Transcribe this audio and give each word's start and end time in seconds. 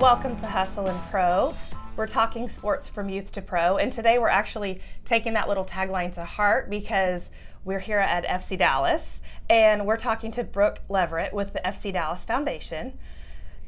Welcome 0.00 0.38
to 0.40 0.46
Hustle 0.48 0.88
and 0.88 1.00
Pro. 1.10 1.54
We're 1.96 2.08
talking 2.08 2.48
sports 2.48 2.88
from 2.88 3.08
youth 3.08 3.30
to 3.32 3.40
pro, 3.40 3.76
and 3.76 3.92
today 3.92 4.18
we're 4.18 4.28
actually 4.28 4.80
taking 5.04 5.34
that 5.34 5.48
little 5.48 5.64
tagline 5.64 6.12
to 6.14 6.24
heart 6.24 6.68
because 6.68 7.22
we're 7.64 7.78
here 7.78 8.00
at 8.00 8.26
FC 8.26 8.58
Dallas 8.58 9.02
and 9.48 9.86
we're 9.86 9.96
talking 9.96 10.32
to 10.32 10.44
Brooke 10.44 10.80
Leverett 10.88 11.32
with 11.32 11.52
the 11.52 11.60
FC 11.60 11.92
Dallas 11.92 12.24
Foundation. 12.24 12.98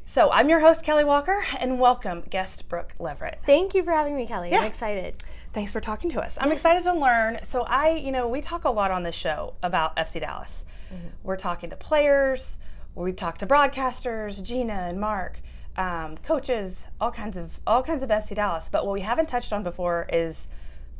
So 0.05 0.29
I'm 0.31 0.49
your 0.49 0.59
host, 0.59 0.83
Kelly 0.83 1.03
Walker, 1.03 1.45
and 1.59 1.79
welcome 1.79 2.21
guest 2.29 2.67
Brooke 2.69 2.93
Leverett. 2.99 3.39
Thank 3.45 3.73
you 3.73 3.83
for 3.83 3.91
having 3.91 4.15
me, 4.15 4.27
Kelly. 4.27 4.51
Yeah. 4.51 4.59
I'm 4.59 4.65
excited. 4.65 5.23
Thanks 5.53 5.71
for 5.71 5.79
talking 5.79 6.11
to 6.11 6.21
us. 6.21 6.35
I'm 6.37 6.51
excited 6.51 6.83
to 6.83 6.93
learn. 6.93 7.39
So 7.43 7.63
I, 7.63 7.91
you 7.91 8.11
know, 8.11 8.27
we 8.27 8.41
talk 8.41 8.65
a 8.65 8.69
lot 8.69 8.91
on 8.91 9.03
this 9.03 9.15
show 9.15 9.55
about 9.63 9.95
FC 9.95 10.19
Dallas. 10.19 10.65
Mm-hmm. 10.93 11.07
We're 11.23 11.37
talking 11.37 11.69
to 11.69 11.75
players, 11.75 12.57
we've 12.95 13.15
talked 13.15 13.39
to 13.39 13.47
broadcasters, 13.47 14.41
Gina 14.41 14.73
and 14.73 14.99
Mark, 14.99 15.41
um, 15.77 16.17
coaches, 16.17 16.81
all 16.99 17.11
kinds 17.11 17.37
of 17.37 17.59
all 17.67 17.83
kinds 17.83 18.03
of 18.03 18.09
FC 18.09 18.35
Dallas. 18.35 18.65
But 18.71 18.85
what 18.85 18.93
we 18.93 19.01
haven't 19.01 19.27
touched 19.27 19.53
on 19.53 19.63
before 19.63 20.07
is 20.11 20.47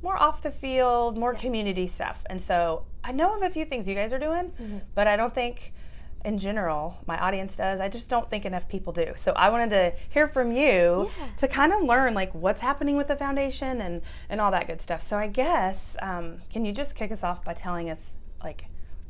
more 0.03 0.17
off 0.21 0.43
the 0.43 0.51
field, 0.51 1.17
more 1.17 1.33
community 1.33 1.87
stuff. 1.87 2.23
And 2.27 2.41
so 2.41 2.83
I 3.03 3.11
know 3.11 3.35
of 3.35 3.41
a 3.41 3.49
few 3.49 3.65
things 3.65 3.87
you 3.87 3.95
guys 3.95 4.13
are 4.13 4.19
doing, 4.19 4.51
but 4.93 5.07
I 5.07 5.15
don't 5.15 5.33
think 5.33 5.73
in 6.25 6.37
general 6.37 6.97
my 7.07 7.17
audience 7.17 7.55
does. 7.55 7.79
I 7.79 7.89
just 7.89 8.09
don't 8.09 8.29
think 8.29 8.45
enough 8.45 8.67
people 8.67 8.91
do. 8.93 9.13
So 9.15 9.31
I 9.35 9.49
wanted 9.49 9.69
to 9.71 9.93
hear 10.09 10.27
from 10.27 10.51
you 10.51 11.09
Yeah. 11.17 11.27
to 11.37 11.47
kind 11.47 11.73
of 11.73 11.81
learn 11.83 12.13
like 12.13 12.33
what's 12.33 12.61
happening 12.61 12.95
with 12.97 13.07
the 13.07 13.15
foundation 13.15 13.81
and 13.81 14.01
and 14.29 14.39
all 14.41 14.51
that 14.51 14.67
good 14.67 14.81
stuff. 14.81 15.01
So 15.07 15.17
I 15.17 15.27
guess 15.27 15.95
um, 16.01 16.37
can 16.51 16.65
you 16.65 16.71
just 16.71 16.93
kick 16.95 17.11
us 17.11 17.23
off 17.23 17.43
by 17.43 17.53
telling 17.53 17.89
us 17.89 18.11
like 18.43 18.65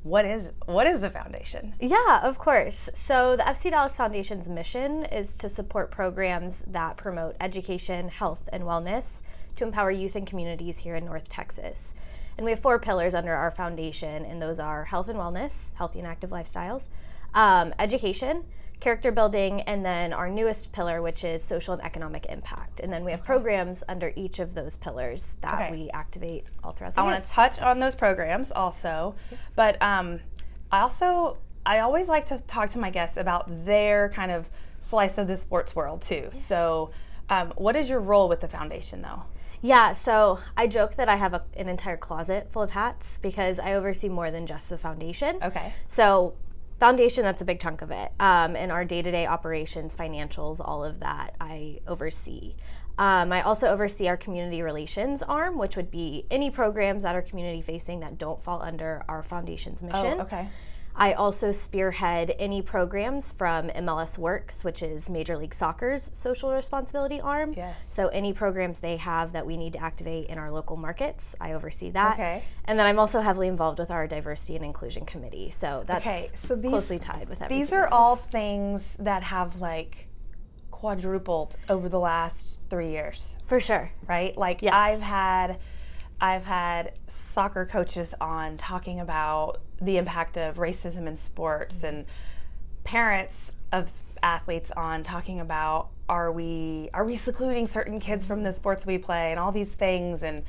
what 0.08 0.26
is 0.26 0.48
what 0.66 0.88
is 0.88 1.02
the 1.02 1.10
foundation? 1.10 1.74
Yeah, 1.80 2.22
of 2.24 2.40
course. 2.40 2.90
So, 2.94 3.36
the 3.36 3.44
FC 3.44 3.72
Dallas 3.72 3.96
Foundation's 3.96 4.48
mission 4.48 5.04
is 5.06 5.36
to 5.38 5.50
support 5.50 5.92
programs 5.92 6.64
that 6.68 6.98
promote 6.98 7.36
education, 7.42 8.08
health, 8.08 8.48
and 8.54 8.64
wellness 8.64 9.22
to 9.58 9.66
empower 9.66 9.92
youth 9.92 10.16
and 10.16 10.26
communities 10.26 10.78
here 10.78 10.96
in 10.96 11.06
North 11.06 11.28
Texas. 11.28 11.94
And 12.38 12.46
we 12.46 12.52
have 12.52 12.60
four 12.60 12.80
pillars 12.80 13.16
under 13.16 13.34
our 13.34 13.52
foundation, 13.52 14.24
and 14.24 14.42
those 14.42 14.60
are 14.60 14.86
health 14.86 15.10
and 15.10 15.20
wellness, 15.20 15.72
healthy 15.74 16.00
and 16.00 16.08
active 16.08 16.30
lifestyles, 16.30 16.88
um, 17.34 17.74
education, 17.80 18.46
character 18.80 19.12
building, 19.12 19.62
and 19.62 19.84
then 19.86 20.14
our 20.14 20.30
newest 20.30 20.72
pillar, 20.72 21.02
which 21.02 21.24
is 21.24 21.44
social 21.44 21.74
and 21.74 21.84
economic 21.84 22.26
impact. 22.28 22.80
And 22.80 22.92
then 22.94 23.04
we 23.04 23.12
have 23.12 23.24
programs 23.24 23.84
under 23.90 24.14
each 24.16 24.40
of 24.40 24.54
those 24.54 24.76
pillars 24.78 25.36
that 25.42 25.56
Okay. 25.56 25.72
we 25.72 25.90
activate 25.90 26.46
all 26.64 26.72
throughout 26.74 26.94
the 26.96 27.02
I 27.02 27.04
year. 27.06 27.12
want 27.14 27.24
to 27.26 27.30
touch 27.32 27.60
on 27.60 27.80
those 27.80 27.96
programs 27.96 28.52
also, 28.52 29.16
but 29.56 29.82
um, 29.82 30.20
I 30.72 30.82
also 30.82 31.38
I 31.66 31.80
always 31.80 32.08
like 32.08 32.28
to 32.30 32.40
talk 32.48 32.70
to 32.72 32.78
my 32.80 32.90
guests 32.90 33.18
about 33.18 33.66
their 33.66 34.10
kind 34.10 34.32
of 34.32 34.48
slice 34.90 35.18
of 35.18 35.28
the 35.28 35.36
sports 35.38 35.76
world 35.76 36.02
too. 36.02 36.30
So, 36.48 36.92
um, 37.30 37.52
what 37.58 37.76
is 37.76 37.90
your 37.90 38.00
role 38.00 38.30
with 38.30 38.40
the 38.40 38.48
foundation 38.48 39.02
though? 39.02 39.24
Yeah, 39.62 39.92
so 39.94 40.40
I 40.56 40.68
joke 40.68 40.96
that 40.96 41.10
I 41.10 41.16
have 41.18 41.34
a, 41.34 41.44
an 41.58 41.68
entire 41.68 41.98
closet 41.98 42.48
full 42.52 42.62
of 42.62 42.70
hats 42.70 43.18
because 43.22 43.60
I 43.60 43.74
oversee 43.74 44.08
more 44.08 44.30
than 44.32 44.46
just 44.48 44.70
the 44.70 44.78
foundation. 44.78 45.40
Okay. 45.44 45.74
So, 45.90 46.36
foundation, 46.80 47.24
that's 47.24 47.42
a 47.42 47.46
big 47.46 47.60
chunk 47.60 47.82
of 47.82 47.92
it. 47.92 48.12
Um, 48.20 48.56
and 48.56 48.72
our 48.72 48.86
day 48.86 49.02
to 49.02 49.12
day 49.12 49.26
operations, 49.26 49.96
financials, 49.96 50.60
all 50.64 50.84
of 50.84 51.00
that, 51.00 51.36
I 51.40 51.80
oversee. 51.88 52.56
Um, 52.98 53.32
I 53.32 53.44
also 53.44 53.68
oversee 53.68 54.08
our 54.08 54.18
community 54.18 54.62
relations 54.64 55.22
arm, 55.22 55.58
which 55.58 55.76
would 55.76 55.92
be 55.92 56.26
any 56.32 56.50
programs 56.50 57.04
that 57.04 57.16
are 57.16 57.22
community 57.22 57.62
facing 57.62 58.00
that 58.00 58.18
don't 58.18 58.42
fall 58.42 58.62
under 58.62 59.04
our 59.08 59.22
foundation's 59.22 59.84
mission. 59.84 60.18
Oh, 60.20 60.22
okay. 60.22 60.48
I 61.00 61.14
also 61.14 61.52
spearhead 61.52 62.34
any 62.40 62.64
programs 62.64 63.32
from 63.32 63.70
MLS 63.70 64.18
Works, 64.18 64.64
which 64.64 64.82
is 64.82 65.12
Major 65.12 65.38
League 65.38 65.54
Soccer's 65.54 66.10
social 66.12 66.52
responsibility 66.52 67.22
arm. 67.22 67.54
Yes. 67.56 67.78
So 67.88 68.08
any 68.08 68.34
programs 68.34 68.80
they 68.80 68.98
have 68.98 69.32
that 69.34 69.46
we 69.46 69.58
need 69.58 69.74
to 69.74 69.80
activate 69.80 70.26
in 70.28 70.40
our 70.40 70.52
local 70.52 70.76
markets, 70.76 71.36
I 71.40 71.54
oversee 71.54 71.92
that. 71.92 72.14
Okay. 72.16 72.44
And 72.66 72.80
then 72.80 72.88
I'm 72.88 72.98
also 72.98 73.20
heavily 73.20 73.48
involved 73.48 73.78
with 73.78 73.92
our 73.92 74.08
diversity 74.08 74.56
and 74.56 74.66
inclusion 74.66 75.06
committee. 75.06 75.52
So 75.52 75.84
that's 75.86 76.02
Okay, 76.02 76.32
so 76.48 76.56
these- 76.56 76.72
closely 76.72 76.98
tied 76.98 77.30
with 77.30 77.44
everything. 77.44 77.64
These 77.66 77.74
are 77.74 77.84
else. 77.86 77.92
all 77.94 78.16
things 78.16 78.82
that 78.98 79.22
have 79.22 79.62
like 79.62 80.08
quadrupled 80.72 81.56
over 81.70 81.90
the 81.90 82.00
last 82.00 82.58
three 82.70 82.90
years. 82.92 83.24
for 83.46 83.60
sure. 83.60 83.92
right? 84.08 84.36
Like 84.38 84.62
Yes. 84.64 84.74
I've 84.74 85.02
had 85.02 85.60
I've 86.20 86.46
had 86.46 86.94
soccer 87.08 87.66
coaches 87.66 88.14
on 88.20 88.58
talking 88.58 89.00
about 89.00 89.62
the 89.82 89.98
impact 89.98 90.38
of 90.38 90.56
racism 90.56 91.08
in 91.08 91.18
sports 91.18 91.84
and 91.84 92.06
parents 92.84 93.36
of 93.72 93.92
athletes 94.24 94.72
on 94.76 95.04
talking 95.04 95.40
about 95.40 95.90
are 96.10 96.32
we 96.32 96.90
are 96.94 97.04
we 97.04 97.18
secluding 97.18 97.68
certain 97.68 98.00
kids 98.00 98.26
from 98.26 98.44
the 98.44 98.52
sports 98.52 98.86
we 98.86 98.98
play 98.98 99.30
and 99.32 99.40
all 99.40 99.52
these 99.52 99.68
things 99.68 100.24
and 100.24 100.44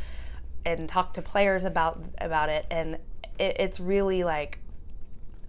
and 0.65 0.89
talk 0.89 1.15
to 1.15 1.23
players 1.23 1.65
about 1.65 2.03
about 2.19 2.49
it. 2.49 2.67
And 2.71 2.95
it, 3.39 3.57
it's 3.59 3.81
really 3.81 4.25
like 4.25 4.59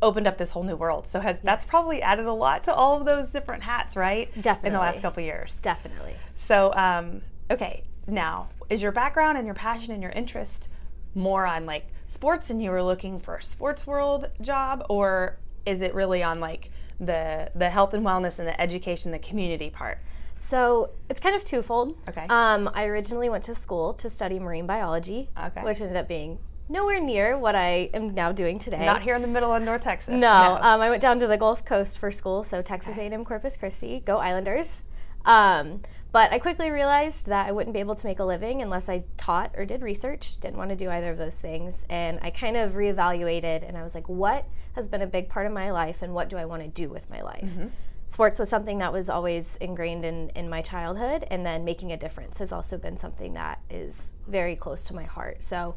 opened 0.02 0.28
up 0.28 0.38
this 0.38 0.52
whole 0.52 0.64
new 0.64 0.76
world. 0.76 1.08
So 1.12 1.20
has 1.20 1.38
that's 1.44 1.66
probably 1.66 2.02
added 2.02 2.26
a 2.26 2.34
lot 2.34 2.64
to 2.66 2.74
all 2.74 2.98
of 2.98 3.06
those 3.06 3.30
different 3.30 3.64
hats 3.64 3.96
right? 3.96 4.30
Definitely. 4.42 4.68
in 4.68 4.74
the 4.74 4.80
last 4.80 5.02
couple 5.02 5.24
years. 5.24 5.56
Definitely. 5.62 6.16
so, 6.48 6.74
um, 6.74 7.22
okay, 7.52 7.84
now 8.08 8.50
is 8.70 8.82
your 8.82 8.92
background 8.92 9.38
and 9.38 9.46
your 9.46 9.56
passion 9.56 9.94
and 9.94 10.02
your 10.02 10.12
interest 10.12 10.70
more 11.16 11.46
on 11.46 11.66
like 11.66 11.88
sports 12.08 12.50
and 12.50 12.62
you 12.62 12.70
were 12.72 12.84
looking 12.84 13.20
for 13.20 13.36
a 13.38 13.42
sports 13.44 13.86
world 13.88 14.30
job, 14.42 14.86
or 14.90 15.38
is 15.66 15.82
it 15.82 15.94
really 15.94 16.22
on 16.24 16.40
like 16.40 16.72
the 17.00 17.50
the 17.56 17.70
health 17.70 17.94
and 17.94 18.06
wellness 18.06 18.40
and 18.40 18.48
the 18.48 18.60
education, 18.62 19.12
the 19.12 19.20
community 19.20 19.70
part? 19.70 20.00
So 20.36 20.92
it's 21.10 21.20
kind 21.20 21.36
of 21.36 21.44
twofold. 21.44 21.98
Okay. 22.08 22.26
Um, 22.30 22.70
I 22.74 22.86
originally 22.86 23.30
went 23.30 23.44
to 23.46 23.56
school 23.56 23.94
to 23.96 24.10
study 24.10 24.40
marine 24.40 24.66
biology, 24.66 25.30
Okay. 25.38 25.64
which 25.64 25.82
ended 25.82 25.98
up 25.98 26.08
being 26.08 26.40
nowhere 26.70 27.00
near 27.02 27.38
what 27.38 27.56
I 27.56 27.90
am 27.94 28.14
now 28.14 28.32
doing 28.32 28.58
today. 28.60 28.86
Not 28.86 29.02
here 29.02 29.16
in 29.16 29.22
the 29.22 29.28
middle 29.28 29.52
of 29.54 29.62
North 29.64 29.82
Texas. 29.84 30.14
No, 30.14 30.58
Um, 30.62 30.80
I 30.80 30.90
went 30.90 31.02
down 31.02 31.20
to 31.20 31.28
the 31.28 31.36
Gulf 31.38 31.66
Coast 31.66 31.98
for 31.98 32.10
school, 32.12 32.44
so 32.44 32.62
Texas 32.62 32.98
A&M 32.98 33.26
Corpus 33.26 33.58
Christi, 33.58 34.02
go 34.06 34.18
Islanders. 34.20 34.84
Um, 35.26 35.82
but 36.12 36.32
I 36.32 36.40
quickly 36.40 36.72
realized 36.72 37.28
that 37.28 37.48
I 37.48 37.52
wouldn't 37.52 37.74
be 37.74 37.80
able 37.80 37.96
to 37.96 38.06
make 38.06 38.20
a 38.20 38.26
living 38.26 38.62
unless 38.62 38.90
I 38.90 39.04
taught 39.18 39.54
or 39.56 39.66
did 39.66 39.82
research. 39.82 40.40
Didn't 40.40 40.58
want 40.58 40.70
to 40.72 40.76
do 40.76 40.90
either 40.90 41.12
of 41.12 41.18
those 41.18 41.38
things, 41.38 41.86
and 41.90 42.20
I 42.22 42.32
kind 42.32 42.58
of 42.58 42.74
reevaluated, 42.74 43.68
and 43.68 43.78
I 43.78 43.84
was 43.84 43.94
like, 43.94 44.10
what 44.10 44.46
has 44.74 44.88
been 44.88 45.02
a 45.02 45.08
big 45.08 45.30
part 45.30 45.46
of 45.46 45.52
my 45.54 45.72
life, 45.72 46.02
and 46.02 46.14
what 46.14 46.30
do 46.30 46.38
I 46.38 46.46
want 46.46 46.64
to 46.64 46.70
do 46.70 46.90
with 46.90 47.10
my 47.10 47.22
life? 47.22 47.52
Mm-hmm. 47.52 47.68
Sports 48.08 48.40
was 48.40 48.50
something 48.50 48.80
that 48.80 48.92
was 48.92 49.08
always 49.08 49.56
ingrained 49.58 50.04
in, 50.04 50.30
in 50.30 50.50
my 50.50 50.64
childhood, 50.64 51.28
and 51.30 51.46
then 51.46 51.64
making 51.64 51.92
a 51.92 51.98
difference 51.98 52.40
has 52.40 52.52
also 52.52 52.76
been 52.76 52.98
something 52.98 53.34
that 53.34 53.62
is 53.70 54.14
very 54.28 54.56
close 54.56 54.86
to 54.86 54.96
my 54.96 55.04
heart. 55.04 55.44
So 55.44 55.76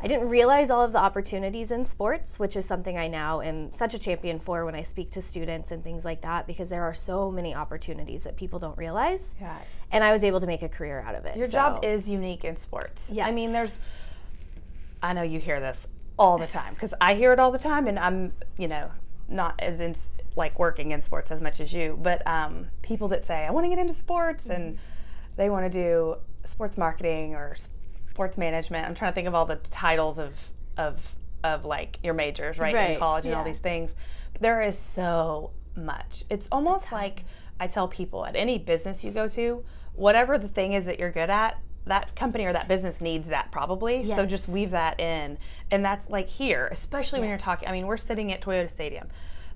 I 0.00 0.06
didn't 0.06 0.28
realize 0.28 0.70
all 0.70 0.82
of 0.82 0.92
the 0.92 0.98
opportunities 0.98 1.70
in 1.70 1.86
sports, 1.86 2.38
which 2.38 2.56
is 2.56 2.66
something 2.66 2.98
I 2.98 3.08
now 3.08 3.40
am 3.40 3.72
such 3.72 3.94
a 3.94 3.98
champion 3.98 4.38
for 4.38 4.64
when 4.64 4.74
I 4.74 4.82
speak 4.82 5.10
to 5.12 5.22
students 5.22 5.70
and 5.70 5.82
things 5.82 6.04
like 6.04 6.20
that, 6.22 6.46
because 6.46 6.68
there 6.68 6.84
are 6.84 6.94
so 6.94 7.30
many 7.30 7.54
opportunities 7.54 8.24
that 8.24 8.36
people 8.36 8.58
don't 8.58 8.76
realize. 8.76 9.34
Yeah. 9.40 9.56
And 9.90 10.04
I 10.04 10.12
was 10.12 10.24
able 10.24 10.40
to 10.40 10.46
make 10.46 10.62
a 10.62 10.68
career 10.68 11.00
out 11.06 11.14
of 11.14 11.24
it. 11.24 11.36
Your 11.36 11.46
so- 11.46 11.52
job 11.52 11.84
is 11.84 12.06
unique 12.06 12.44
in 12.44 12.56
sports. 12.56 13.10
I 13.26 13.30
mean, 13.30 13.52
there's. 13.52 13.70
I 15.02 15.12
know 15.12 15.22
you 15.22 15.38
hear 15.38 15.60
this 15.60 15.86
all 16.18 16.38
the 16.38 16.46
time 16.46 16.74
because 16.74 16.94
I 17.00 17.14
hear 17.14 17.32
it 17.32 17.38
all 17.38 17.50
the 17.50 17.58
time, 17.58 17.88
and 17.88 17.98
I'm, 17.98 18.32
you 18.56 18.68
know, 18.68 18.90
not 19.28 19.54
as 19.58 19.80
in 19.80 19.96
like 20.36 20.58
working 20.58 20.90
in 20.90 21.02
sports 21.02 21.30
as 21.30 21.40
much 21.40 21.60
as 21.60 21.72
you, 21.72 21.98
but 22.02 22.26
um, 22.26 22.66
people 22.82 23.08
that 23.08 23.26
say 23.26 23.46
I 23.46 23.50
want 23.50 23.64
to 23.64 23.68
get 23.68 23.78
into 23.78 23.94
sports 23.94 24.46
and 24.46 24.78
they 25.36 25.48
want 25.48 25.70
to 25.70 25.78
do 25.78 26.16
sports 26.48 26.76
marketing 26.76 27.34
or 27.34 27.56
sports 28.14 28.38
management. 28.38 28.86
I'm 28.86 28.94
trying 28.94 29.10
to 29.10 29.14
think 29.14 29.26
of 29.26 29.34
all 29.34 29.44
the 29.44 29.56
titles 29.56 30.20
of 30.20 30.34
of 30.76 31.00
of 31.42 31.64
like 31.64 31.98
your 32.02 32.14
majors, 32.14 32.58
right, 32.58 32.92
in 32.92 32.98
college 32.98 33.26
and 33.26 33.34
all 33.34 33.44
these 33.44 33.58
things. 33.58 33.90
There 34.40 34.62
is 34.62 34.78
so 34.78 35.50
much. 35.76 36.24
It's 36.30 36.48
almost 36.52 36.92
like 36.92 37.24
I 37.58 37.66
tell 37.66 37.88
people 37.88 38.24
at 38.24 38.36
any 38.36 38.58
business 38.58 39.04
you 39.04 39.10
go 39.10 39.26
to, 39.28 39.64
whatever 39.94 40.38
the 40.38 40.48
thing 40.48 40.72
is 40.72 40.84
that 40.86 40.98
you're 40.98 41.10
good 41.10 41.28
at, 41.30 41.58
that 41.86 42.14
company 42.16 42.44
or 42.44 42.52
that 42.52 42.68
business 42.68 43.00
needs 43.00 43.28
that 43.28 43.50
probably. 43.50 44.06
So 44.06 44.24
just 44.24 44.48
weave 44.48 44.70
that 44.70 44.98
in. 45.00 45.36
And 45.70 45.84
that's 45.84 46.08
like 46.08 46.28
here, 46.28 46.68
especially 46.70 47.20
when 47.20 47.28
you're 47.28 47.38
talking. 47.38 47.68
I 47.68 47.72
mean, 47.72 47.84
we're 47.84 47.96
sitting 47.96 48.32
at 48.32 48.40
Toyota 48.40 48.70
Stadium. 48.70 49.08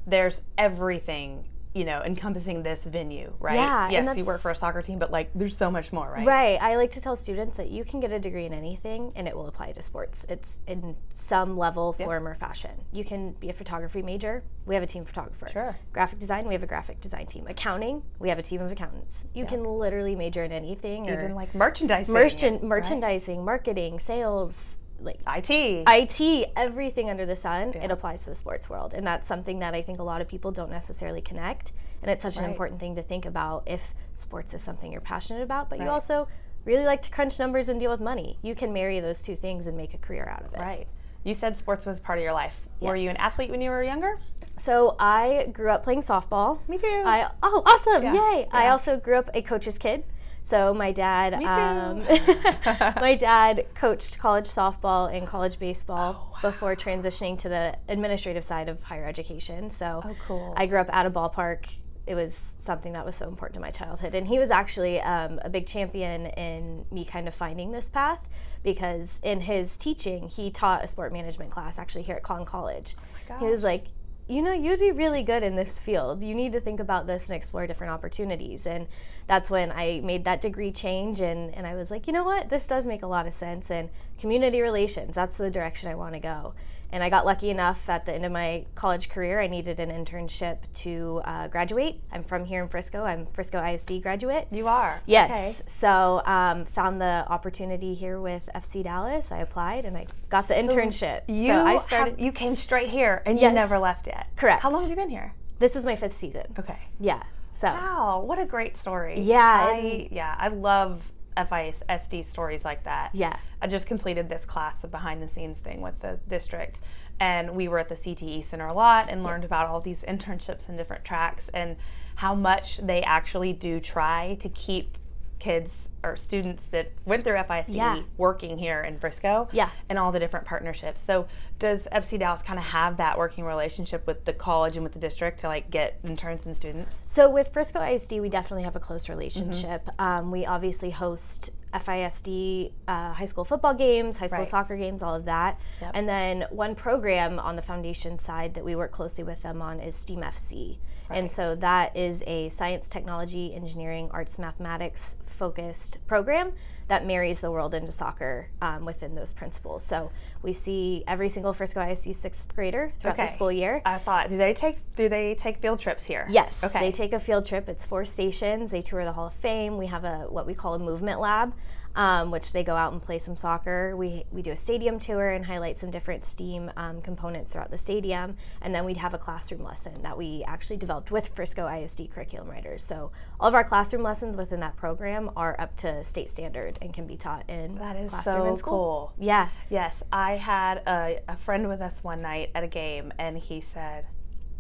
There's 0.07 0.43
everything, 0.57 1.45
you 1.75 1.85
know, 1.85 2.03
encompassing 2.03 2.63
this 2.63 2.85
venue, 2.85 3.33
right? 3.41 3.55
Yeah, 3.57 3.91
Yes, 3.91 4.17
you 4.17 4.25
work 4.25 4.41
for 4.41 4.51
a 4.51 4.55
soccer 4.55 4.83
team, 4.83 4.99
but 4.99 5.11
like 5.11 5.31
there's 5.35 5.57
so 5.57 5.71
much 5.71 5.93
more, 5.93 6.11
right? 6.11 6.27
Right. 6.27 6.59
I 6.61 6.77
like 6.77 6.91
to 6.93 7.01
tell 7.01 7.17
students 7.17 7.57
that 7.57 7.71
you 7.71 7.85
can 7.85 8.01
get 8.01 8.11
a 8.11 8.19
degree 8.19 8.47
in 8.47 8.55
anything 8.55 9.13
and 9.15 9.29
it 9.29 9.37
will 9.37 9.49
apply 9.49 9.73
to 9.73 9.83
sports. 9.83 10.25
It's 10.29 10.59
in 10.67 10.97
some 11.11 11.57
level, 11.57 11.93
form, 11.93 12.27
or 12.27 12.35
fashion. 12.35 12.71
You 12.93 13.05
can 13.05 13.33
be 13.33 13.51
a 13.51 13.53
photography 13.53 14.03
major. 14.03 14.43
We 14.67 14.75
have 14.75 14.83
a 14.83 14.87
team 14.87 15.05
photographer. 15.05 15.49
Sure. 15.53 15.77
Graphic 15.93 16.19
design, 16.19 16.47
we 16.47 16.55
have 16.55 16.63
a 16.63 16.67
graphic 16.67 17.01
design 17.01 17.27
team. 17.27 17.47
Accounting, 17.49 18.03
we 18.19 18.29
have 18.29 18.39
a 18.39 18.43
team 18.43 18.61
of 18.61 18.71
accountants. 18.71 19.25
You 19.35 19.47
can 19.47 19.63
literally 19.65 20.17
major 20.17 20.45
in 20.45 20.53
anything. 20.53 21.07
Even 21.07 21.35
like 21.35 21.55
merchandising. 21.55 22.13
merchan- 22.13 22.53
right? 22.55 22.63
merchandising, 22.63 23.45
marketing, 23.45 23.99
sales, 23.99 24.79
like 25.01 25.21
IT. 25.27 25.85
IT, 25.87 26.51
everything 26.57 27.09
under 27.11 27.25
the 27.25 27.37
sun, 27.37 27.73
Yeah. 27.75 27.85
it 27.85 27.91
applies 27.91 28.25
to 28.25 28.31
the 28.31 28.35
sports 28.35 28.69
world. 28.69 28.95
And 28.95 29.07
that's 29.07 29.29
something 29.29 29.61
that 29.61 29.75
I 29.75 29.83
think 29.83 29.99
a 29.99 30.03
lot 30.03 30.21
of 30.21 30.29
people 30.29 30.51
don't 30.51 30.71
necessarily 30.71 31.21
connect. 31.21 31.73
And 32.03 32.11
it's 32.11 32.23
such 32.23 32.37
an 32.39 32.45
important 32.45 32.81
thing 32.81 32.95
to 32.97 33.03
think 33.03 33.25
about 33.27 33.63
if 33.67 33.95
sports 34.15 34.55
is 34.55 34.63
something 34.63 34.91
you're 34.93 35.01
passionate 35.01 35.43
about, 35.43 35.69
but 35.69 35.79
you 35.81 35.89
also 35.89 36.29
really 36.65 36.85
like 36.85 37.03
to 37.03 37.11
crunch 37.11 37.39
numbers 37.39 37.69
and 37.69 37.81
deal 37.81 37.91
with 37.91 38.01
money. 38.01 38.39
You 38.43 38.55
can 38.55 38.73
marry 38.73 39.01
those 39.01 39.23
two 39.23 39.35
things 39.37 39.67
and 39.67 39.77
make 39.77 39.95
a 39.95 39.99
career 39.99 40.29
out 40.31 40.45
of 40.45 40.53
it. 40.55 40.61
right. 40.61 40.87
You 41.25 41.35
said 41.35 41.57
sports 41.57 41.85
was 41.85 41.99
part 42.01 42.19
of 42.19 42.23
your 42.25 42.33
life. 42.33 42.55
Were 42.81 42.95
you 42.97 43.11
an 43.11 43.17
athlete 43.17 43.51
when 43.51 43.61
you 43.61 43.71
were 43.71 43.83
younger? 43.83 44.19
So 44.59 44.97
I 44.99 45.49
grew 45.53 45.71
up 45.71 45.83
playing 45.83 46.01
softball. 46.03 46.59
Me 46.69 46.79
too. 46.79 47.03
I 47.05 47.29
oh 47.43 47.63
awesome 47.67 48.03
Yeah. 48.03 48.15
yay! 48.15 48.49
I 48.53 48.69
also 48.69 48.97
grew 48.97 49.17
up 49.17 49.31
a 49.35 49.43
coach's 49.43 49.79
kid. 49.79 50.05
So 50.43 50.73
my 50.73 50.93
dad, 50.93 51.35
um, 51.35 51.99
my 53.01 53.15
dad 53.21 53.67
coached 53.75 54.19
college 54.19 54.47
softball 54.47 55.15
and 55.15 55.27
college 55.27 55.59
baseball 55.59 56.17
Oh, 56.17 56.33
wow. 56.33 56.51
before 56.51 56.75
transitioning 56.77 57.39
to 57.39 57.49
the 57.49 57.77
administrative 57.89 58.45
side 58.45 58.69
of 58.69 58.83
higher 58.83 59.07
education. 59.07 59.69
So 59.71 60.03
oh, 60.05 60.17
cool. 60.27 60.55
I 60.57 60.67
grew 60.67 60.79
up 60.79 60.89
at 60.95 61.05
a 61.07 61.11
ballpark. 61.11 61.69
It 62.07 62.15
was 62.15 62.55
something 62.61 62.95
that 62.95 63.05
was 63.05 63.15
so 63.17 63.29
important 63.29 63.55
to 63.57 63.61
my 63.61 63.71
childhood, 63.71 64.15
and 64.15 64.27
he 64.27 64.39
was 64.39 64.51
actually 64.51 64.99
um, 65.03 65.39
a 65.43 65.51
big 65.51 65.67
champion 65.67 66.25
in 66.27 66.87
me 66.91 67.05
kind 67.05 67.29
of 67.29 67.35
finding 67.35 67.71
this 67.71 67.91
path 67.91 68.27
because 68.63 69.21
in 69.23 69.43
his 69.43 69.77
teaching, 69.77 70.27
he 70.29 70.51
taught 70.51 70.83
a 70.83 70.89
sport 70.89 71.13
management 71.13 71.51
class 71.51 71.79
actually 71.79 72.03
here 72.05 72.17
at 72.17 72.23
Collin 72.23 72.47
College. 72.47 72.97
Oh 73.31 73.39
He 73.41 73.47
was 73.51 73.63
like, 73.63 73.89
you 74.29 74.43
know, 74.43 74.53
you'd 74.53 74.79
be 74.79 74.93
really 74.93 75.23
good 75.23 75.43
in 75.43 75.57
this 75.57 75.79
field. 75.79 76.23
You 76.23 76.35
need 76.35 76.53
to 76.53 76.61
think 76.61 76.81
about 76.81 77.07
this 77.07 77.29
and 77.29 77.35
explore 77.35 77.67
different 77.67 77.95
opportunities. 77.95 78.67
And 78.67 78.87
that's 79.27 79.51
when 79.51 79.73
I 79.73 80.03
made 80.05 80.25
that 80.25 80.43
degree 80.43 80.71
change. 80.71 81.21
And, 81.21 81.55
and 81.55 81.67
I 81.67 81.75
was 81.75 81.91
like, 81.91 82.07
you 82.07 82.13
know 82.13 82.25
what? 82.25 82.51
This 82.51 82.67
does 82.67 82.87
make 82.87 83.03
a 83.03 83.07
lot 83.07 83.27
of 83.27 83.33
sense. 83.33 83.71
And 83.71 83.89
community 84.21 84.61
relations, 84.61 85.15
that's 85.15 85.39
the 85.39 85.51
direction 85.51 85.91
I 85.91 85.95
want 85.95 86.13
to 86.13 86.21
go. 86.21 86.53
And 86.91 87.03
I 87.03 87.11
got 87.11 87.27
lucky 87.27 87.51
enough 87.51 87.89
at 87.89 88.07
the 88.07 88.15
end 88.15 88.25
of 88.25 88.33
my 88.33 88.65
college 88.75 89.11
career, 89.11 89.41
I 89.41 89.47
needed 89.47 89.79
an 89.79 89.91
internship 89.91 90.59
to 90.77 91.21
uh, 91.25 91.49
graduate. 91.49 92.01
I'm 92.11 92.25
from 92.25 92.45
here 92.47 92.63
in 92.63 92.69
Frisco. 92.69 93.03
I'm 93.05 93.27
Frisco 93.27 93.63
ISD 93.63 94.01
graduate. 94.03 94.49
you 94.51 94.69
are. 94.69 95.03
Yes. 95.05 95.31
Okay. 95.31 95.57
So 95.67 96.23
um, 96.25 96.65
found 96.65 97.01
the 97.01 97.27
opportunity 97.29 97.93
here 97.93 98.21
with 98.21 98.49
FC 98.55 98.83
Dallas. 98.83 99.31
I 99.31 99.39
applied 99.39 99.85
and 99.85 99.97
I 99.99 100.07
got 100.31 100.49
the 100.49 100.55
internship. 100.55 101.23
You 101.29 101.49
so 101.49 101.65
I 101.65 101.73
have- 101.73 101.83
started. 101.83 102.21
you 102.21 102.33
came 102.33 102.57
straight 102.57 102.89
here 102.89 103.23
and 103.27 103.39
you 103.39 103.51
never 103.51 103.79
left 103.79 104.07
yet. 104.07 104.29
Correct. 104.37 104.63
How 104.63 104.71
long 104.71 104.81
have 104.83 104.91
you 104.91 104.97
been 104.97 105.11
here? 105.11 105.35
This 105.59 105.77
is 105.77 105.85
my 105.85 105.95
fifth 105.97 106.17
season. 106.17 106.47
Okay. 106.59 106.79
Yeah. 107.01 107.23
So 107.53 107.67
Wow, 107.67 108.23
what 108.25 108.39
a 108.39 108.47
great 108.47 108.77
story. 108.79 109.21
Yeah, 109.21 109.41
I 109.43 110.09
yeah, 110.13 110.35
I 110.39 110.47
love 110.49 111.03
FISD 111.39 112.25
stories 112.25 112.65
like 112.65 112.85
that. 112.85 113.11
yeah. 113.15 113.37
I 113.63 113.67
just 113.67 113.87
completed 113.87 114.29
this 114.29 114.45
class, 114.45 114.85
a 114.85 114.89
behind 114.89 115.23
the 115.23 115.29
scenes 115.29 115.59
thing 115.59 115.81
with 115.81 115.99
the 116.01 116.19
district. 116.29 116.81
And 117.21 117.55
we 117.55 117.69
were 117.69 117.79
at 117.79 117.89
the 117.89 117.97
CTE 117.97 118.45
Center 118.45 118.67
a 118.67 118.73
lot 118.73 119.09
and 119.09 119.25
learned 119.25 119.45
about 119.45 119.67
all 119.67 119.81
these 119.81 119.99
internships 120.07 120.69
and 120.69 120.79
different 120.79 121.05
tracks 121.05 121.45
and 121.53 121.77
how 122.17 122.35
much 122.35 122.79
they 122.79 123.03
actually 123.03 123.53
do 123.53 123.81
try 123.81 124.37
to 124.41 124.49
keep 124.49 124.99
kids 125.39 125.88
or 126.05 126.17
students 126.17 126.67
that 126.69 126.91
went 127.05 127.25
through 127.25 127.37
FISD 127.37 127.75
Yeah. 127.75 128.03
working 128.17 128.57
here 128.59 128.83
in 128.83 128.99
Frisco 128.99 129.49
Yeah. 129.53 129.71
and 129.89 129.99
all 129.99 130.13
the 130.13 130.21
different 130.21 130.47
partnerships. 130.47 131.01
So 131.01 131.27
does 131.59 131.89
FC 131.91 132.19
Dallas 132.19 132.43
kind 132.43 132.59
of 132.59 132.65
have 132.67 132.97
that 132.99 133.19
working 133.19 133.45
relationship 133.45 134.07
with 134.07 134.25
the 134.25 134.33
college 134.33 134.77
and 134.77 134.85
with 134.85 134.93
the 134.93 134.99
district 135.01 135.41
to 135.41 135.49
like 135.49 135.71
get 135.71 135.99
interns 136.05 136.47
and 136.47 136.55
students? 136.55 137.01
So 137.05 137.29
with 137.29 137.53
Frisco 137.53 137.81
ISD, 137.83 138.21
we 138.21 138.29
definitely 138.29 138.63
have 138.65 138.77
a 138.77 138.81
close 138.81 139.09
relationship. 139.09 139.87
Mm-hmm. 139.87 140.05
Um, 140.05 140.31
we 140.31 140.47
obviously 140.47 140.91
host 140.91 141.51
FISD 141.75 142.73
uh, 142.87 143.13
high 143.13 143.25
school 143.27 143.45
football 143.45 143.75
games, 143.75 144.17
high 144.19 144.27
school 144.29 144.39
Right. 144.41 144.49
soccer 144.49 144.77
games, 144.77 145.03
all 145.03 145.15
of 145.15 145.25
that. 145.27 145.59
Yep. 145.81 145.91
And 145.95 146.09
then 146.09 146.47
one 146.51 146.75
program 146.75 147.39
on 147.39 147.57
the 147.57 147.63
foundation 147.63 148.19
side 148.19 148.55
that 148.55 148.65
we 148.65 148.75
work 148.77 148.93
closely 148.93 149.25
with 149.25 149.43
them 149.43 149.61
on 149.61 149.81
is 149.81 149.95
STEAM 149.95 150.21
FC. 150.23 150.79
And 151.11 151.31
so 151.31 151.55
that 151.57 151.97
is 151.97 152.23
a 152.27 152.49
science, 152.51 152.89
technology, 152.89 153.55
engineering, 153.55 154.11
arts, 154.13 154.39
mathematics 154.39 155.17
focused 155.27 155.99
program 156.07 156.53
that 156.89 157.07
marries 157.07 157.41
the 157.41 157.51
world 157.51 157.75
into 157.75 157.93
soccer 157.93 158.49
um, 158.63 158.85
within 158.85 159.15
those 159.15 159.31
principles. 159.33 159.85
So 159.85 160.11
we 160.43 160.53
see 160.55 161.05
every 161.07 161.29
single 161.29 161.53
Frisco 161.53 161.81
ISD 161.81 162.15
sixth 162.17 162.55
grader 162.55 162.93
throughout 162.99 163.17
the 163.19 163.27
school 163.27 163.53
year. 163.53 163.83
I 163.85 163.99
thought, 163.99 164.31
do 164.31 164.39
they 164.39 164.55
take 164.55 164.79
do 164.97 165.09
they 165.09 165.35
take 165.35 165.59
field 165.59 165.79
trips 165.81 166.03
here? 166.03 166.27
Yes, 166.31 166.65
Okay. 166.65 166.81
they 166.81 166.91
take 166.93 167.13
a 167.13 167.21
field 167.21 167.45
trip. 167.47 167.69
It's 167.69 167.85
four 167.85 168.05
stations. 168.07 168.71
They 168.71 168.83
tour 168.83 169.05
the 169.05 169.13
Hall 169.13 169.27
of 169.27 169.35
Fame. 169.35 169.77
We 169.77 169.87
have 169.87 170.05
a 170.05 170.21
what 170.31 170.47
we 170.47 170.55
call 170.55 170.75
a 170.75 170.79
movement 170.79 171.21
lab, 171.21 171.53
um, 171.99 172.31
which 172.31 172.53
they 172.53 172.63
go 172.63 172.77
out 172.77 172.93
and 172.93 173.03
play 173.03 173.19
some 173.19 173.35
soccer. 173.37 173.95
We 173.97 174.25
we 174.31 174.41
do 174.41 174.53
a 174.53 174.57
stadium 174.57 174.99
tour 175.01 175.31
and 175.31 175.45
highlight 175.45 175.77
some 175.77 175.91
different 175.91 176.25
STEAM 176.25 176.71
um, 176.77 177.03
components 177.03 177.53
throughout 177.53 177.71
the 177.71 177.77
stadium, 177.77 178.37
and 178.63 178.73
then 178.75 178.85
we'd 178.85 178.97
have 178.97 179.13
a 179.15 179.19
classroom 179.19 179.65
lesson 179.65 180.01
that 180.03 180.17
we 180.17 180.45
actually 180.47 180.77
developed 180.77 181.11
with 181.11 181.29
Frisco 181.35 181.67
ISD 181.67 182.11
curriculum 182.11 182.49
writers. 182.49 182.85
So 182.85 183.11
all 183.41 183.49
of 183.49 183.55
our 183.55 183.65
classroom 183.65 184.03
lessons 184.05 184.37
within 184.37 184.61
that 184.61 184.77
program 184.77 185.31
are 185.37 185.57
up 185.61 185.77
to 185.79 186.05
state 186.05 186.31
standard 186.31 186.79
and 186.81 186.95
can 186.95 187.07
be 187.07 187.17
taught 187.17 187.51
in 187.51 187.75
That 187.77 187.97
is 187.97 188.11
classroom 188.11 188.35
so 188.37 188.45
and 188.47 188.59
school. 188.59 189.13
cool. 189.19 189.27
Yeah, 189.27 189.49
Yes, 189.69 189.95
I 190.13 190.37
had 190.37 190.79
a, 190.87 191.21
a 191.29 191.37
friend 191.37 191.69
with 191.69 191.81
us 191.81 192.05
one 192.05 192.23
night 192.23 192.51
at 192.55 192.63
a 192.63 192.69
game, 192.69 193.13
and 193.19 193.37
he 193.37 193.61
said, 193.61 194.07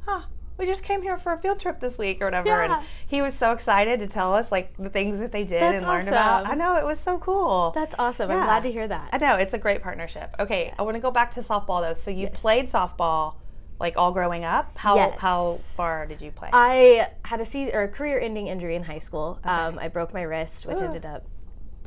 "Huh, 0.04 0.22
we 0.58 0.66
just 0.66 0.82
came 0.82 1.02
here 1.02 1.16
for 1.18 1.32
a 1.32 1.38
field 1.38 1.60
trip 1.60 1.80
this 1.80 1.96
week 1.96 2.20
or 2.20 2.26
whatever." 2.26 2.48
Yeah. 2.48 2.78
And 2.78 2.86
he 3.06 3.22
was 3.22 3.34
so 3.34 3.52
excited 3.52 4.00
to 4.00 4.06
tell 4.06 4.34
us 4.34 4.50
like 4.52 4.74
the 4.78 4.90
things 4.90 5.18
that 5.20 5.32
they 5.32 5.44
did 5.44 5.62
That's 5.62 5.78
and 5.82 5.86
learned 5.86 6.08
about. 6.08 6.46
I 6.46 6.54
know 6.54 6.76
it 6.76 6.84
was 6.84 6.98
so 7.04 7.18
cool. 7.18 7.70
that's 7.74 7.94
awesome. 7.98 8.30
Yeah. 8.30 8.38
I'm 8.38 8.44
glad 8.44 8.62
to 8.64 8.72
hear 8.72 8.86
that. 8.88 9.08
I 9.12 9.18
know 9.18 9.36
it's 9.36 9.54
a 9.54 9.58
great 9.58 9.82
partnership. 9.82 10.34
Okay, 10.38 10.74
I 10.78 10.82
want 10.82 10.96
to 10.96 11.00
go 11.00 11.10
back 11.10 11.32
to 11.34 11.42
softball 11.42 11.80
though. 11.82 11.94
So 11.94 12.10
you 12.10 12.24
Yes. 12.24 12.40
played 12.40 12.70
softball 12.70 13.34
like 13.80 13.96
all 13.96 14.10
growing 14.12 14.44
up. 14.44 14.76
How 14.76 14.96
Yes. 14.96 15.18
how 15.20 15.54
far 15.76 16.04
did 16.06 16.20
you 16.20 16.32
play? 16.32 16.50
I 16.52 17.08
had 17.24 17.40
a 17.40 17.44
se- 17.44 17.70
or 17.72 17.82
a 17.84 17.88
career-ending 17.88 18.48
injury 18.48 18.74
in 18.74 18.82
high 18.82 18.98
school. 18.98 19.38
Um, 19.44 19.78
I 19.78 19.86
broke 19.86 20.12
my 20.12 20.22
wrist, 20.22 20.66
which 20.66 20.78
Ugh. 20.78 20.82
ended 20.82 21.06
up 21.06 21.24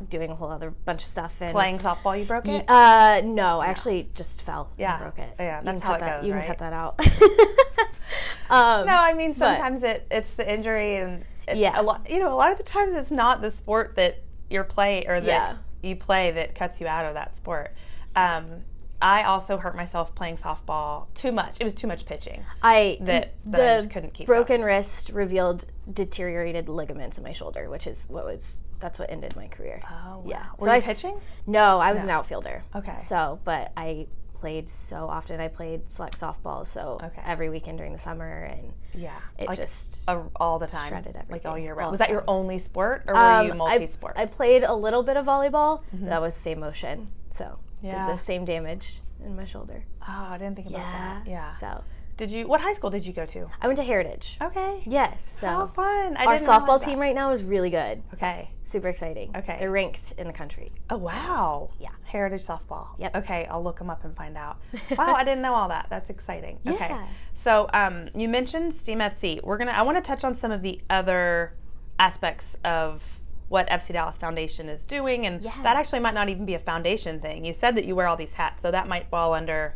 doing 0.10 0.32
a 0.32 0.36
whole 0.36 0.50
other 0.50 0.72
bunch 0.72 1.02
of 1.04 1.08
stuff. 1.10 1.42
And, 1.42 1.52
Playing 1.52 1.80
softball, 1.80 2.18
you 2.18 2.24
broke 2.26 2.48
it. 2.48 2.64
Uh, 2.70 3.22
no, 3.26 3.60
I 3.60 3.68
actually 3.68 4.10
just 4.16 4.42
fell 4.42 4.70
Yeah. 4.78 4.94
and 4.94 5.02
broke 5.02 5.20
it. 5.20 5.36
Yeah, 5.38 5.60
You 5.60 5.66
that's 5.66 5.80
can 5.80 5.82
how 5.82 5.88
cut 5.90 5.98
it 5.98 6.00
that, 6.06 6.22
goes, 6.22 6.28
You 6.30 6.34
right? 6.34 6.46
can 6.46 6.56
cut 6.56 6.60
that 6.60 6.74
out. 6.74 7.00
um, 8.50 8.86
No, 8.86 8.96
I 8.96 9.14
mean 9.14 9.34
but- 9.34 9.56
sometimes 9.56 9.84
it 9.84 10.08
it's 10.12 10.32
the 10.34 10.52
injury 10.52 10.98
and 10.98 11.26
it, 11.48 11.58
Yeah. 11.58 11.80
a 11.80 11.82
lot. 11.82 12.10
You 12.10 12.20
know, 12.20 12.34
a 12.34 12.36
lot 12.36 12.52
of 12.52 12.58
the 12.58 12.64
times 12.64 12.96
it's 12.96 13.12
not 13.12 13.42
the 13.42 13.52
sport 13.52 13.96
that 13.96 14.22
you're 14.50 14.64
play 14.64 15.06
or 15.08 15.20
that 15.22 15.26
Yeah. 15.28 15.56
you 15.82 15.96
play 15.96 16.32
that 16.32 16.56
cuts 16.56 16.80
you 16.80 16.88
out 16.88 17.06
of 17.06 17.14
that 17.16 17.36
sport. 17.36 17.74
Um, 18.16 18.64
I 19.02 19.24
also 19.24 19.58
hurt 19.58 19.76
myself 19.76 20.14
playing 20.14 20.38
softball 20.38 21.06
too 21.16 21.32
much. 21.32 21.58
It 21.60 21.64
was 21.64 21.74
too 21.74 21.88
much 21.88 22.06
pitching. 22.06 22.44
I 22.62 22.98
that- 23.02 23.34
the 23.46 23.58
I 23.62 23.78
just 23.78 23.90
couldn't 23.90 24.14
keep 24.14 24.26
up. 24.26 24.28
broken 24.28 24.62
wrist 24.64 25.10
revealed 25.10 25.66
deteriorated 25.92 26.70
ligaments 26.70 27.18
in 27.18 27.24
my 27.24 27.32
shoulder, 27.32 27.70
which 27.70 27.88
is 27.88 28.06
what 28.10 28.26
was 28.26 28.60
that's 28.80 28.98
what 28.98 29.12
ended 29.12 29.36
my 29.36 29.48
career. 29.48 29.80
Oh, 29.90 30.24
Yeah. 30.26 30.38
wow. 30.40 30.44
So 30.60 30.66
Were 30.66 30.72
I 30.72 30.76
you 30.78 30.82
s- 30.82 30.86
pitching? 30.88 31.22
No, 31.46 31.80
I 31.80 31.92
was 31.94 32.00
No. 32.02 32.06
an 32.06 32.10
outfielder. 32.18 32.64
Okay. 32.76 32.98
So, 32.98 33.40
but 33.44 33.72
I 33.78 34.08
played 34.42 34.68
so 34.68 35.08
often. 35.08 35.40
I 35.40 35.48
played 35.48 35.90
select 35.90 36.20
softball, 36.20 36.66
so 36.66 37.00
Okay. 37.02 37.22
every 37.24 37.50
weekend 37.50 37.78
during 37.78 37.94
the 37.94 38.00
summer, 38.00 38.44
and 38.52 38.74
Yeah. 38.94 39.12
it 39.38 39.48
like 39.48 39.56
just 39.58 40.02
a, 40.08 40.20
all 40.36 40.58
the 40.60 40.66
time. 40.68 40.90
shredded 40.90 41.16
everything, 41.16 41.32
Like 41.32 41.46
all 41.46 41.58
year 41.58 41.74
all 41.74 41.78
round. 41.80 41.92
Was 41.92 42.00
the 42.00 42.06
that 42.06 42.10
your 42.10 42.24
only 42.28 42.58
sport 42.58 43.04
or 43.08 43.14
were 43.14 43.20
Um, 43.20 43.46
you 43.46 43.54
I- 43.54 43.56
multi-sport? 43.56 44.14
I 44.18 44.26
played 44.26 44.64
a 44.64 44.74
little 44.74 45.04
bit 45.04 45.16
of 45.16 45.28
volleyball. 45.28 45.84
That 45.94 46.22
was 46.22 46.34
same 46.36 46.60
motion, 46.60 47.12
so 47.30 47.60
Yeah. 47.82 48.08
did 48.08 48.16
the 48.16 48.18
same 48.20 48.44
damage 48.44 49.02
in 49.24 49.36
my 49.36 49.46
shoulder. 49.46 49.84
oh, 50.08 50.28
I 50.32 50.38
didn't 50.40 50.56
think 50.56 50.70
about 50.70 50.82
that. 50.82 51.28
Yeah. 51.28 51.56
So 51.58 51.84
Did 52.22 52.30
you? 52.30 52.48
What 52.48 52.62
high 52.62 52.74
school 52.74 52.92
did 52.92 53.04
you 53.04 53.14
go 53.14 53.26
to? 53.26 53.50
I 53.60 53.66
went 53.66 53.78
to 53.78 53.84
Heritage. 53.84 54.38
Okay. 54.40 54.84
Yes. 54.86 55.38
So 55.40 55.48
How 55.48 55.66
fun! 55.66 56.16
I 56.18 56.26
our 56.26 56.38
softball 56.38 56.80
team 56.80 57.00
right 57.00 57.16
now 57.16 57.32
is 57.32 57.44
really 57.44 57.72
good. 57.72 58.04
Okay. 58.14 58.52
Super 58.62 58.90
exciting. 58.90 59.32
Okay. 59.36 59.58
They're 59.60 59.72
ranked 59.72 60.14
in 60.20 60.28
the 60.28 60.34
country. 60.34 60.72
Oh 60.92 60.98
wow! 60.98 61.72
yeah. 61.80 61.90
Heritage 62.04 62.46
softball. 62.46 62.90
Yep. 63.00 63.16
Okay, 63.16 63.48
I'll 63.50 63.64
look 63.64 63.80
them 63.80 63.90
up 63.90 64.06
and 64.06 64.16
find 64.16 64.38
out. 64.38 64.62
wow, 65.00 65.16
I 65.16 65.24
didn't 65.24 65.42
know 65.42 65.56
all 65.56 65.68
that. 65.70 65.88
That's 65.90 66.12
exciting. 66.12 66.60
Okay. 66.68 66.96
So 67.34 67.68
um, 67.74 68.08
you 68.14 68.30
mentioned 68.30 68.72
Steam 68.72 69.00
FC. 69.00 69.42
We're 69.42 69.58
gonna. 69.58 69.72
I 69.72 69.82
want 69.82 69.98
to 69.98 70.04
touch 70.04 70.24
on 70.24 70.36
some 70.36 70.52
of 70.52 70.62
the 70.62 70.80
other 70.92 71.56
aspects 71.98 72.56
of 72.64 73.02
what 73.50 73.68
FC 73.68 73.94
Dallas 73.94 74.20
Foundation 74.20 74.70
is 74.70 74.84
doing, 74.84 75.26
and 75.26 75.42
Yeah. 75.42 75.60
that 75.64 75.76
actually 75.76 76.02
might 76.02 76.14
not 76.14 76.30
even 76.30 76.46
be 76.46 76.54
a 76.54 76.60
foundation 76.60 77.20
thing. 77.20 77.46
You 77.46 77.54
said 77.56 77.74
that 77.78 77.86
you 77.86 77.96
wear 77.96 78.06
all 78.06 78.16
these 78.16 78.34
hats, 78.34 78.62
so 78.62 78.70
that 78.70 78.88
might 78.88 79.10
fall 79.10 79.34
under 79.34 79.74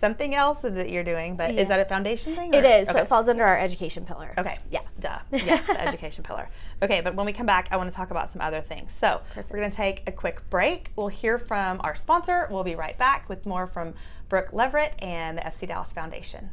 something 0.00 0.34
else 0.34 0.58
that 0.62 0.90
you're 0.90 1.04
doing. 1.04 1.36
But 1.36 1.54
Yeah. 1.54 1.62
is 1.62 1.68
that 1.68 1.80
a 1.80 1.84
foundation 1.84 2.34
thing? 2.36 2.54
It 2.54 2.64
or- 2.64 2.68
is. 2.68 2.88
So 2.88 2.98
it 2.98 3.08
falls 3.08 3.28
under 3.28 3.44
our 3.44 3.58
education 3.58 4.04
pillar. 4.04 4.32
Okay. 4.38 4.58
Yeah. 4.70 4.80
Duh. 5.00 5.18
Yeah, 5.32 5.60
the 5.66 5.80
education 5.80 6.24
pillar. 6.24 6.48
Okay, 6.82 7.00
but 7.00 7.14
when 7.14 7.26
we 7.26 7.32
come 7.32 7.46
back, 7.46 7.68
I 7.70 7.76
want 7.76 7.90
to 7.90 7.96
talk 7.96 8.10
about 8.10 8.30
some 8.30 8.40
other 8.42 8.60
things. 8.60 8.90
So 9.00 9.20
Perfect. 9.28 9.50
we're 9.50 9.58
going 9.58 9.70
to 9.70 9.76
take 9.76 10.02
a 10.06 10.12
quick 10.12 10.48
break. 10.50 10.90
We'll 10.96 11.08
hear 11.08 11.38
from 11.38 11.80
our 11.82 11.96
sponsor. 11.96 12.48
We'll 12.50 12.64
be 12.64 12.74
right 12.74 12.96
back 12.98 13.28
with 13.28 13.46
more 13.46 13.66
from 13.66 13.94
Brooke 14.28 14.52
Leverett 14.52 14.94
and 15.00 15.38
the 15.38 15.42
FC 15.42 15.66
Dallas 15.66 15.88
Foundation. 15.92 16.50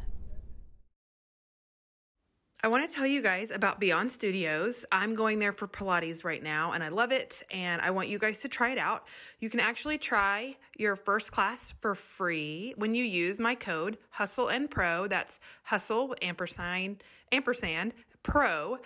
I 2.65 2.67
want 2.67 2.89
to 2.89 2.95
tell 2.95 3.05
you 3.05 3.21
guys 3.21 3.51
about 3.51 3.79
Beyond 3.79 4.11
Studios. 4.11 4.85
I'm 4.91 5.13
going 5.13 5.37
there 5.37 5.53
for 5.53 5.67
Pilates 5.67 6.23
right 6.23 6.41
now 6.41 6.71
and 6.71 6.83
I 6.83 6.87
love 6.87 7.11
it 7.11 7.43
and 7.51 7.79
I 7.79 7.91
want 7.91 8.07
you 8.07 8.17
guys 8.17 8.39
to 8.39 8.49
try 8.49 8.71
it 8.71 8.79
out. 8.79 9.03
You 9.39 9.51
can 9.51 9.59
actually 9.59 9.99
try 9.99 10.57
your 10.75 10.95
first 10.95 11.31
class 11.31 11.75
for 11.77 11.93
free 11.93 12.73
when 12.75 12.95
you 12.95 13.03
use 13.03 13.39
my 13.39 13.53
code 13.53 13.99
Hustle 14.09 14.47
and 14.47 14.67
Pro. 14.67 15.07
That's 15.07 15.39
Hustle 15.61 16.15
ampersand 16.23 17.03
ampersand 17.31 17.93
Pro 18.23 18.79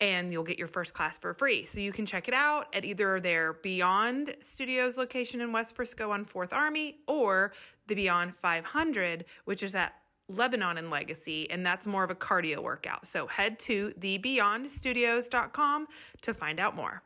and 0.00 0.32
you'll 0.32 0.44
get 0.44 0.56
your 0.56 0.68
first 0.68 0.94
class 0.94 1.18
for 1.18 1.34
free. 1.34 1.66
So 1.66 1.80
you 1.80 1.90
can 1.90 2.06
check 2.06 2.28
it 2.28 2.34
out 2.34 2.72
at 2.72 2.84
either 2.84 3.18
their 3.18 3.54
Beyond 3.54 4.36
Studios 4.42 4.96
location 4.96 5.40
in 5.40 5.50
West 5.50 5.74
Frisco 5.74 6.12
on 6.12 6.24
4th 6.24 6.52
Army 6.52 6.98
or 7.08 7.52
the 7.88 7.96
Beyond 7.96 8.34
500, 8.40 9.24
which 9.44 9.64
is 9.64 9.74
at 9.74 9.94
Lebanon 10.28 10.78
and 10.78 10.90
Legacy, 10.90 11.50
and 11.50 11.64
that's 11.64 11.86
more 11.86 12.04
of 12.04 12.10
a 12.10 12.14
cardio 12.14 12.62
workout. 12.62 13.06
So 13.06 13.26
head 13.26 13.58
to 13.60 13.92
thebeyondstudios.com 14.00 15.86
to 16.22 16.34
find 16.34 16.60
out 16.60 16.74
more. 16.74 17.02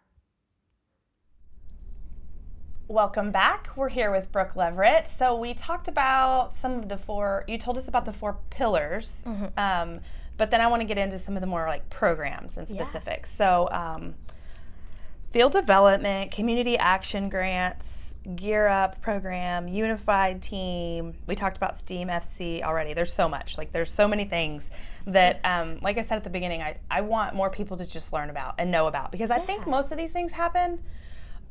Welcome 2.86 3.32
back. 3.32 3.68
We're 3.76 3.90
here 3.90 4.10
with 4.10 4.32
Brooke 4.32 4.56
Leverett. 4.56 5.10
So 5.18 5.36
we 5.36 5.52
talked 5.52 5.88
about 5.88 6.54
some 6.56 6.78
of 6.78 6.88
the 6.88 6.96
four. 6.96 7.44
You 7.46 7.58
told 7.58 7.76
us 7.76 7.86
about 7.86 8.06
the 8.06 8.14
four 8.14 8.38
pillars, 8.48 9.20
mm-hmm. 9.26 9.58
um, 9.58 10.00
but 10.38 10.50
then 10.50 10.62
I 10.62 10.68
want 10.68 10.80
to 10.80 10.86
get 10.86 10.96
into 10.96 11.18
some 11.18 11.36
of 11.36 11.42
the 11.42 11.46
more 11.46 11.66
like 11.66 11.90
programs 11.90 12.56
and 12.56 12.66
specifics. 12.66 13.30
Yeah. 13.32 13.36
So 13.36 13.68
um, 13.72 14.14
field 15.32 15.52
development, 15.52 16.30
community 16.30 16.78
action 16.78 17.28
grants, 17.28 18.07
Gear 18.36 18.66
Up 18.66 19.00
program, 19.00 19.68
Unified 19.68 20.42
Team. 20.42 21.14
We 21.26 21.34
talked 21.34 21.56
about 21.56 21.78
STEAM 21.78 22.08
FC 22.08 22.62
already. 22.62 22.92
There's 22.92 23.12
so 23.12 23.28
much. 23.28 23.56
Like 23.56 23.72
there's 23.72 23.92
so 23.92 24.06
many 24.06 24.24
things 24.24 24.64
that, 25.06 25.40
um, 25.44 25.78
like 25.82 25.96
I 25.96 26.02
said 26.02 26.16
at 26.16 26.24
the 26.24 26.30
beginning, 26.30 26.62
I, 26.62 26.76
I 26.90 27.00
want 27.00 27.34
more 27.34 27.50
people 27.50 27.76
to 27.78 27.86
just 27.86 28.12
learn 28.12 28.28
about 28.28 28.56
and 28.58 28.70
know 28.70 28.86
about 28.86 29.12
because 29.12 29.30
I 29.30 29.38
think 29.38 29.66
most 29.66 29.92
of 29.92 29.98
these 29.98 30.10
things 30.10 30.32
happen. 30.32 30.82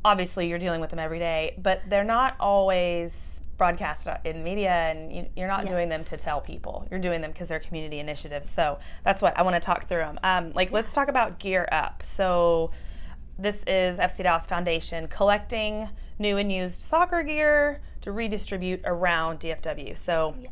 Obviously, 0.05 0.47
you're 0.47 0.59
dealing 0.59 0.79
with 0.79 0.91
them 0.91 0.99
every 0.99 1.19
day, 1.19 1.55
but 1.57 1.81
they're 1.89 2.03
not 2.03 2.35
always 2.39 3.11
broadcast 3.57 4.07
in 4.23 4.43
media 4.43 4.69
and 4.69 5.27
you're 5.35 5.47
not 5.47 5.61
yes. 5.61 5.69
doing 5.69 5.89
them 5.89 6.03
to 6.03 6.15
tell 6.15 6.39
people 6.39 6.87
you're 6.91 6.99
doing 6.99 7.21
them 7.21 7.31
because 7.31 7.47
they're 7.47 7.59
community 7.59 7.97
initiatives 7.97 8.47
so 8.47 8.77
that's 9.03 9.19
what 9.19 9.35
i 9.35 9.41
want 9.41 9.55
to 9.55 9.59
talk 9.59 9.87
through 9.89 9.97
them 9.97 10.19
um, 10.21 10.51
like 10.53 10.69
yeah. 10.69 10.75
let's 10.75 10.93
talk 10.93 11.07
about 11.07 11.39
gear 11.39 11.67
up 11.71 12.03
so 12.05 12.69
this 13.39 13.63
is 13.65 13.97
fc 13.97 14.21
dallas 14.21 14.45
foundation 14.45 15.07
collecting 15.07 15.89
new 16.19 16.37
and 16.37 16.51
used 16.51 16.81
soccer 16.81 17.23
gear 17.23 17.81
to 18.01 18.11
redistribute 18.11 18.81
around 18.85 19.39
DFW. 19.39 19.97
So, 19.97 20.35
yes. 20.39 20.51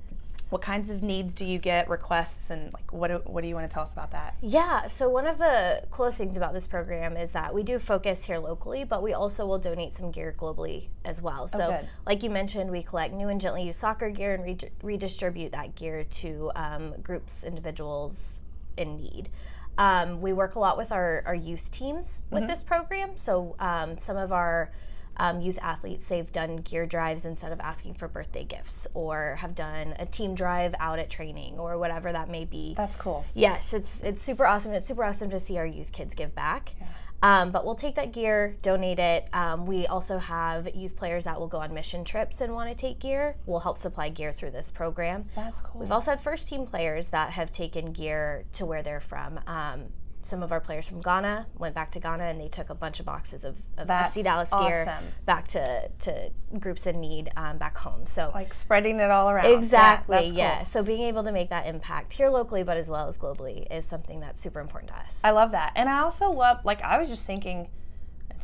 what 0.50 0.62
kinds 0.62 0.90
of 0.90 1.02
needs 1.02 1.34
do 1.34 1.46
you 1.46 1.58
get, 1.58 1.90
requests, 1.90 2.50
and 2.50 2.74
like 2.74 2.92
what 2.92 3.08
do, 3.08 3.22
what 3.26 3.42
do 3.42 3.48
you 3.48 3.56
want 3.56 3.70
to 3.70 3.74
tell 3.74 3.84
us 3.84 3.94
about 3.94 4.12
that? 4.12 4.38
Yeah, 4.42 4.88
so 4.88 5.10
one 5.10 5.26
of 5.26 5.38
the 5.38 5.84
coolest 5.92 6.18
things 6.18 6.38
about 6.38 6.54
this 6.54 6.68
program 6.68 7.18
is 7.18 7.32
that 7.32 7.54
we 7.54 7.64
do 7.64 7.80
focus 7.80 8.24
here 8.24 8.38
locally, 8.38 8.84
but 8.84 9.02
we 9.02 9.14
also 9.14 9.46
will 9.46 9.60
donate 9.60 9.94
some 9.94 10.12
gear 10.12 10.36
globally 10.38 10.90
as 11.04 11.22
well. 11.22 11.44
Oh, 11.54 11.58
so, 11.58 11.80
oh, 11.82 11.88
like 12.06 12.24
you 12.24 12.30
mentioned, 12.30 12.70
we 12.70 12.84
collect 12.84 13.14
new 13.14 13.30
and 13.30 13.40
gently 13.40 13.64
used 13.64 13.80
soccer 13.80 14.10
gear 14.10 14.36
and 14.36 14.44
re- 14.44 14.72
redistribute 14.84 15.52
that 15.54 15.76
gear 15.76 16.04
to 16.04 16.52
um, 16.56 16.94
groups, 17.02 17.44
individuals 17.44 18.42
in 18.78 18.98
need. 18.98 19.30
Um, 19.78 20.22
we 20.22 20.32
work 20.34 20.56
a 20.56 20.60
lot 20.60 20.78
with 20.78 20.92
our, 20.92 21.24
our 21.26 21.36
youth 21.36 21.70
teams 21.70 22.22
with 22.30 22.44
mm-hmm. 22.44 22.50
this 22.50 22.64
program. 22.64 23.12
So, 23.16 23.56
um, 23.60 23.98
some 23.98 24.16
of 24.16 24.32
our 24.32 24.72
um, 25.18 25.42
youth 25.42 25.60
athletes. 25.62 26.08
They've 26.08 26.32
done 26.32 26.58
gear 26.58 26.86
drives 26.86 27.26
instead 27.26 27.52
of 27.52 27.60
asking 27.60 27.96
for 27.96 28.08
birthday 28.08 28.44
gifts, 28.44 28.88
or 28.94 29.36
have 29.40 29.56
done 29.56 29.96
a 30.00 30.06
team 30.06 30.36
drive 30.36 30.76
out 30.80 31.00
at 31.00 31.10
training, 31.10 31.58
or 31.58 31.78
whatever 31.78 32.12
that 32.12 32.30
may 32.30 32.46
be. 32.46 32.74
That's 32.76 32.96
cool. 32.98 33.26
Yes, 33.34 33.74
it's 33.74 34.02
it's 34.04 34.24
super 34.24 34.46
awesome. 34.46 34.74
It's 34.74 34.88
super 34.88 35.04
awesome 35.04 35.30
to 35.30 35.40
see 35.40 35.58
our 35.58 35.66
youth 35.66 35.92
kids 35.92 36.16
give 36.16 36.36
back. 36.36 36.76
Yeah. 36.80 36.88
Um, 37.22 37.52
but 37.52 37.66
we'll 37.66 37.76
take 37.76 37.96
that 37.96 38.12
gear, 38.12 38.56
donate 38.62 39.00
it. 39.00 39.28
Um, 39.34 39.66
we 39.66 39.88
also 39.88 40.18
have 40.20 40.76
youth 40.76 40.96
players 40.96 41.24
that 41.24 41.40
will 41.40 41.48
go 41.48 41.58
on 41.58 41.74
mission 41.74 42.04
trips 42.04 42.42
and 42.42 42.54
want 42.54 42.70
to 42.70 42.76
take 42.76 43.00
gear. 43.00 43.36
We'll 43.46 43.62
help 43.62 43.78
supply 43.78 44.10
gear 44.10 44.32
through 44.32 44.52
this 44.52 44.70
program. 44.70 45.26
That's 45.36 45.60
cool. 45.62 45.82
We've 45.82 45.92
also 45.92 46.12
had 46.12 46.22
first 46.22 46.48
team 46.48 46.68
players 46.68 47.08
that 47.08 47.32
have 47.32 47.50
taken 47.50 47.94
gear 47.94 48.46
to 48.54 48.66
where 48.66 48.84
they're 48.84 49.00
from. 49.00 49.40
Um, 49.48 49.86
some 50.26 50.42
of 50.42 50.52
our 50.52 50.60
players 50.60 50.88
from 50.88 51.02
Ghana 51.02 51.48
went 51.58 51.76
back 51.76 51.92
to 51.92 52.00
Ghana 52.00 52.24
and 52.24 52.40
they 52.40 52.48
took 52.48 52.70
a 52.70 52.76
bunch 52.76 53.00
of 53.00 53.06
boxes 53.06 53.46
of, 53.46 53.62
of 53.78 53.88
FC 53.88 54.24
Dallas 54.24 54.50
awesome. 54.52 54.68
gear 54.68 55.00
back 55.26 55.48
to, 55.50 55.90
to 56.00 56.32
groups 56.60 56.88
in 56.88 57.00
need 57.00 57.32
um, 57.38 57.58
back 57.58 57.78
home. 57.78 58.06
So 58.06 58.32
like 58.34 58.54
spreading 58.56 59.00
it 59.00 59.12
all 59.12 59.30
around. 59.30 59.54
Exactly. 59.54 60.28
Yeah. 60.28 60.58
Cool. 60.58 60.66
So 60.66 60.84
being 60.84 61.02
able 61.02 61.24
to 61.24 61.32
make 61.32 61.50
that 61.50 61.68
impact 61.68 62.14
here 62.14 62.30
locally, 62.30 62.64
but 62.64 62.76
as 62.76 62.90
well 62.90 63.08
as 63.08 63.18
globally, 63.18 63.72
is 63.72 63.86
something 63.86 64.20
that's 64.20 64.42
super 64.42 64.60
important 64.60 64.92
to 64.92 64.98
us. 64.98 65.22
I 65.24 65.32
love 65.32 65.52
that, 65.52 65.74
and 65.76 65.88
I 65.88 66.00
also 66.00 66.32
love 66.32 66.60
like 66.64 66.82
I 66.82 66.98
was 66.98 67.08
just 67.08 67.26
thinking 67.26 67.70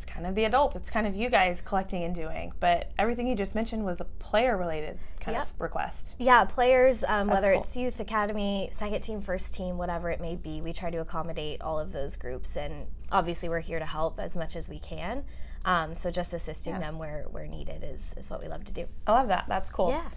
it's 0.02 0.12
kind 0.12 0.26
of 0.26 0.34
the 0.34 0.44
adults. 0.44 0.74
It's 0.74 0.90
kind 0.90 1.06
of 1.06 1.14
you 1.14 1.30
guys 1.30 1.60
collecting 1.60 2.02
and 2.02 2.14
doing. 2.14 2.52
But 2.58 2.90
everything 2.98 3.28
you 3.28 3.36
just 3.36 3.54
mentioned 3.54 3.84
was 3.84 4.00
a 4.00 4.04
player 4.04 4.56
related 4.56 4.98
kind 5.20 5.36
yep. 5.36 5.46
of 5.46 5.60
request. 5.60 6.14
Yeah, 6.18 6.44
players, 6.44 7.04
um, 7.04 7.28
whether 7.28 7.52
cool. 7.52 7.62
it's 7.62 7.76
youth 7.76 8.00
academy, 8.00 8.68
second 8.72 9.00
team, 9.02 9.20
first 9.20 9.54
team, 9.54 9.78
whatever 9.78 10.10
it 10.10 10.20
may 10.20 10.34
be, 10.34 10.60
we 10.60 10.72
try 10.72 10.90
to 10.90 10.98
accommodate 10.98 11.62
all 11.62 11.78
of 11.78 11.92
those 11.92 12.16
groups. 12.16 12.56
And 12.56 12.86
obviously, 13.12 13.48
we're 13.48 13.60
here 13.60 13.78
to 13.78 13.86
help 13.86 14.18
as 14.18 14.36
much 14.36 14.56
as 14.56 14.68
we 14.68 14.80
can. 14.80 15.24
Um, 15.64 15.94
so 15.94 16.10
just 16.10 16.32
assisting 16.32 16.74
yeah. 16.74 16.80
them 16.80 16.98
where, 16.98 17.26
where 17.30 17.46
needed 17.46 17.84
is, 17.84 18.14
is 18.18 18.28
what 18.28 18.42
we 18.42 18.48
love 18.48 18.64
to 18.64 18.72
do. 18.72 18.86
I 19.06 19.12
love 19.12 19.28
that. 19.28 19.44
That's 19.46 19.70
cool. 19.70 19.90
Yeah. 19.90 20.08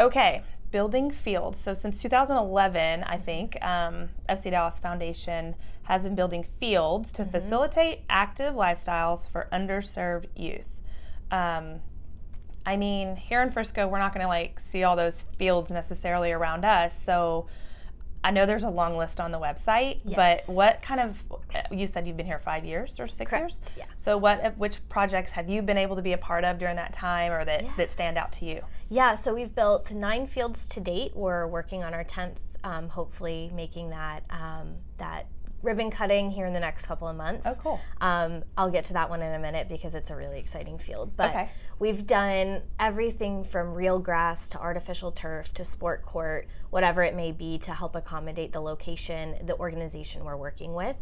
Okay, 0.00 0.42
building 0.72 1.10
fields. 1.10 1.60
So 1.60 1.74
since 1.74 2.02
2011, 2.02 3.04
I 3.04 3.16
think 3.18 3.62
um, 3.62 4.08
FC 4.28 4.50
Dallas 4.50 4.78
Foundation 4.78 5.54
has 5.84 6.02
been 6.02 6.14
building 6.14 6.44
fields 6.58 7.12
to 7.12 7.22
mm-hmm. 7.22 7.30
facilitate 7.30 8.00
active 8.08 8.54
lifestyles 8.54 9.30
for 9.30 9.48
underserved 9.52 10.26
youth. 10.34 10.66
Um, 11.30 11.80
I 12.64 12.76
mean, 12.76 13.16
here 13.16 13.42
in 13.42 13.50
Frisco, 13.50 13.86
we're 13.86 13.98
not 13.98 14.12
going 14.14 14.22
to 14.22 14.28
like 14.28 14.60
see 14.70 14.82
all 14.82 14.96
those 14.96 15.14
fields 15.38 15.70
necessarily 15.70 16.32
around 16.32 16.64
us. 16.64 16.94
So 17.04 17.46
I 18.24 18.30
know 18.30 18.46
there's 18.46 18.62
a 18.62 18.70
long 18.70 18.96
list 18.96 19.20
on 19.20 19.32
the 19.32 19.38
website, 19.38 20.00
yes. 20.04 20.42
but 20.46 20.52
what 20.52 20.80
kind 20.80 21.00
of 21.00 21.22
you 21.70 21.86
said 21.86 22.06
you've 22.06 22.16
been 22.16 22.26
here 22.26 22.38
five 22.38 22.64
years 22.64 23.00
or 23.00 23.08
six 23.08 23.30
Correct. 23.30 23.42
years? 23.42 23.58
Yeah. 23.76 23.84
So 23.96 24.16
what 24.16 24.56
which 24.56 24.76
projects 24.88 25.32
have 25.32 25.48
you 25.48 25.60
been 25.62 25.78
able 25.78 25.96
to 25.96 26.02
be 26.02 26.12
a 26.12 26.18
part 26.18 26.44
of 26.44 26.58
during 26.58 26.76
that 26.76 26.92
time 26.92 27.32
or 27.32 27.44
that, 27.44 27.64
yeah. 27.64 27.72
that 27.76 27.90
stand 27.90 28.16
out 28.16 28.32
to 28.34 28.44
you? 28.44 28.62
Yeah, 28.90 29.14
so 29.14 29.34
we've 29.34 29.54
built 29.54 29.92
nine 29.92 30.26
fields 30.26 30.68
to 30.68 30.80
date. 30.80 31.16
We're 31.16 31.46
working 31.46 31.82
on 31.82 31.94
our 31.94 32.04
tenth, 32.04 32.38
um, 32.62 32.88
hopefully 32.88 33.50
making 33.54 33.90
that 33.90 34.22
um, 34.30 34.74
that 34.98 35.26
ribbon 35.62 35.90
cutting 35.90 36.30
here 36.30 36.46
in 36.46 36.52
the 36.52 36.60
next 36.60 36.86
couple 36.86 37.08
of 37.08 37.16
months. 37.16 37.46
Oh, 37.46 37.54
cool. 37.62 37.80
Um, 38.00 38.42
I'll 38.56 38.70
get 38.70 38.84
to 38.86 38.92
that 38.94 39.08
one 39.08 39.22
in 39.22 39.34
a 39.34 39.38
minute 39.38 39.68
because 39.68 39.94
it's 39.94 40.10
a 40.10 40.16
really 40.16 40.38
exciting 40.38 40.78
field. 40.78 41.16
But 41.16 41.30
okay. 41.30 41.50
we've 41.78 42.06
done 42.06 42.62
everything 42.80 43.44
from 43.44 43.74
real 43.74 43.98
grass 43.98 44.48
to 44.50 44.58
artificial 44.58 45.12
turf 45.12 45.54
to 45.54 45.64
sport 45.64 46.04
court, 46.04 46.48
whatever 46.70 47.02
it 47.02 47.14
may 47.14 47.32
be, 47.32 47.58
to 47.58 47.72
help 47.72 47.94
accommodate 47.94 48.52
the 48.52 48.60
location, 48.60 49.36
the 49.46 49.56
organization 49.56 50.24
we're 50.24 50.36
working 50.36 50.74
with. 50.74 50.96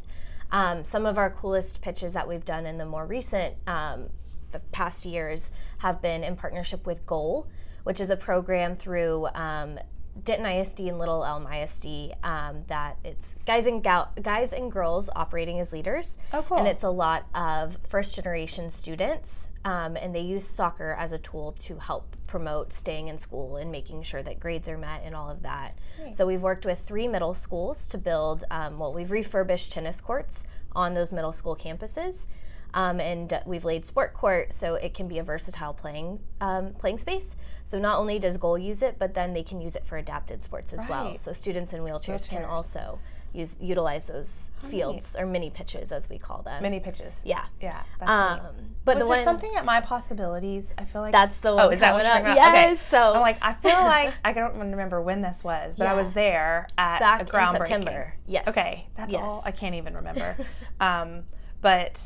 Um, 0.52 0.84
some 0.84 1.06
of 1.06 1.16
our 1.16 1.30
coolest 1.30 1.80
pitches 1.80 2.12
that 2.12 2.26
we've 2.26 2.44
done 2.44 2.66
in 2.66 2.76
the 2.76 2.84
more 2.84 3.06
recent 3.06 3.54
um, 3.66 4.10
the 4.52 4.58
past 4.72 5.06
years 5.06 5.50
have 5.78 6.02
been 6.02 6.24
in 6.24 6.36
partnership 6.36 6.86
with 6.86 7.06
Goal, 7.06 7.48
which 7.84 8.00
is 8.00 8.10
a 8.10 8.16
program 8.16 8.76
through 8.76 9.28
um, 9.34 9.78
Denton 10.24 10.46
ISD 10.46 10.80
and 10.80 10.98
Little 10.98 11.24
Elm 11.24 11.46
ISD 11.46 12.14
um, 12.22 12.64
that 12.68 12.98
it's 13.04 13.36
guys 13.46 13.66
and 13.66 13.82
gal- 13.82 14.12
guys 14.22 14.52
and 14.52 14.70
girls 14.70 15.08
operating 15.14 15.60
as 15.60 15.72
leaders. 15.72 16.18
Oh, 16.32 16.42
cool. 16.42 16.58
And 16.58 16.68
it's 16.68 16.84
a 16.84 16.90
lot 16.90 17.26
of 17.34 17.78
first 17.88 18.14
generation 18.14 18.70
students, 18.70 19.48
um, 19.64 19.96
and 19.96 20.14
they 20.14 20.20
use 20.20 20.46
soccer 20.46 20.96
as 20.98 21.12
a 21.12 21.18
tool 21.18 21.52
to 21.64 21.76
help 21.76 22.16
promote 22.26 22.72
staying 22.72 23.08
in 23.08 23.18
school 23.18 23.56
and 23.56 23.72
making 23.72 24.02
sure 24.02 24.22
that 24.22 24.38
grades 24.38 24.68
are 24.68 24.78
met 24.78 25.02
and 25.04 25.14
all 25.14 25.28
of 25.28 25.42
that. 25.42 25.76
So 26.12 26.26
we've 26.26 26.42
worked 26.42 26.64
with 26.64 26.80
three 26.80 27.08
middle 27.08 27.34
schools 27.34 27.88
to 27.88 27.98
build. 27.98 28.44
Um, 28.50 28.78
well, 28.78 28.92
we've 28.92 29.10
refurbished 29.10 29.72
tennis 29.72 30.00
courts 30.00 30.44
on 30.72 30.94
those 30.94 31.10
middle 31.12 31.32
school 31.32 31.56
campuses. 31.56 32.28
Um, 32.74 33.00
and 33.00 33.40
we've 33.46 33.64
laid 33.64 33.84
sport 33.84 34.14
court 34.14 34.52
so 34.52 34.74
it 34.74 34.94
can 34.94 35.08
be 35.08 35.18
a 35.18 35.22
versatile 35.22 35.74
playing 35.74 36.20
um, 36.40 36.72
playing 36.74 36.98
space. 36.98 37.36
So 37.64 37.78
not 37.78 37.98
only 37.98 38.18
does 38.18 38.36
Goal 38.36 38.58
use 38.58 38.82
it, 38.82 38.96
but 38.98 39.14
then 39.14 39.32
they 39.32 39.42
can 39.42 39.60
use 39.60 39.76
it 39.76 39.86
for 39.86 39.96
adapted 39.96 40.42
sports 40.42 40.72
as 40.72 40.80
right. 40.80 40.90
well. 40.90 41.18
So 41.18 41.32
students 41.32 41.72
in 41.72 41.82
wheelchairs, 41.82 42.28
can 42.28 42.44
also 42.44 42.98
use 43.32 43.56
utilize 43.60 44.06
those 44.06 44.50
fields 44.68 45.14
or 45.18 45.24
mini 45.24 45.50
pitches 45.50 45.92
as 45.92 46.08
we 46.08 46.18
call 46.18 46.42
them. 46.42 46.62
Mini 46.62 46.80
pitches. 46.80 47.14
Yeah. 47.24 47.44
Yeah. 47.60 47.82
um, 48.00 48.40
but 48.84 48.96
Was 48.96 49.08
the 49.08 49.14
there 49.14 49.24
something 49.24 49.54
at 49.56 49.64
my 49.64 49.80
possibilities? 49.80 50.64
I 50.78 50.84
feel 50.84 51.02
like 51.02 51.12
that's 51.12 51.38
the 51.38 51.54
one. 51.54 51.66
Oh, 51.66 51.70
is 51.70 51.80
that 51.80 51.92
what 51.92 52.04
you're 52.04 52.16
about? 52.16 52.36
Yes. 52.36 52.48
Okay. 52.48 52.88
So 52.90 53.14
I'm 53.14 53.20
like 53.20 53.38
I 53.42 53.54
feel 53.54 53.72
like 53.72 54.14
I 54.24 54.32
don't 54.32 54.56
remember 54.56 55.00
when 55.00 55.22
this 55.22 55.44
was, 55.44 55.74
but 55.76 55.84
yeah. 55.84 55.92
I 55.92 55.94
was 55.94 56.12
there 56.12 56.66
at 56.76 56.98
Back 56.98 57.22
a 57.22 57.24
groundbreaking. 57.24 57.50
in 57.52 57.66
September. 57.66 58.14
Yes. 58.26 58.48
Okay. 58.48 58.86
That's 58.96 59.12
yes. 59.12 59.22
all. 59.22 59.42
I 59.44 59.52
can't 59.52 59.74
even 59.74 59.94
remember. 59.94 60.36
um, 60.80 61.22
but 61.60 61.98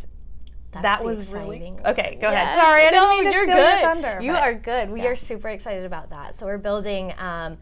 that's 0.75 0.83
that 0.83 1.05
was 1.05 1.21
exciting. 1.21 1.77
really 1.77 1.87
okay. 1.87 2.19
Go 2.21 2.31
yes. 2.31 2.57
ahead. 2.57 2.61
Sorry, 2.61 2.83
I 2.87 2.91
didn't 2.91 3.03
no, 3.03 3.11
mean 3.11 3.25
to 3.25 3.33
you're 3.33 3.45
steal 3.45 3.57
good. 3.57 3.71
your 3.71 3.81
thunder. 3.81 4.19
You 4.23 4.33
but, 4.33 4.43
are 4.43 4.55
good. 4.55 4.91
We 4.91 5.03
yeah. 5.03 5.09
are 5.09 5.17
super 5.17 5.49
excited 5.49 5.85
about 5.85 6.11
that. 6.11 6.35
So 6.35 6.47
we're 6.47 6.59
building 6.59 7.13
um, 7.19 7.59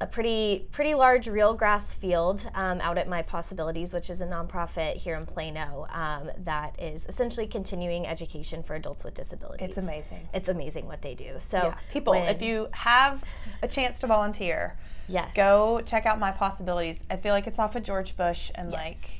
a 0.00 0.06
pretty 0.06 0.68
pretty 0.70 0.94
large 0.94 1.26
real 1.26 1.54
grass 1.54 1.92
field 1.92 2.48
um, 2.54 2.80
out 2.80 2.98
at 2.98 3.08
my 3.08 3.20
possibilities 3.20 3.92
which 3.92 4.10
is 4.10 4.20
a 4.20 4.24
nonprofit 4.26 4.94
here 4.94 5.16
in 5.16 5.26
plano 5.26 5.88
um, 5.90 6.30
that 6.44 6.80
is 6.80 7.04
essentially 7.08 7.48
continuing 7.48 8.06
education 8.06 8.62
for 8.62 8.76
adults 8.76 9.02
with 9.02 9.14
disabilities 9.14 9.70
It's 9.76 9.84
amazing. 9.84 10.28
it's 10.32 10.48
amazing 10.48 10.86
what 10.86 11.02
they 11.02 11.14
do 11.16 11.34
so 11.40 11.58
Yeah. 11.58 11.74
People, 11.92 12.12
when- 12.12 12.28
if 12.28 12.40
you 12.40 12.68
have 12.70 13.24
a 13.60 13.66
chance 13.66 13.98
to 14.00 14.06
volunteer, 14.06 14.78
yes 15.08 15.32
go 15.34 15.80
check 15.84 16.06
out 16.06 16.20
my 16.20 16.30
possibilities. 16.30 16.98
I 17.10 17.16
feel 17.16 17.34
like 17.34 17.48
it's 17.48 17.58
off 17.58 17.74
of 17.74 17.82
George 17.82 18.16
Bush 18.16 18.52
and 18.54 18.70
Yes. 18.70 18.78
like 18.80 19.10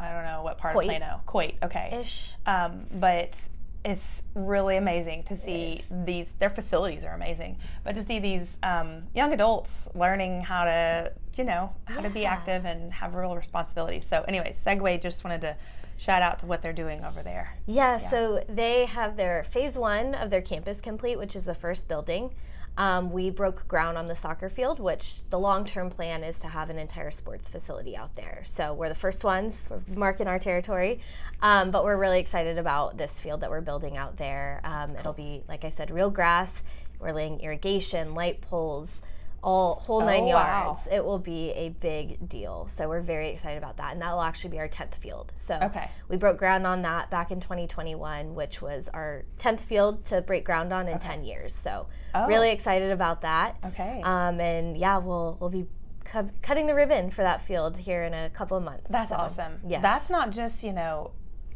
I 0.00 0.12
don't 0.12 0.24
know 0.24 0.42
what 0.42 0.58
part 0.58 0.74
Coit. 0.74 0.84
of 0.84 0.88
Plano. 0.88 1.20
Coit, 1.26 1.54
okay. 1.62 2.00
ish 2.00 2.32
Um, 2.46 2.86
but 2.94 3.34
it's 3.84 4.22
really 4.34 4.76
amazing 4.76 5.22
to 5.24 5.36
see 5.36 5.82
these. 6.04 6.26
Their 6.38 6.50
facilities 6.50 7.04
are 7.04 7.14
amazing, 7.14 7.56
but 7.84 7.94
to 7.94 8.04
see 8.04 8.18
these 8.18 8.46
um, 8.62 9.02
young 9.14 9.32
adults 9.32 9.70
learning 9.94 10.42
how 10.42 10.64
to, 10.64 11.12
you 11.36 11.44
know, 11.44 11.72
how 11.84 12.00
to 12.00 12.10
be 12.10 12.26
active 12.26 12.64
and 12.66 12.92
have 12.92 13.14
real 13.14 13.34
responsibilities. 13.34 14.04
So, 14.08 14.22
anyway, 14.28 14.54
segue. 14.66 15.00
Just 15.00 15.24
wanted 15.24 15.40
to 15.42 15.56
shout 15.96 16.22
out 16.22 16.38
to 16.40 16.46
what 16.46 16.62
they're 16.62 16.72
doing 16.72 17.04
over 17.04 17.22
there. 17.22 17.56
Yeah, 17.66 17.98
so 17.98 18.42
they 18.48 18.86
have 18.86 19.16
their 19.16 19.44
phase 19.44 19.76
one 19.76 20.14
of 20.14 20.30
their 20.30 20.42
campus 20.42 20.80
complete, 20.80 21.18
which 21.18 21.36
is 21.36 21.44
the 21.44 21.54
first 21.54 21.88
building. 21.88 22.34
Um, 22.76 23.10
we 23.10 23.28
broke 23.30 23.66
ground 23.68 23.98
on 23.98 24.06
the 24.06 24.14
soccer 24.14 24.48
field, 24.48 24.80
which 24.80 25.28
the 25.28 25.38
long 25.38 25.66
term 25.66 25.90
plan 25.90 26.22
is 26.24 26.40
to 26.40 26.48
have 26.48 26.70
an 26.70 26.78
entire 26.78 27.10
sports 27.10 27.48
facility 27.48 27.96
out 27.96 28.14
there. 28.16 28.42
So 28.46 28.72
we're 28.72 28.88
the 28.88 28.94
first 28.94 29.22
ones, 29.22 29.68
we're 29.70 29.82
marking 29.94 30.26
our 30.26 30.38
territory. 30.38 31.00
Um, 31.42 31.70
but 31.70 31.84
we're 31.84 31.96
really 31.98 32.20
excited 32.20 32.56
about 32.58 32.96
this 32.96 33.20
field 33.20 33.40
that 33.42 33.50
we're 33.50 33.60
building 33.60 33.96
out 33.96 34.16
there. 34.16 34.60
Um, 34.64 34.96
It'll 34.96 35.12
be, 35.12 35.42
like 35.48 35.64
I 35.64 35.70
said, 35.70 35.90
real 35.90 36.10
grass. 36.10 36.62
We're 37.00 37.12
laying 37.12 37.40
irrigation, 37.40 38.14
light 38.14 38.40
poles, 38.42 39.02
all 39.42 39.76
whole 39.76 40.00
nine 40.00 40.24
Oh, 40.24 40.28
wow. 40.28 40.64
yards. 40.66 40.86
It 40.90 41.02
will 41.04 41.18
be 41.18 41.50
a 41.52 41.70
big 41.70 42.28
deal. 42.28 42.68
So 42.68 42.88
we're 42.88 43.00
very 43.00 43.30
excited 43.30 43.56
about 43.58 43.78
that. 43.78 43.92
And 43.92 44.02
that 44.02 44.12
will 44.12 44.20
actually 44.22 44.50
be 44.50 44.58
our 44.58 44.68
10th 44.68 44.94
field. 44.96 45.32
So 45.38 45.58
Okay. 45.62 45.88
we 46.08 46.16
broke 46.18 46.36
ground 46.38 46.66
on 46.66 46.82
that 46.82 47.10
back 47.10 47.30
in 47.30 47.40
2021, 47.40 48.34
which 48.34 48.60
was 48.62 48.88
our 48.92 49.24
10th 49.38 49.60
field 49.62 50.04
to 50.06 50.20
break 50.22 50.44
ground 50.44 50.72
on 50.72 50.88
in 50.88 50.98
10 50.98 51.24
years. 51.24 51.54
So 51.54 51.86
Oh. 52.14 52.26
really 52.26 52.50
excited 52.50 52.90
about 52.90 53.22
that. 53.22 53.56
Okay. 53.66 54.00
Um, 54.04 54.40
and 54.40 54.76
yeah, 54.76 54.98
we'll 54.98 55.36
we'll 55.40 55.50
be 55.50 55.66
cu- 56.04 56.30
cutting 56.42 56.66
the 56.66 56.74
ribbon 56.74 57.10
for 57.10 57.22
that 57.22 57.40
field 57.42 57.76
here 57.76 58.02
in 58.04 58.14
a 58.14 58.30
couple 58.30 58.56
of 58.56 58.62
months. 58.64 58.86
That's 58.90 59.10
So, 59.10 59.16
awesome. 59.16 59.60
Yes. 59.66 59.82
That's 59.82 60.10
not 60.10 60.30
just, 60.30 60.62
you 60.62 60.72
know, 60.72 61.12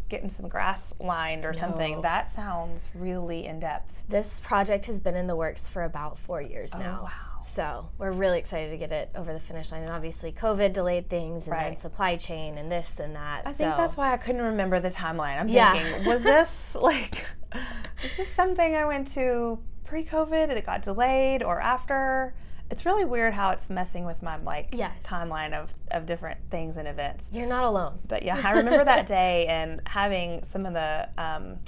getting 0.09 0.29
some 0.31 0.49
grass 0.49 0.93
lined 1.01 1.45
or 1.45 1.53
something. 1.55 2.03
That 2.03 2.33
sounds 2.35 2.89
really 2.95 3.47
in 3.47 3.59
depth. 3.61 3.93
this 4.09 4.41
project 4.41 4.87
has 4.87 5.01
been 5.01 5.17
in 5.17 5.27
the 5.27 5.35
works 5.37 5.69
for 5.69 5.83
about 5.85 6.19
four 6.19 6.41
years 6.43 6.75
now. 6.75 6.99
Oh, 7.01 7.05
wow. 7.05 7.11
So 7.47 7.89
we're 7.99 8.13
really 8.13 8.39
excited 8.39 8.71
to 8.71 8.77
get 8.79 8.91
it 8.91 9.11
over 9.15 9.33
the 9.35 9.41
finish 9.41 9.71
line. 9.73 9.83
And 9.83 9.91
obviously, 9.93 10.33
COVID 10.33 10.73
delayed 10.73 11.11
things, 11.11 11.47
and 11.47 11.55
then 11.55 11.77
supply 11.77 12.17
chain, 12.17 12.57
and 12.57 12.73
this 12.73 13.01
and 13.01 13.15
that. 13.17 13.43
I 13.45 13.53
think 13.53 13.77
that's 13.77 13.99
why 13.99 14.13
I 14.15 14.17
couldn't 14.17 14.41
remember 14.41 14.81
the 14.81 14.89
timeline. 14.91 15.39
I'm 15.39 15.49
Yeah. 15.49 15.73
thinking, 15.73 16.05
was 16.07 16.23
this 16.23 16.49
like, 16.75 17.27
is 17.53 18.17
this 18.17 18.29
something 18.35 18.75
I 18.75 18.87
went 18.87 19.13
to 19.15 19.59
pre-COVID 19.95 20.43
and 20.49 20.53
it 20.53 20.67
got 20.67 20.83
delayed 20.83 21.43
or 21.45 21.61
after? 21.61 22.35
It's 22.69 22.85
really 22.85 23.05
weird 23.05 23.33
how 23.33 23.51
it's 23.51 23.71
messing 23.71 24.05
with 24.05 24.23
my 24.23 24.37
like 24.39 24.71
Yes. 24.73 24.93
timeline 25.05 25.53
of, 25.53 25.73
of 25.93 26.05
different 26.07 26.39
things 26.51 26.77
and 26.77 26.89
events. 26.89 27.25
you're 27.31 27.47
not 27.47 27.63
alone. 27.65 27.99
But 28.09 28.25
yeah, 28.25 28.41
I 28.43 28.51
remember 28.61 28.85
that 28.85 29.07
day 29.07 29.47
and 29.47 29.81
having 29.87 30.43
some 30.51 30.67
of 30.67 30.73
the 30.73 31.09
um, 31.17 31.59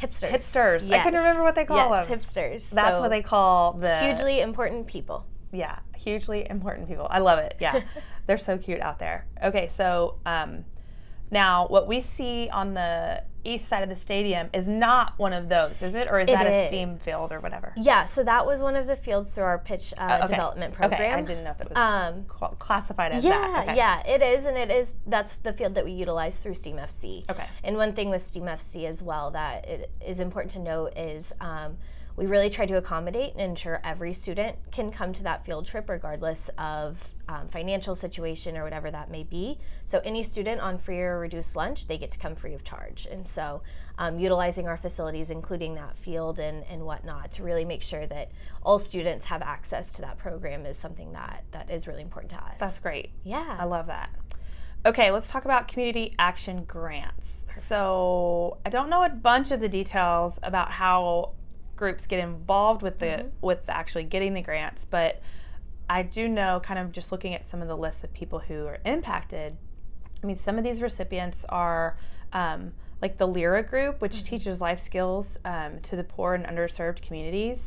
Hipsters. 0.00 0.30
Hipsters. 0.30 0.90
I 0.90 1.02
couldn't 1.02 1.18
remember 1.18 1.42
what 1.42 1.54
they 1.56 1.66
call 1.66 1.90
yes, 1.90 2.08
them. 2.08 2.18
hipsters. 2.20 2.70
that's 2.70 2.96
So, 2.96 3.00
what 3.02 3.10
they 3.10 3.20
call 3.20 3.72
the 3.74 3.98
hugely 3.98 4.40
important 4.40 4.86
people. 4.86 5.26
yeah, 5.52 5.80
hugely 5.96 6.48
important 6.48 6.88
people. 6.88 7.06
I 7.10 7.18
love 7.18 7.38
it. 7.40 7.56
Yeah, 7.60 7.82
they're 8.26 8.38
so 8.38 8.56
cute 8.56 8.80
out 8.80 8.98
there. 9.00 9.26
Okay, 9.44 9.68
so 9.76 10.14
um, 10.24 10.64
now 11.30 11.66
what 11.68 11.86
we 11.88 12.00
see 12.00 12.48
on 12.50 12.72
the 12.74 13.22
east 13.44 13.68
side 13.68 13.82
of 13.82 13.88
the 13.88 13.96
stadium 13.96 14.48
is 14.52 14.68
not 14.68 15.18
one 15.18 15.32
of 15.32 15.48
those, 15.48 15.80
is 15.82 15.94
it, 15.94 16.08
or 16.10 16.18
is 16.20 16.28
It 16.28 16.32
that 16.32 16.46
a 16.46 16.68
steam 16.68 16.98
field 16.98 17.32
or 17.32 17.40
whatever? 17.40 17.72
Yeah, 17.76 18.04
so 18.04 18.22
that 18.24 18.44
was 18.46 18.60
one 18.60 18.76
of 18.76 18.86
the 18.86 18.96
fields 18.96 19.32
through 19.32 19.44
our 19.44 19.58
pitch 19.58 19.94
uh, 19.96 20.20
Okay. 20.24 20.26
development 20.34 20.74
program. 20.74 21.00
Okay, 21.00 21.12
I 21.12 21.20
didn't 21.22 21.44
know 21.44 21.50
if 21.52 21.60
it 21.60 21.68
was 21.68 21.76
Um, 21.76 22.26
cl- 22.28 22.56
classified 22.58 23.12
as 23.12 23.24
yeah, 23.24 23.30
that. 23.38 23.62
Okay. 23.68 23.76
yeah, 23.76 24.06
it 24.06 24.22
is, 24.22 24.44
and 24.44 24.56
it 24.56 24.70
is. 24.70 24.92
That's 25.06 25.32
the 25.42 25.52
field 25.52 25.74
that 25.74 25.84
we 25.84 25.92
utilize 25.92 26.38
through 26.38 26.54
STEAM 26.54 26.76
FC. 26.76 27.24
Okay. 27.30 27.46
And 27.64 27.76
one 27.76 27.92
thing 27.92 28.10
with 28.10 28.24
STEAM 28.26 28.44
FC 28.44 28.84
as 28.86 29.02
well 29.02 29.30
that 29.32 29.66
it 29.66 29.90
is 30.04 30.20
important 30.20 30.50
to 30.52 30.58
note 30.58 30.96
is 30.96 31.32
um, 31.40 31.76
we 32.18 32.26
really 32.26 32.50
try 32.50 32.66
to 32.66 32.76
accommodate 32.76 33.32
and 33.34 33.40
ensure 33.40 33.80
every 33.84 34.12
student 34.12 34.56
can 34.72 34.90
come 34.90 35.12
to 35.12 35.22
that 35.22 35.44
field 35.44 35.64
trip 35.64 35.88
regardless 35.88 36.50
of 36.58 37.14
um, 37.28 37.46
financial 37.46 37.94
situation 37.94 38.56
or 38.56 38.64
whatever 38.64 38.90
that 38.90 39.08
may 39.08 39.22
be. 39.22 39.56
So 39.84 40.00
any 40.04 40.24
student 40.24 40.60
on 40.60 40.78
free 40.78 40.98
or 40.98 41.20
reduced 41.20 41.54
lunch, 41.54 41.86
they 41.86 41.96
get 41.96 42.10
to 42.10 42.18
come 42.18 42.34
free 42.34 42.54
of 42.54 42.64
charge. 42.64 43.06
And 43.08 43.26
so 43.26 43.62
um, 43.98 44.18
utilizing 44.18 44.66
our 44.66 44.76
facilities, 44.76 45.30
including 45.30 45.76
that 45.76 45.96
field 45.96 46.40
and, 46.40 46.64
and 46.68 46.84
whatnot, 46.84 47.30
to 47.32 47.44
really 47.44 47.64
make 47.64 47.82
sure 47.82 48.04
that 48.08 48.32
all 48.64 48.80
students 48.80 49.24
have 49.26 49.40
access 49.40 49.92
to 49.92 50.02
that 50.02 50.18
program 50.18 50.66
is 50.66 50.76
something 50.76 51.12
that, 51.12 51.44
that 51.52 51.70
is 51.70 51.86
really 51.86 52.02
important 52.02 52.32
to 52.32 52.38
us. 52.38 52.56
That's 52.58 52.80
great. 52.80 53.10
yeah. 53.22 53.56
I 53.60 53.64
love 53.64 53.86
that. 53.86 54.10
Okay, 54.86 55.10
let's 55.12 55.28
talk 55.28 55.44
about 55.44 55.68
community 55.68 56.14
action 56.18 56.64
grants. 56.64 57.44
So 57.66 58.58
I 58.64 58.70
don't 58.70 58.88
know 58.88 59.02
a 59.02 59.08
bunch 59.08 59.50
of 59.50 59.60
the 59.60 59.68
details 59.68 60.38
about 60.42 60.70
how 60.70 61.34
groups 61.78 62.06
get 62.06 62.20
involved 62.20 62.82
with 62.82 62.98
the 62.98 63.06
Mm-hmm. 63.06 63.28
with 63.40 63.60
actually 63.68 64.04
getting 64.04 64.34
the 64.34 64.42
grants, 64.42 64.84
but 64.84 65.22
I 65.88 66.02
do 66.02 66.28
know 66.28 66.60
kind 66.62 66.78
of 66.78 66.92
just 66.92 67.10
looking 67.12 67.34
at 67.34 67.48
some 67.48 67.62
of 67.62 67.68
the 67.68 67.76
lists 67.76 68.04
of 68.04 68.12
people 68.12 68.38
who 68.40 68.66
are 68.66 68.78
impacted. 68.84 69.56
I 70.22 70.26
mean, 70.26 70.38
some 70.38 70.58
of 70.58 70.64
these 70.64 70.82
recipients 70.82 71.44
are 71.48 71.96
um, 72.32 72.72
like 73.00 73.16
the 73.16 73.26
Lyra 73.26 73.62
group, 73.62 74.02
which 74.02 74.22
teaches 74.24 74.60
life 74.60 74.80
skills 74.84 75.38
um, 75.46 75.78
to 75.84 75.96
the 75.96 76.04
poor 76.04 76.34
and 76.34 76.44
underserved 76.44 77.00
communities. 77.00 77.58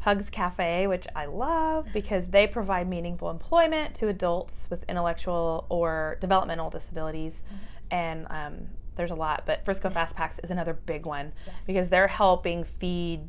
Hugs 0.00 0.30
Cafe, 0.30 0.86
which 0.86 1.08
I 1.16 1.26
love 1.26 1.88
because 1.92 2.28
they 2.28 2.46
provide 2.46 2.88
meaningful 2.88 3.30
employment 3.30 3.96
to 3.96 4.06
adults 4.06 4.68
with 4.70 4.84
intellectual 4.88 5.66
or 5.68 6.18
developmental 6.20 6.70
disabilities. 6.70 7.32
And 7.90 8.26
um, 8.30 8.68
there's 8.94 9.10
a 9.10 9.16
lot, 9.16 9.42
but 9.44 9.64
Frisco 9.64 9.90
Fast 9.90 10.14
Packs 10.14 10.38
is 10.44 10.50
another 10.52 10.74
big 10.74 11.04
one 11.06 11.32
because 11.66 11.88
they're 11.88 12.06
helping 12.06 12.62
feed 12.62 13.28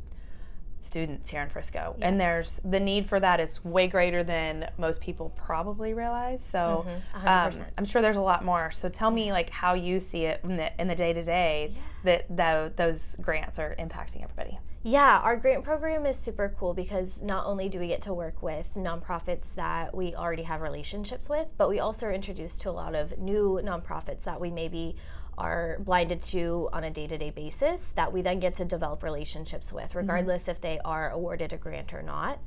students 0.80 1.30
here 1.30 1.42
in 1.42 1.50
Frisco. 1.50 1.96
And 2.00 2.20
there's 2.20 2.60
the 2.64 2.80
need 2.80 3.08
for 3.08 3.20
that 3.20 3.40
is 3.40 3.64
way 3.64 3.86
greater 3.86 4.22
than 4.24 4.70
most 4.78 5.00
people 5.00 5.30
probably 5.36 5.94
realize. 5.94 6.40
So 6.50 6.86
Mhm, 7.14 7.26
um, 7.26 7.52
100%. 7.52 7.64
I'm 7.78 7.84
sure 7.84 8.02
there's 8.02 8.16
a 8.16 8.20
lot 8.20 8.44
more. 8.44 8.70
So 8.70 8.88
tell 8.88 9.10
me 9.10 9.32
like 9.32 9.50
how 9.50 9.74
you 9.74 10.00
see 10.00 10.24
it 10.24 10.40
in 10.44 10.88
the 10.88 10.94
day 10.94 11.12
to 11.12 11.22
day 11.22 11.74
that 12.04 12.24
tho- 12.34 12.70
those 12.76 13.16
grants 13.20 13.58
are 13.58 13.74
impacting 13.78 14.22
everybody. 14.22 14.58
Yeah, 14.82 15.18
our 15.18 15.36
grant 15.36 15.62
program 15.62 16.06
is 16.06 16.16
super 16.16 16.54
cool 16.58 16.72
because 16.72 17.20
not 17.20 17.44
only 17.44 17.68
do 17.68 17.78
we 17.78 17.88
get 17.88 18.00
to 18.02 18.14
work 18.14 18.42
with 18.42 18.70
nonprofits 18.74 19.54
that 19.56 19.94
we 19.94 20.14
already 20.14 20.44
have 20.44 20.62
relationships 20.62 21.28
with, 21.28 21.48
but 21.58 21.68
we 21.68 21.78
also 21.80 22.06
are 22.06 22.12
introduced 22.12 22.62
to 22.62 22.70
a 22.70 22.72
lot 22.72 22.94
of 22.94 23.18
new 23.18 23.60
nonprofits 23.62 24.22
that 24.22 24.40
we 24.40 24.50
maybe 24.50 24.96
are 25.40 25.78
blinded 25.80 26.20
to 26.22 26.68
on 26.72 26.84
a 26.84 26.90
day 26.90 27.06
to 27.06 27.16
day 27.18 27.30
basis 27.30 27.92
that 27.92 28.12
we 28.12 28.22
then 28.22 28.38
get 28.40 28.54
to 28.56 28.64
develop 28.64 29.02
relationships 29.02 29.72
with, 29.72 29.94
regardless 29.94 30.48
if 30.48 30.60
they 30.60 30.78
are 30.84 31.10
awarded 31.10 31.52
a 31.52 31.56
grant 31.56 31.94
or 31.94 32.02
not. 32.02 32.38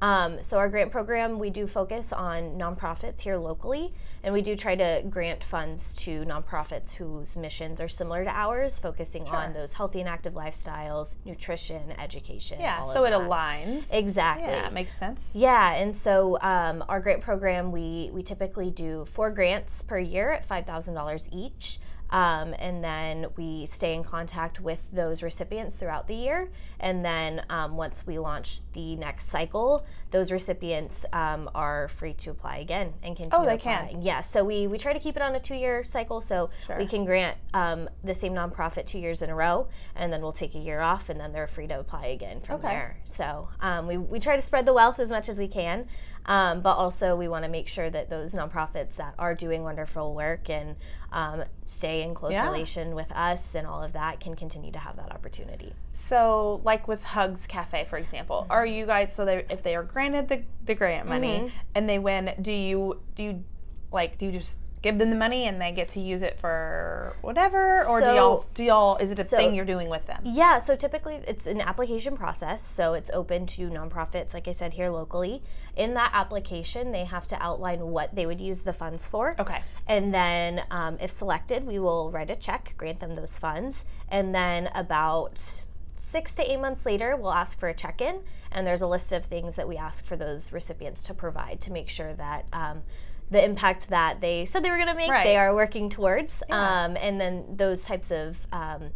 Um, 0.00 0.42
so, 0.42 0.58
our 0.58 0.68
grant 0.68 0.92
program, 0.92 1.38
we 1.40 1.50
do 1.50 1.66
focus 1.66 2.12
on 2.12 2.56
nonprofits 2.56 3.20
here 3.20 3.36
locally, 3.36 3.92
and 4.22 4.32
we 4.32 4.42
do 4.42 4.54
try 4.54 4.76
to 4.76 5.02
grant 5.10 5.42
funds 5.42 5.94
to 5.96 6.24
nonprofits 6.24 6.94
whose 6.94 7.36
missions 7.36 7.80
are 7.80 7.88
similar 7.88 8.22
to 8.22 8.30
ours, 8.30 8.78
focusing 8.78 9.24
on 9.24 9.52
those 9.52 9.72
healthy 9.72 9.98
and 9.98 10.08
active 10.08 10.34
lifestyles, 10.34 11.16
nutrition, 11.24 11.92
education. 11.98 12.60
Yeah, 12.60 12.82
all 12.82 12.92
so 12.92 13.04
of 13.04 13.08
it 13.08 13.18
that. 13.18 13.28
aligns. 13.28 13.84
Exactly. 13.90 14.46
Yeah, 14.46 14.70
makes 14.70 14.96
sense. 14.98 15.20
Yeah, 15.34 15.74
and 15.74 15.94
so 15.94 16.38
um, 16.42 16.84
our 16.88 17.00
grant 17.00 17.20
program, 17.22 17.72
we 17.72 18.10
we 18.12 18.22
typically 18.22 18.70
do 18.70 19.04
four 19.04 19.30
grants 19.32 19.82
per 19.82 19.98
year 19.98 20.30
at 20.30 20.46
five 20.46 20.64
thousand 20.64 20.94
dollars 20.94 21.28
each. 21.32 21.80
Um, 22.10 22.54
and 22.58 22.82
then 22.82 23.26
we 23.36 23.66
stay 23.66 23.94
in 23.94 24.02
contact 24.04 24.60
with 24.60 24.86
those 24.92 25.22
recipients 25.22 25.76
throughout 25.76 26.06
the 26.08 26.14
year. 26.14 26.50
And 26.80 27.04
then 27.04 27.42
um, 27.50 27.76
once 27.76 28.06
we 28.06 28.18
launch 28.18 28.60
the 28.72 28.96
next 28.96 29.28
cycle, 29.28 29.84
those 30.10 30.32
recipients 30.32 31.04
um, 31.12 31.50
are 31.54 31.88
free 31.88 32.14
to 32.14 32.30
apply 32.30 32.58
again 32.58 32.94
and 33.02 33.16
continue. 33.16 33.30
Oh, 33.32 33.44
they 33.46 33.56
applying. 33.56 33.94
can. 33.96 34.02
Yeah, 34.02 34.20
so 34.22 34.42
we, 34.44 34.66
we 34.66 34.78
try 34.78 34.92
to 34.92 34.98
keep 35.00 35.16
it 35.16 35.22
on 35.22 35.34
a 35.34 35.40
two 35.40 35.54
year 35.54 35.84
cycle. 35.84 36.20
So 36.20 36.50
Sure. 36.66 36.78
we 36.78 36.86
can 36.86 37.04
grant 37.04 37.36
um, 37.54 37.88
the 38.04 38.14
same 38.14 38.32
nonprofit 38.34 38.86
two 38.86 38.98
years 38.98 39.22
in 39.22 39.30
a 39.30 39.34
row, 39.34 39.68
and 39.94 40.12
then 40.12 40.22
we'll 40.22 40.32
take 40.32 40.54
a 40.54 40.58
year 40.58 40.80
off, 40.80 41.08
and 41.08 41.20
then 41.20 41.32
they're 41.32 41.46
free 41.46 41.66
to 41.66 41.78
apply 41.78 42.06
again 42.06 42.40
from 42.40 42.56
Okay. 42.56 42.68
there. 42.68 43.00
So 43.04 43.48
um, 43.60 43.86
we, 43.86 43.96
we 43.98 44.18
try 44.18 44.36
to 44.36 44.42
spread 44.42 44.64
the 44.66 44.72
wealth 44.72 44.98
as 44.98 45.10
much 45.10 45.28
as 45.28 45.38
we 45.38 45.48
can. 45.48 45.86
Um, 46.26 46.60
but 46.60 46.74
also, 46.74 47.16
we 47.16 47.26
want 47.26 47.44
to 47.44 47.48
make 47.50 47.68
sure 47.68 47.88
that 47.88 48.10
those 48.10 48.34
nonprofits 48.34 48.96
that 48.96 49.14
are 49.18 49.34
doing 49.34 49.62
wonderful 49.62 50.14
work 50.14 50.50
and 50.50 50.76
um, 51.10 51.44
stay 51.68 52.02
in 52.02 52.14
close 52.14 52.32
Yeah. 52.32 52.46
relation 52.46 52.94
with 52.94 53.12
us 53.12 53.54
and 53.54 53.66
all 53.66 53.82
of 53.82 53.92
that 53.92 54.20
can 54.20 54.34
continue 54.34 54.72
to 54.72 54.78
have 54.78 54.96
that 54.96 55.12
opportunity. 55.12 55.74
So, 55.92 56.60
like 56.64 56.88
with 56.88 57.04
Hugs 57.04 57.46
Cafe, 57.46 57.84
for 57.84 57.98
example, 57.98 58.46
are 58.50 58.64
you 58.66 58.86
guys 58.86 59.12
so 59.14 59.24
they 59.24 59.44
if 59.50 59.62
they 59.62 59.76
are 59.76 59.82
granted 59.82 60.28
the, 60.28 60.42
the 60.64 60.74
grant 60.74 61.08
money 61.08 61.40
Mhm. 61.40 61.50
and 61.74 61.88
they 61.88 61.98
win, 61.98 62.34
do 62.40 62.52
you 62.52 63.00
do 63.14 63.22
you 63.22 63.44
like 63.92 64.18
do 64.18 64.26
you 64.26 64.32
just 64.32 64.58
give 64.82 64.98
them 64.98 65.10
the 65.10 65.16
money 65.16 65.44
and 65.44 65.60
they 65.60 65.72
get 65.72 65.88
to 65.90 66.00
use 66.00 66.22
it 66.22 66.38
for 66.38 67.16
whatever, 67.20 67.84
or 67.86 68.00
do 68.00 68.06
y'all 68.06 68.46
do 68.54 68.64
y'all 68.64 68.96
is 68.98 69.10
it 69.10 69.18
a 69.18 69.24
so- 69.24 69.36
thing 69.36 69.54
you're 69.54 69.64
doing 69.64 69.88
with 69.88 70.06
them? 70.06 70.20
Yeah, 70.24 70.58
so 70.58 70.76
typically 70.76 71.20
it's 71.26 71.46
an 71.46 71.60
application 71.60 72.16
process. 72.16 72.62
So 72.62 72.94
it's 72.94 73.10
open 73.12 73.46
to 73.46 73.68
nonprofits, 73.68 74.34
like 74.34 74.48
I 74.48 74.52
said, 74.52 74.74
here 74.74 74.90
locally. 74.90 75.42
In 75.76 75.94
that 75.94 76.10
application, 76.12 76.92
they 76.92 77.04
have 77.04 77.26
to 77.28 77.42
outline 77.42 77.80
what 77.80 78.14
they 78.14 78.26
would 78.26 78.40
use 78.40 78.62
the 78.62 78.72
funds 78.72 79.06
for. 79.06 79.36
Okay. 79.38 79.62
And 79.86 80.12
then, 80.12 80.62
um, 80.70 80.98
if 81.00 81.10
selected, 81.10 81.66
we 81.66 81.78
will 81.78 82.10
write 82.10 82.30
a 82.30 82.36
check, 82.36 82.74
grant 82.76 83.00
them 83.00 83.14
those 83.14 83.38
funds. 83.38 83.84
And 84.08 84.34
then, 84.34 84.70
about 84.74 85.62
six 85.94 86.34
to 86.36 86.50
eight 86.50 86.58
months 86.58 86.86
later, 86.86 87.16
we'll 87.16 87.32
ask 87.32 87.58
for 87.58 87.68
a 87.68 87.74
check 87.74 88.00
in. 88.00 88.20
And 88.50 88.66
there's 88.66 88.82
a 88.82 88.86
list 88.86 89.12
of 89.12 89.26
things 89.26 89.56
that 89.56 89.68
we 89.68 89.76
ask 89.76 90.04
for 90.04 90.16
those 90.16 90.52
recipients 90.52 91.02
to 91.04 91.14
provide 91.14 91.60
to 91.60 91.72
make 91.72 91.88
sure 91.88 92.14
that 92.14 92.46
um, 92.52 92.82
the 93.30 93.44
impact 93.44 93.88
that 93.90 94.20
they 94.20 94.46
said 94.46 94.62
they 94.64 94.70
were 94.70 94.76
going 94.76 94.88
to 94.88 94.94
make, 94.94 95.10
Right. 95.10 95.24
they 95.24 95.36
are 95.36 95.54
working 95.54 95.90
towards. 95.90 96.42
Yeah. 96.48 96.84
Um, 96.84 96.96
and 96.96 97.20
then, 97.20 97.44
those 97.56 97.82
types 97.82 98.10
of 98.10 98.46
um, 98.52 98.90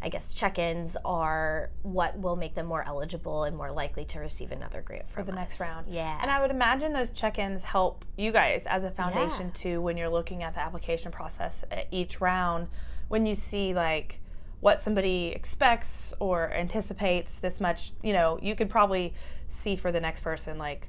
I 0.00 0.10
guess 0.10 0.32
check-ins 0.32 0.96
are 1.04 1.70
what 1.82 2.16
will 2.18 2.36
make 2.36 2.54
them 2.54 2.66
more 2.66 2.84
eligible 2.86 3.44
and 3.44 3.56
more 3.56 3.72
likely 3.72 4.04
to 4.06 4.20
receive 4.20 4.52
another 4.52 4.80
grant 4.80 5.10
for 5.10 5.24
the 5.24 5.32
next 5.32 5.58
round. 5.58 5.88
Yeah. 5.88 6.16
And 6.22 6.30
I 6.30 6.40
would 6.40 6.52
imagine 6.52 6.92
those 6.92 7.10
check-ins 7.10 7.64
help 7.64 8.04
you 8.16 8.30
guys 8.30 8.62
as 8.66 8.84
a 8.84 8.90
foundation 8.90 9.50
too 9.50 9.80
when 9.80 9.96
you're 9.96 10.08
looking 10.08 10.44
at 10.44 10.54
the 10.54 10.60
application 10.60 11.10
process 11.10 11.64
at 11.70 11.88
each 11.90 12.20
round 12.20 12.68
when 13.08 13.26
you 13.26 13.34
see 13.34 13.74
like 13.74 14.20
what 14.60 14.82
somebody 14.82 15.28
expects 15.34 16.12
or 16.20 16.52
anticipates 16.52 17.36
this 17.36 17.60
much, 17.60 17.92
you 18.02 18.12
know, 18.12 18.38
you 18.42 18.54
could 18.54 18.68
probably 18.70 19.14
see 19.62 19.76
for 19.76 19.90
the 19.90 20.00
next 20.00 20.20
person 20.22 20.58
like 20.58 20.88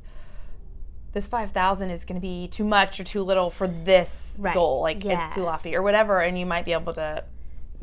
this 1.13 1.27
5000 1.27 1.89
is 1.89 2.05
going 2.05 2.15
to 2.15 2.21
be 2.21 2.47
too 2.47 2.63
much 2.63 2.99
or 2.99 3.03
too 3.03 3.23
little 3.23 3.49
for 3.49 3.67
this 3.67 4.35
Right. 4.37 4.53
goal 4.53 4.81
like 4.81 5.03
Yeah. 5.03 5.25
it's 5.25 5.35
too 5.35 5.41
lofty 5.43 5.75
or 5.75 5.81
whatever 5.81 6.19
and 6.21 6.37
you 6.39 6.45
might 6.45 6.65
be 6.65 6.73
able 6.73 6.93
to 6.93 7.23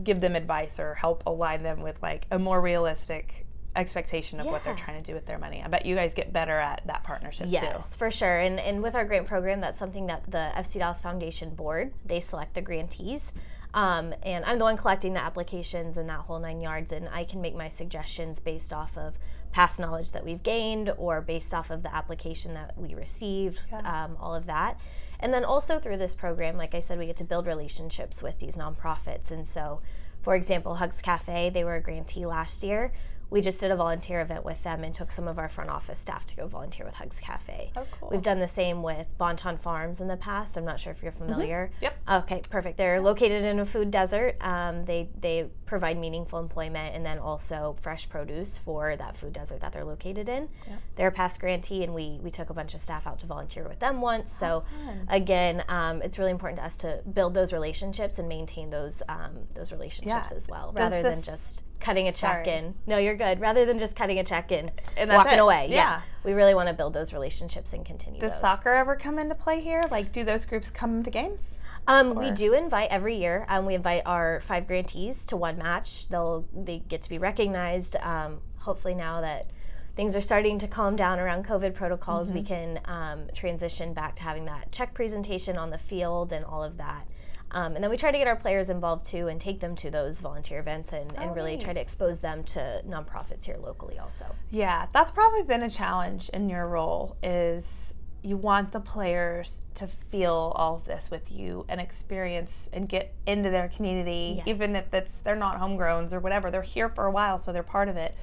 give 0.03 0.21
them 0.21 0.37
advice 0.37 0.79
or 0.79 0.95
help 0.95 1.23
align 1.27 1.62
them 1.62 1.81
with 1.83 2.01
like 2.03 2.27
a 2.31 2.39
more 2.39 2.61
realistic 2.61 3.47
expectation 3.75 4.41
of 4.41 4.47
what 4.47 4.65
they're 4.65 4.75
trying 4.75 5.03
to 5.03 5.07
do 5.07 5.15
with 5.15 5.27
their 5.27 5.39
money. 5.39 5.62
I 5.62 5.69
bet 5.69 5.85
you 5.85 5.95
guys 5.95 6.15
get 6.15 6.33
better 6.33 6.59
at 6.59 6.81
that 6.87 7.05
partnership 7.05 7.47
too. 7.47 7.53
Yes, 7.53 7.95
for 7.95 8.11
sure. 8.11 8.39
And 8.39 8.59
and 8.59 8.83
with 8.83 8.95
our 8.95 9.05
grant 9.05 9.27
program, 9.27 9.61
that's 9.61 9.79
something 9.79 10.07
that 10.07 10.31
the 10.31 10.51
FC 10.57 10.79
Dallas 10.79 11.01
Foundation 11.01 11.55
board 11.55 11.93
they 12.05 12.21
select 12.21 12.55
the 12.55 12.62
grantees. 12.62 13.33
Um, 13.75 14.15
and 14.23 14.45
I'm 14.47 14.57
the 14.57 14.65
one 14.65 14.79
collecting 14.79 15.12
the 15.12 15.21
applications 15.23 15.99
and 15.99 16.09
that 16.09 16.21
whole 16.21 16.39
nine 16.39 16.62
yards, 16.62 16.91
and 16.93 17.07
I 17.11 17.25
can 17.25 17.43
make 17.43 17.55
my 17.55 17.69
suggestions 17.69 18.41
based 18.41 18.73
off 18.73 18.97
of 18.97 19.15
past 19.57 19.81
knowledge 19.81 20.11
that 20.11 20.23
we've 20.23 20.42
gained 20.42 20.92
or 20.99 21.23
based 21.23 21.55
off 21.55 21.71
of 21.71 21.83
the 21.83 21.95
application 21.95 22.53
that 22.53 22.77
we 22.77 22.95
received, 22.95 23.59
um, 23.85 24.14
all 24.21 24.35
of 24.35 24.45
that. 24.45 24.79
And 25.19 25.33
then 25.33 25.47
also 25.47 25.81
through 25.81 25.97
this 25.97 26.14
program, 26.14 26.59
like 26.59 26.75
I 26.75 26.81
said, 26.81 26.99
we 26.99 27.07
get 27.07 27.16
to 27.16 27.25
build 27.25 27.47
relationships 27.47 28.23
with 28.23 28.38
these 28.38 28.55
nonprofits. 28.55 29.31
And 29.31 29.49
so, 29.49 29.81
for 30.21 30.35
example, 30.35 30.75
Hugs 30.75 31.01
Cafe, 31.01 31.49
they 31.55 31.64
were 31.64 31.77
a 31.77 31.81
grantee 31.81 32.27
last 32.27 32.62
year. 32.62 32.92
We 33.29 33.41
just 33.41 33.59
did 33.59 33.71
a 33.71 33.77
volunteer 33.77 34.21
event 34.21 34.45
with 34.45 34.62
them 34.62 34.85
and 34.85 34.95
took 34.95 35.11
some 35.11 35.27
of 35.27 35.39
our 35.39 35.49
front 35.49 35.69
office 35.69 35.99
staff 35.99 36.27
to 36.29 36.37
go 36.37 36.47
volunteer 36.47 36.87
with 36.87 36.95
Hugs 36.95 37.19
Cafe. 37.19 37.73
Oh, 37.77 37.85
cool. 37.91 38.09
We've 38.11 38.23
done 38.23 38.39
the 38.39 38.47
same 38.49 38.83
with 38.83 39.07
Bonton 39.19 39.59
Farms 39.59 40.01
in 40.01 40.07
the 40.07 40.17
past. 40.17 40.57
I'm 40.57 40.65
not 40.65 40.79
sure 40.79 40.93
if 40.93 41.03
you're 41.03 41.11
familiar. 41.12 41.71
Mm-hmm. 41.75 41.85
Yep. 41.85 41.99
Okay, 42.25 42.43
perfect. 42.49 42.77
They're 42.77 43.01
located 43.01 43.45
in 43.45 43.59
a 43.59 43.65
food 43.65 43.91
desert. 43.91 44.37
Um, 44.41 44.85
they 44.85 45.09
they 45.21 45.49
provide 45.67 45.99
meaningful 45.99 46.39
employment 46.39 46.95
and 46.95 47.05
then 47.05 47.19
also 47.19 47.77
fresh 47.83 48.09
produce 48.09 48.57
for 48.57 48.95
that 48.97 49.17
food 49.17 49.33
desert 49.33 49.61
that 49.61 49.73
they're 49.73 49.85
located 49.85 50.29
in. 50.29 50.49
They're 50.95 51.09
a 51.09 51.12
past 51.12 51.41
grantee, 51.41 51.83
and 51.83 51.93
we 51.95 52.21
we 52.23 52.31
took 52.31 52.51
a 52.51 52.55
bunch 52.55 52.75
of 52.75 52.81
staff 52.81 53.07
out 53.07 53.19
to 53.21 53.27
volunteer 53.27 53.67
with 53.69 53.81
them 53.81 54.01
once. 54.01 54.33
So 54.33 54.65
again, 55.09 55.65
um, 55.69 56.01
it's 56.03 56.19
really 56.19 56.31
important 56.31 56.61
to 56.61 56.65
us 56.67 56.77
to 56.79 57.03
build 57.12 57.35
those 57.35 57.53
relationships 57.53 58.19
and 58.21 58.29
maintain 58.29 58.71
those 58.71 59.03
um, 59.09 59.49
those 59.55 59.73
relationships 59.73 60.29
Yeah. 60.31 60.37
as 60.37 60.47
well, 60.49 60.71
Does 60.73 60.79
rather 60.93 61.03
than 61.03 61.23
just 61.23 61.65
cutting 61.81 62.09
a 62.09 62.12
check 62.12 62.45
Sorry. 62.47 62.57
in. 62.59 62.75
No, 62.87 62.99
you're 62.99 63.17
good. 63.17 63.41
Rather 63.41 63.65
than 63.65 63.79
just 63.79 63.95
cutting 63.97 64.19
a 64.19 64.25
check 64.25 64.53
in, 64.53 64.71
And 64.97 65.11
that's 65.11 65.19
walking 65.19 65.39
it. 65.39 65.43
away. 65.43 65.69
Yeah. 65.71 66.03
we 66.25 66.33
really 66.33 66.55
want 66.55 66.69
to 66.69 66.75
build 66.75 66.93
those 66.95 67.12
relationships 67.12 67.73
and 67.73 67.85
continue. 67.85 68.21
Does 68.21 68.33
those. 68.33 68.41
soccer 68.41 68.71
ever 68.71 68.97
come 68.97 69.19
into 69.19 69.35
play 69.35 69.61
here? 69.61 69.83
Like, 69.91 70.12
do 70.12 70.25
those 70.25 70.45
groups 70.45 70.71
come 70.71 71.03
to 71.03 71.11
games? 71.11 71.55
Um, 71.89 72.15
we 72.17 72.33
do 72.33 72.53
invite 72.53 72.91
every 72.91 73.17
year. 73.17 73.47
Um, 73.49 73.65
we 73.65 73.75
invite 73.77 74.03
our 74.07 74.41
five 74.41 74.67
grantees 74.67 75.25
to 75.27 75.37
one 75.37 75.57
match. 75.57 76.09
They'll 76.09 76.45
they 76.53 76.81
get 76.81 77.03
to 77.03 77.09
be 77.09 77.19
recognized. 77.19 77.95
Um, 77.97 78.41
hopefully 78.59 78.95
now 78.95 79.21
that 79.21 79.51
things 79.95 80.17
are 80.17 80.21
starting 80.21 80.59
to 80.59 80.67
calm 80.67 80.97
down 80.97 81.21
around 81.21 81.47
COVID 81.47 81.75
protocols, 81.75 82.33
we 82.33 82.43
can 82.43 82.81
um, 82.87 83.29
transition 83.35 83.95
back 83.95 84.17
to 84.17 84.25
having 84.25 84.45
that 84.47 84.73
check 84.73 84.95
presentation 84.95 85.57
on 85.57 85.71
the 85.71 85.79
field 85.79 86.33
and 86.33 86.45
all 86.45 86.65
of 86.65 86.77
that. 86.79 87.07
Um, 87.53 87.75
and 87.75 87.83
then 87.83 87.91
we 87.91 87.97
try 87.97 88.11
to 88.11 88.19
get 88.19 88.27
our 88.27 88.37
players 88.37 88.69
involved 88.69 89.07
too 89.07 89.29
and 89.29 89.41
take 89.41 89.61
them 89.61 89.77
to 89.77 89.91
those 89.91 90.21
volunteer 90.21 90.59
events 90.59 90.93
and, 90.93 91.13
and 91.17 91.35
really 91.35 91.53
neat. 91.53 91.61
try 91.65 91.73
to 91.73 91.81
expose 91.81 92.19
them 92.19 92.43
to 92.45 92.83
nonprofits 92.87 93.45
here 93.45 93.57
locally 93.63 93.99
also. 93.99 94.27
Yeah, 94.51 94.87
that's 94.93 95.11
probably 95.13 95.43
been 95.43 95.63
a 95.63 95.71
challenge 95.71 96.29
in 96.31 96.49
your 96.49 96.67
role 96.67 97.17
is 97.23 97.95
you 98.23 98.37
want 98.37 98.73
the 98.73 98.81
players 98.81 99.61
to 99.77 99.87
feel 100.11 100.53
all 100.57 100.75
of 100.77 100.85
this 100.87 101.11
with 101.11 101.31
you 101.31 101.65
and 101.69 101.81
experience 101.81 102.69
and 102.73 102.89
get 102.89 103.15
into 103.27 103.51
their 103.51 103.69
community 103.69 104.37
Yeah. 104.39 104.53
even 104.53 104.75
if 104.75 104.93
it's 104.93 105.13
they're 105.23 105.37
not 105.37 105.61
homegrowns 105.61 106.13
or 106.13 106.19
whatever 106.19 106.51
they're 106.51 106.63
here 106.63 106.89
for 106.89 107.05
a 107.05 107.11
while 107.11 107.39
so 107.39 107.53
they're 107.53 107.63
part 107.63 107.89
of 107.89 107.97
it 107.97 108.17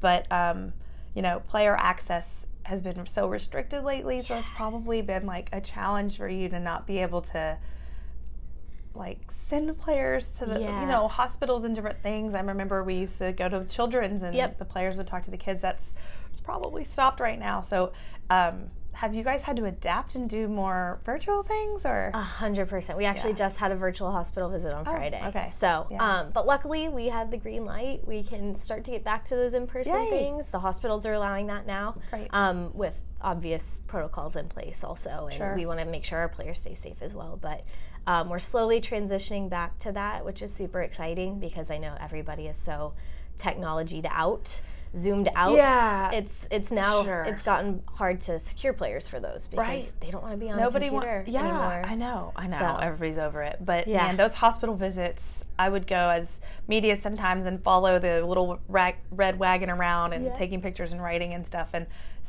but 0.00 0.26
um, 0.32 0.72
you 1.14 1.22
know 1.22 1.40
player 1.46 1.76
access 1.76 2.46
has 2.64 2.80
been 2.82 3.06
so 3.06 3.28
restricted 3.28 3.84
lately 3.84 4.24
so 4.26 4.34
it's 4.38 4.48
probably 4.56 5.02
been 5.02 5.26
like 5.26 5.50
a 5.52 5.60
challenge 5.60 6.16
for 6.16 6.28
you 6.28 6.48
to 6.48 6.58
not 6.58 6.86
be 6.86 6.98
able 6.98 7.20
to 7.20 7.56
like 8.94 9.18
send 9.48 9.76
players 9.78 10.26
to 10.38 10.46
the 10.46 10.60
Yeah. 10.60 10.80
you 10.80 10.86
know 10.86 11.08
hospitals 11.08 11.64
and 11.64 11.74
different 11.74 12.00
things. 12.02 12.34
I 12.34 12.40
remember 12.40 12.82
we 12.84 12.94
used 12.94 13.18
to 13.18 13.32
go 13.32 13.48
to 13.48 13.64
children's 13.64 14.22
and 14.22 14.34
Yep. 14.34 14.58
the 14.58 14.64
players 14.64 14.96
would 14.96 15.06
talk 15.06 15.24
to 15.24 15.30
the 15.30 15.36
kids. 15.36 15.60
That's 15.62 15.92
probably 16.42 16.84
stopped 16.84 17.20
right 17.20 17.38
now. 17.38 17.60
So, 17.60 17.92
um, 18.30 18.70
have 18.92 19.12
you 19.12 19.24
guys 19.24 19.42
had 19.42 19.56
to 19.56 19.64
adapt 19.64 20.14
and 20.14 20.30
do 20.30 20.46
more 20.46 21.00
virtual 21.04 21.42
things 21.42 21.84
or? 21.84 22.12
A 22.14 22.18
hundred 22.20 22.68
percent. 22.68 22.96
We 22.96 23.06
actually 23.06 23.30
Yeah. 23.30 23.36
just 23.36 23.56
had 23.56 23.72
a 23.72 23.76
virtual 23.76 24.12
hospital 24.12 24.48
visit 24.48 24.72
on 24.72 24.84
Friday. 24.84 25.20
okay. 25.26 25.50
So, 25.50 25.86
Yeah. 25.90 26.20
um, 26.20 26.30
but 26.32 26.46
luckily 26.46 26.88
we 26.88 27.08
had 27.08 27.30
the 27.32 27.36
green 27.36 27.64
light. 27.64 28.06
We 28.06 28.22
can 28.22 28.54
start 28.54 28.84
to 28.84 28.92
get 28.92 29.02
back 29.02 29.24
to 29.24 29.36
those 29.36 29.54
in-person 29.54 29.94
Yay. 29.94 30.10
things. 30.10 30.50
The 30.50 30.60
hospitals 30.60 31.06
are 31.06 31.12
allowing 31.14 31.48
that 31.48 31.66
now. 31.66 31.96
Great. 32.10 32.28
Um, 32.32 32.70
with 32.72 32.96
obvious 33.20 33.80
protocols 33.88 34.36
in 34.36 34.48
place 34.48 34.84
also, 34.84 35.26
and 35.28 35.34
Sure. 35.38 35.54
we 35.56 35.64
want 35.66 35.80
to 35.80 35.86
make 35.86 36.04
sure 36.04 36.18
our 36.20 36.28
players 36.28 36.60
stay 36.60 36.74
safe 36.74 37.00
as 37.02 37.14
well. 37.14 37.36
But 37.40 37.62
um, 38.06 38.28
we're 38.28 38.38
slowly 38.38 38.80
transitioning 38.80 39.48
back 39.48 39.78
to 39.80 39.92
that, 39.92 40.24
which 40.24 40.42
is 40.42 40.52
super 40.52 40.82
exciting 40.82 41.40
because 41.40 41.70
I 41.70 41.78
know 41.78 41.94
everybody 42.00 42.46
is 42.46 42.56
so 42.56 42.94
technology 43.38 44.02
out. 44.08 44.60
Zoomed 44.96 45.28
out. 45.34 45.56
Yeah. 45.56 46.12
It's 46.12 46.46
it's 46.52 46.70
now 46.70 47.02
Sure. 47.02 47.24
it's 47.24 47.42
gotten 47.42 47.82
hard 47.94 48.20
to 48.22 48.38
secure 48.38 48.72
players 48.72 49.08
for 49.08 49.18
those 49.18 49.48
because 49.48 49.66
Right. 49.66 49.92
they 49.98 50.12
don't 50.12 50.22
want 50.22 50.34
to 50.34 50.38
be 50.38 50.48
on 50.50 50.56
Nobody 50.56 50.88
computer 50.88 51.16
wants. 51.16 51.30
Yeah, 51.30 51.40
anymore. 51.40 51.82
I 51.84 51.94
know. 51.96 52.32
I 52.36 52.46
know. 52.46 52.58
So- 52.58 52.76
Everybody's 52.80 53.18
over 53.18 53.42
it. 53.42 53.58
But 53.64 53.88
Yeah. 53.88 54.04
man, 54.06 54.16
those 54.16 54.34
hospital 54.34 54.76
visits, 54.76 55.42
I 55.58 55.68
would 55.68 55.88
go 55.88 56.10
as 56.10 56.38
media 56.68 56.96
sometimes 57.00 57.44
and 57.44 57.60
follow 57.64 57.98
the 57.98 58.24
little 58.24 58.60
rag, 58.68 58.94
red 59.10 59.36
wagon 59.36 59.68
around 59.68 60.12
and 60.12 60.26
Yeah. 60.26 60.32
taking 60.34 60.62
pictures 60.62 60.92
and 60.92 61.02
writing 61.02 61.34
and 61.34 61.44
stuff. 61.44 61.70
And 61.72 61.86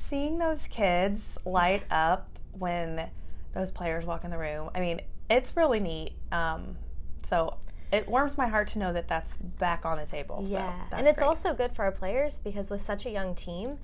seeing 0.09 0.39
those 0.39 0.65
kids 0.65 1.37
light 1.45 1.83
up 1.91 2.27
when 2.57 3.11
those 3.53 3.71
players 3.71 4.05
walk 4.05 4.23
in 4.23 4.31
the 4.31 4.39
room, 4.39 4.71
I 4.73 4.79
mean, 4.79 5.01
it's 5.29 5.55
really 5.55 5.79
neat. 5.79 6.13
Um, 6.31 6.77
so 7.27 7.57
it 7.91 8.07
warms 8.07 8.37
my 8.37 8.47
heart 8.47 8.67
to 8.69 8.79
know 8.79 8.93
that 8.93 9.07
that's 9.07 9.37
back 9.37 9.85
on 9.85 9.97
the 9.97 10.05
table. 10.05 10.43
so 10.45 10.51
Yeah, 10.51 10.73
that's 10.89 10.99
and 10.99 11.07
it's 11.07 11.17
great. 11.19 11.27
also 11.27 11.53
good 11.53 11.71
for 11.75 11.83
our 11.85 11.91
players 11.91 12.39
because 12.39 12.69
with 12.69 12.81
such 12.81 13.05
a 13.05 13.09
young 13.09 13.35
team, 13.35 13.77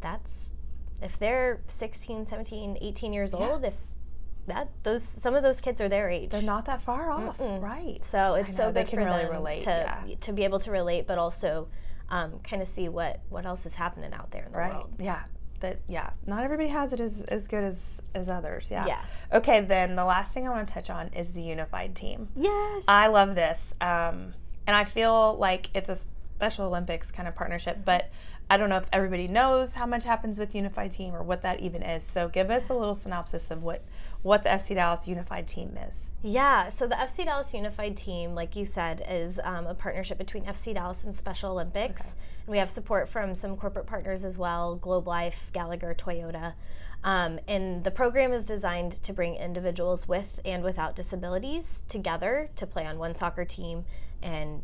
that's 0.00 0.48
if 1.02 1.18
they're 1.18 1.60
16, 1.66 2.26
17, 2.26 2.78
18 2.80 3.12
years 3.12 3.34
old, 3.34 3.64
if 3.64 3.74
that 4.46 4.68
those 4.82 5.02
some 5.02 5.34
of 5.34 5.42
those 5.42 5.60
kids 5.60 5.80
are 5.80 5.88
their 5.88 6.10
age. 6.10 6.30
they're 6.30 6.42
not 6.42 6.66
that 6.66 6.82
far 6.82 7.10
off, 7.10 7.38
Mm-mm. 7.38 7.62
right? 7.62 8.04
so 8.04 8.34
it's 8.34 8.54
so 8.54 8.64
know, 8.66 8.72
they 8.72 8.82
good 8.82 8.90
can 8.90 8.98
for 9.00 9.04
really 9.06 9.22
them 9.24 9.32
relate, 9.32 9.60
to 9.62 9.70
yeah. 10.06 10.14
to 10.20 10.32
be 10.32 10.44
able 10.44 10.60
to 10.60 10.70
relate, 10.70 11.06
but 11.06 11.16
also 11.18 11.68
um, 12.10 12.38
kind 12.40 12.60
of 12.60 12.68
see 12.68 12.88
what 12.88 13.20
what 13.30 13.46
else 13.46 13.64
is 13.66 13.74
happening 13.74 14.12
out 14.12 14.30
there 14.30 14.44
in 14.44 14.52
the 14.52 14.58
Right. 14.58 14.74
world. 14.74 14.90
Yeah. 14.98 15.22
That 15.60 15.80
yeah. 15.88 16.10
Not 16.26 16.44
everybody 16.44 16.68
has 16.68 16.92
it 16.92 17.00
as, 17.00 17.22
as 17.28 17.46
good 17.46 17.64
as 17.64 17.76
as 18.14 18.28
others. 18.28 18.68
Yeah. 18.70 18.86
Yeah. 18.86 19.04
Okay. 19.32 19.60
Then 19.60 19.96
the 19.96 20.04
last 20.04 20.32
thing 20.32 20.46
I 20.46 20.50
want 20.50 20.66
to 20.68 20.74
touch 20.74 20.90
on 20.90 21.08
is 21.08 21.32
the 21.32 21.42
unified 21.42 21.94
team. 21.94 22.28
Yes. 22.36 22.84
I 22.88 23.06
love 23.08 23.34
this, 23.34 23.58
um, 23.80 24.34
and 24.66 24.76
I 24.76 24.84
feel 24.84 25.36
like 25.38 25.70
it's 25.74 25.88
a 25.88 25.98
Special 26.36 26.66
Olympics 26.66 27.10
kind 27.10 27.28
of 27.28 27.34
partnership. 27.34 27.78
But 27.84 28.10
I 28.50 28.56
don't 28.56 28.68
know 28.68 28.76
if 28.76 28.88
everybody 28.92 29.28
knows 29.28 29.72
how 29.72 29.86
much 29.86 30.04
happens 30.04 30.38
with 30.38 30.54
Unified 30.54 30.92
Team 30.92 31.14
or 31.14 31.22
what 31.22 31.42
that 31.42 31.60
even 31.60 31.82
is. 31.82 32.04
So 32.12 32.28
give 32.28 32.50
us 32.50 32.68
a 32.68 32.74
little 32.74 32.94
synopsis 32.94 33.50
of 33.50 33.62
what 33.62 33.84
what 34.22 34.42
the 34.42 34.50
FC 34.50 34.74
Dallas 34.74 35.06
Unified 35.06 35.48
Team 35.48 35.78
is. 35.88 35.94
Yeah, 36.26 36.70
so 36.70 36.86
the 36.86 36.94
FC 36.94 37.26
Dallas 37.26 37.52
Unified 37.52 37.98
Team, 37.98 38.34
like 38.34 38.56
you 38.56 38.64
said, 38.64 39.04
is 39.06 39.38
um, 39.44 39.66
a 39.66 39.74
partnership 39.74 40.16
between 40.16 40.44
FC 40.44 40.72
Dallas 40.72 41.04
and 41.04 41.14
Special 41.14 41.50
Olympics. 41.50 42.00
Okay. 42.00 42.10
And 42.46 42.52
we 42.52 42.56
have 42.56 42.70
support 42.70 43.10
from 43.10 43.34
some 43.34 43.58
corporate 43.58 43.84
partners 43.84 44.24
as 44.24 44.38
well 44.38 44.76
Globe 44.76 45.06
Life, 45.06 45.50
Gallagher, 45.52 45.94
Toyota. 45.94 46.54
Um, 47.04 47.38
and 47.46 47.84
the 47.84 47.90
program 47.90 48.32
is 48.32 48.46
designed 48.46 48.92
to 49.02 49.12
bring 49.12 49.34
individuals 49.34 50.08
with 50.08 50.40
and 50.46 50.64
without 50.64 50.96
disabilities 50.96 51.82
together 51.90 52.48
to 52.56 52.66
play 52.66 52.86
on 52.86 52.96
one 52.96 53.14
soccer 53.14 53.44
team 53.44 53.84
and 54.22 54.62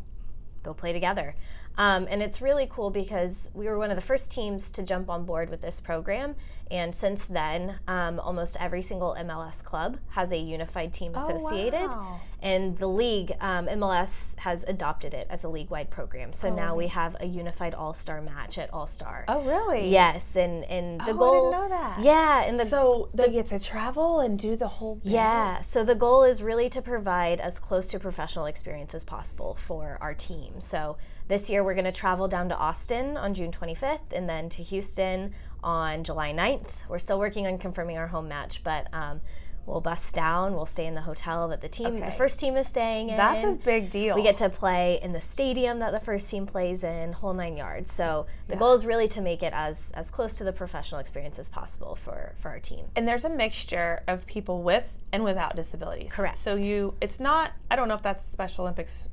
go 0.62 0.72
play 0.72 0.94
together. 0.94 1.34
Um, 1.76 2.06
and 2.10 2.22
it's 2.22 2.40
really 2.40 2.68
cool 2.70 2.88
because 2.88 3.50
we 3.52 3.66
were 3.66 3.78
one 3.78 3.90
of 3.90 3.96
the 3.96 4.02
first 4.02 4.30
teams 4.30 4.70
to 4.72 4.82
jump 4.82 5.10
on 5.10 5.26
board 5.26 5.50
with 5.50 5.60
this 5.60 5.78
program. 5.78 6.36
And 6.70 6.94
since 6.94 7.26
then, 7.26 7.80
um, 7.88 8.20
almost 8.20 8.56
every 8.61 8.83
single 8.83 9.16
MLS 9.18 9.62
club 9.64 9.98
has 10.11 10.30
a 10.30 10.37
unified 10.37 10.92
team 10.92 11.14
associated. 11.16 11.83
Oh, 11.83 11.88
wow. 11.88 12.20
And 12.42 12.78
the 12.78 12.87
league, 12.87 13.33
um, 13.40 13.66
MLS, 13.66 14.38
has 14.38 14.64
adopted 14.66 15.12
it 15.12 15.26
as 15.28 15.44
a 15.44 15.48
league 15.48 15.68
wide 15.68 15.90
program. 15.90 16.33
So 16.33 16.48
oh, 16.48 16.54
now 16.54 16.74
we 16.74 16.87
have 16.87 17.16
a 17.20 17.26
unified 17.26 17.74
all 17.74 17.92
star 17.92 18.22
match 18.22 18.56
at 18.56 18.72
All 18.72 18.87
Star. 18.87 19.24
Oh, 19.28 19.42
really? 19.42 19.90
Yes. 19.90 20.37
And, 20.37 20.64
and 20.64 21.00
the 21.00 21.11
oh, 21.11 21.14
goal. 21.14 21.30
I 21.30 21.59
didn't 21.59 21.70
know 21.70 21.76
that. 21.76 22.02
Yeah. 22.02 22.42
And 22.44 22.59
the, 22.59 22.66
so 22.66 23.11
they 23.12 23.26
the, 23.26 23.30
get 23.30 23.48
to 23.48 23.59
travel 23.59 24.20
and 24.20 24.38
do 24.38 24.56
the 24.56 24.68
whole 24.68 25.00
thing? 25.02 25.12
Yeah. 25.12 25.61
So 25.61 25.85
the 25.85 25.94
goal 25.94 26.22
is 26.22 26.42
really 26.42 26.70
to 26.70 26.80
provide 26.80 27.40
as 27.40 27.59
close 27.59 27.87
to 27.88 27.98
professional 27.98 28.46
experience 28.46 28.94
as 28.94 29.04
possible 29.04 29.56
for 29.56 29.98
our 30.00 30.14
team. 30.14 30.61
So 30.61 30.96
this 31.30 31.48
year, 31.48 31.62
we're 31.62 31.74
going 31.74 31.85
to 31.85 31.92
travel 31.92 32.26
down 32.26 32.48
to 32.48 32.56
Austin 32.56 33.16
on 33.16 33.35
June 33.35 33.52
25th 33.52 34.12
and 34.12 34.28
then 34.28 34.48
to 34.48 34.64
Houston 34.64 35.33
on 35.62 36.04
July 36.04 36.32
9th. 36.32 36.68
We're 36.88 36.98
still 36.98 37.18
working 37.18 37.46
on 37.46 37.58
confirming 37.58 37.98
our 37.98 38.08
home 38.08 38.28
match, 38.28 38.62
but 38.64 38.86
um, 38.92 39.20
we'll 39.66 39.80
bus 39.80 40.12
down. 40.12 40.54
We'll 40.54 40.66
stay 40.66 40.86
in 40.86 40.94
the 40.94 41.00
hotel 41.00 41.48
that 41.48 41.60
the 41.60 41.68
team, 41.68 41.86
okay. 41.86 42.06
the 42.06 42.12
first 42.12 42.38
team 42.38 42.56
is 42.56 42.66
staying 42.66 43.10
in. 43.10 43.16
That's 43.16 43.46
a 43.46 43.52
big 43.52 43.90
deal. 43.90 44.14
We 44.14 44.22
get 44.22 44.36
to 44.38 44.50
play 44.50 44.98
in 45.02 45.12
the 45.12 45.20
stadium 45.20 45.78
that 45.80 45.92
the 45.92 46.00
first 46.00 46.28
team 46.28 46.46
plays 46.46 46.84
in, 46.84 47.12
whole 47.12 47.34
nine 47.34 47.56
yards. 47.56 47.92
So 47.92 48.26
the 48.48 48.54
yeah. 48.54 48.58
goal 48.58 48.74
is 48.74 48.84
really 48.84 49.08
to 49.08 49.20
make 49.20 49.42
it 49.42 49.52
as 49.52 49.90
as 49.94 50.10
close 50.10 50.34
to 50.38 50.44
the 50.44 50.52
professional 50.52 51.00
experience 51.00 51.38
as 51.38 51.48
possible 51.48 51.94
for 51.94 52.34
for 52.40 52.48
our 52.48 52.60
team. 52.60 52.86
And 52.96 53.06
there's 53.06 53.24
a 53.24 53.30
mixture 53.30 54.02
of 54.08 54.26
people 54.26 54.62
with 54.62 54.96
and 55.12 55.24
without 55.24 55.56
disabilities. 55.56 56.12
Correct. 56.12 56.38
So 56.38 56.56
you, 56.56 56.94
it's 57.00 57.20
not. 57.20 57.52
I 57.70 57.76
don't 57.76 57.88
know 57.88 57.94
if 57.94 58.02
that's 58.02 58.26
Special 58.26 58.64
Olympics 58.64 59.08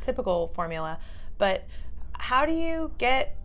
typical 0.00 0.52
formula, 0.54 0.98
but 1.38 1.64
how 2.12 2.46
do 2.46 2.52
you 2.52 2.92
get 2.98 3.36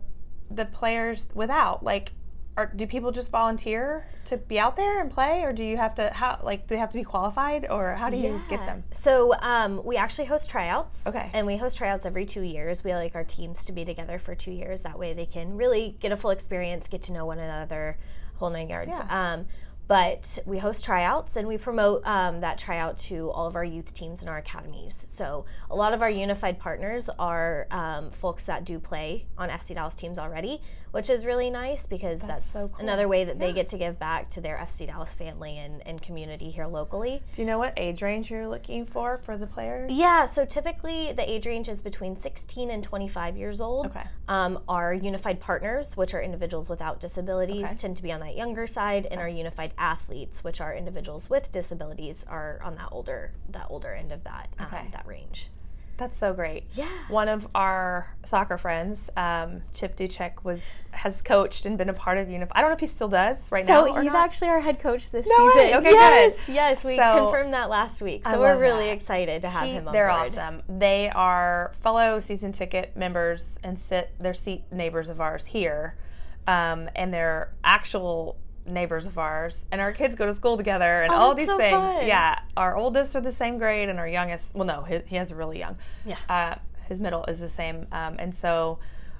the 0.50 0.64
players 0.64 1.24
without? 1.34 1.82
Like, 1.82 2.12
are, 2.56 2.66
do 2.74 2.86
people 2.86 3.12
just 3.12 3.30
volunteer 3.30 4.06
to 4.26 4.36
be 4.36 4.58
out 4.58 4.76
there 4.76 5.00
and 5.00 5.10
play, 5.10 5.42
or 5.42 5.52
do 5.52 5.64
you 5.64 5.76
have 5.76 5.94
to 5.96 6.10
how 6.12 6.40
like 6.42 6.66
do 6.66 6.74
they 6.74 6.78
have 6.78 6.90
to 6.90 6.98
be 6.98 7.04
qualified, 7.04 7.66
or 7.68 7.94
how 7.94 8.08
do 8.08 8.16
you 8.16 8.40
get 8.48 8.60
them? 8.60 8.82
So 8.92 9.34
um, 9.40 9.82
we 9.84 9.96
actually 9.96 10.24
host 10.24 10.48
tryouts. 10.48 11.06
Okay. 11.06 11.30
And 11.32 11.46
we 11.46 11.56
host 11.56 11.76
tryouts 11.76 12.06
every 12.06 12.24
two 12.24 12.42
years. 12.42 12.82
We 12.82 12.94
like 12.94 13.14
our 13.14 13.24
teams 13.24 13.64
to 13.66 13.72
be 13.72 13.84
together 13.84 14.18
for 14.18 14.34
two 14.34 14.52
years. 14.52 14.80
That 14.80 14.98
way 14.98 15.12
they 15.12 15.26
can 15.26 15.56
really 15.56 15.96
get 16.00 16.12
a 16.12 16.16
full 16.16 16.30
experience, 16.30 16.88
get 16.88 17.02
to 17.02 17.12
know 17.12 17.26
one 17.26 17.38
another, 17.38 17.98
whole 18.36 18.50
nine 18.50 18.68
yards. 18.68 18.92
Yeah. 18.92 19.32
Um, 19.34 19.46
but 19.88 20.38
we 20.46 20.58
host 20.58 20.84
tryouts 20.84 21.36
and 21.36 21.46
we 21.46 21.56
promote 21.56 22.06
um, 22.06 22.40
that 22.40 22.58
tryout 22.58 22.98
to 22.98 23.30
all 23.30 23.46
of 23.46 23.54
our 23.54 23.64
youth 23.64 23.94
teams 23.94 24.20
and 24.20 24.28
our 24.28 24.38
academies. 24.38 25.04
So 25.08 25.44
a 25.70 25.76
lot 25.76 25.94
of 25.94 26.02
our 26.02 26.10
unified 26.10 26.58
partners 26.58 27.08
are 27.18 27.66
um, 27.70 28.10
folks 28.10 28.44
that 28.44 28.64
do 28.64 28.80
play 28.80 29.26
on 29.38 29.48
FC 29.48 29.74
Dallas 29.74 29.94
teams 29.94 30.18
already, 30.18 30.60
which 30.90 31.08
is 31.10 31.24
really 31.24 31.50
nice 31.50 31.86
because 31.86 32.20
that's, 32.20 32.50
that's 32.50 32.52
so 32.52 32.68
cool. 32.68 32.80
another 32.80 33.06
way 33.06 33.24
that 33.24 33.36
yeah. 33.36 33.46
they 33.46 33.52
get 33.52 33.68
to 33.68 33.78
give 33.78 33.98
back 33.98 34.30
to 34.30 34.40
their 34.40 34.56
FC 34.56 34.86
Dallas 34.86 35.12
family 35.12 35.58
and, 35.58 35.86
and 35.86 36.02
community 36.02 36.50
here 36.50 36.66
locally. 36.66 37.22
Do 37.34 37.42
you 37.42 37.46
know 37.46 37.58
what 37.58 37.74
age 37.76 38.02
range 38.02 38.30
you're 38.30 38.48
looking 38.48 38.86
for 38.86 39.18
for 39.18 39.36
the 39.36 39.46
players? 39.46 39.92
Yeah, 39.92 40.26
so 40.26 40.44
typically 40.44 41.12
the 41.12 41.30
age 41.30 41.46
range 41.46 41.68
is 41.68 41.80
between 41.80 42.18
16 42.18 42.70
and 42.70 42.82
25 42.82 43.36
years 43.36 43.60
old. 43.60 43.86
Okay. 43.86 44.04
Um, 44.26 44.60
our 44.68 44.92
unified 44.92 45.38
partners, 45.38 45.96
which 45.96 46.14
are 46.14 46.22
individuals 46.22 46.68
without 46.68 47.00
disabilities, 47.00 47.64
okay. 47.64 47.76
tend 47.76 47.96
to 47.98 48.02
be 48.02 48.10
on 48.10 48.20
that 48.20 48.36
younger 48.36 48.66
side, 48.66 49.06
okay. 49.06 49.12
and 49.12 49.20
our 49.20 49.28
unified 49.28 49.75
athletes, 49.78 50.42
which 50.42 50.60
are 50.60 50.74
individuals 50.74 51.28
with 51.30 51.52
disabilities, 51.52 52.24
are 52.28 52.60
on 52.62 52.76
that 52.76 52.88
older 52.92 53.32
that 53.50 53.66
older 53.70 53.92
end 53.92 54.12
of 54.12 54.24
that 54.24 54.48
um, 54.58 54.88
that 54.92 55.06
range. 55.06 55.50
That's 55.98 56.18
so 56.18 56.34
great. 56.34 56.64
Yeah. 56.74 56.88
One 57.08 57.28
of 57.28 57.48
our 57.54 58.14
soccer 58.26 58.58
friends, 58.58 58.98
um, 59.16 59.62
Chip 59.72 59.96
Duchek, 59.96 60.44
was 60.44 60.60
has 60.90 61.22
coached 61.22 61.64
and 61.64 61.78
been 61.78 61.88
a 61.88 61.94
part 61.94 62.18
of 62.18 62.28
Unif. 62.28 62.48
I 62.52 62.60
don't 62.60 62.70
know 62.70 62.74
if 62.74 62.80
he 62.80 62.86
still 62.86 63.08
does 63.08 63.38
right 63.50 63.64
so 63.64 63.86
now. 63.86 63.94
So 63.94 64.00
he's 64.02 64.12
not. 64.12 64.24
actually 64.24 64.48
our 64.48 64.60
head 64.60 64.78
coach 64.78 65.10
this 65.10 65.26
no 65.26 65.48
season. 65.48 65.70
Way. 65.70 65.76
Okay, 65.76 65.90
yes, 65.92 66.38
good. 66.44 66.54
Yes, 66.54 66.84
we 66.84 66.96
so, 66.96 67.24
confirmed 67.24 67.54
that 67.54 67.70
last 67.70 68.02
week. 68.02 68.24
So 68.24 68.38
we're 68.38 68.58
really 68.58 68.86
that. 68.86 68.92
excited 68.92 69.42
to 69.42 69.48
have 69.48 69.64
he, 69.66 69.72
him 69.72 69.88
on 69.88 69.94
they're 69.94 70.08
board. 70.08 70.32
awesome. 70.32 70.62
They 70.68 71.10
are 71.14 71.72
fellow 71.80 72.20
season 72.20 72.52
ticket 72.52 72.94
members 72.94 73.58
and 73.62 73.78
sit 73.78 74.12
their 74.20 74.34
seat 74.34 74.64
neighbors 74.70 75.08
of 75.08 75.20
ours 75.20 75.46
here, 75.46 75.96
um, 76.46 76.90
and 76.94 77.12
they're 77.12 77.54
actual 77.64 78.36
neighbors 78.66 79.06
of 79.06 79.18
ours, 79.18 79.64
and 79.70 79.80
our 79.80 79.92
kids 79.92 80.16
go 80.16 80.26
to 80.26 80.34
school 80.34 80.56
together, 80.56 81.02
and 81.02 81.12
oh, 81.12 81.16
all 81.16 81.34
these 81.34 81.46
so 81.46 81.56
things. 81.56 81.76
Fun. 81.76 82.06
Yeah, 82.06 82.40
our 82.56 82.76
oldest 82.76 83.14
are 83.16 83.20
the 83.20 83.32
same 83.32 83.58
grade, 83.58 83.88
and 83.88 83.98
our 83.98 84.08
youngest, 84.08 84.54
well, 84.54 84.66
no, 84.66 84.82
he, 84.82 85.00
he 85.06 85.16
has 85.16 85.30
a 85.30 85.34
really 85.34 85.58
young. 85.58 85.76
Yeah. 86.04 86.18
Uh, 86.28 86.54
his 86.88 87.00
middle 87.00 87.24
is 87.26 87.40
the 87.40 87.48
same, 87.48 87.86
um, 87.92 88.16
and 88.18 88.34
so 88.34 88.78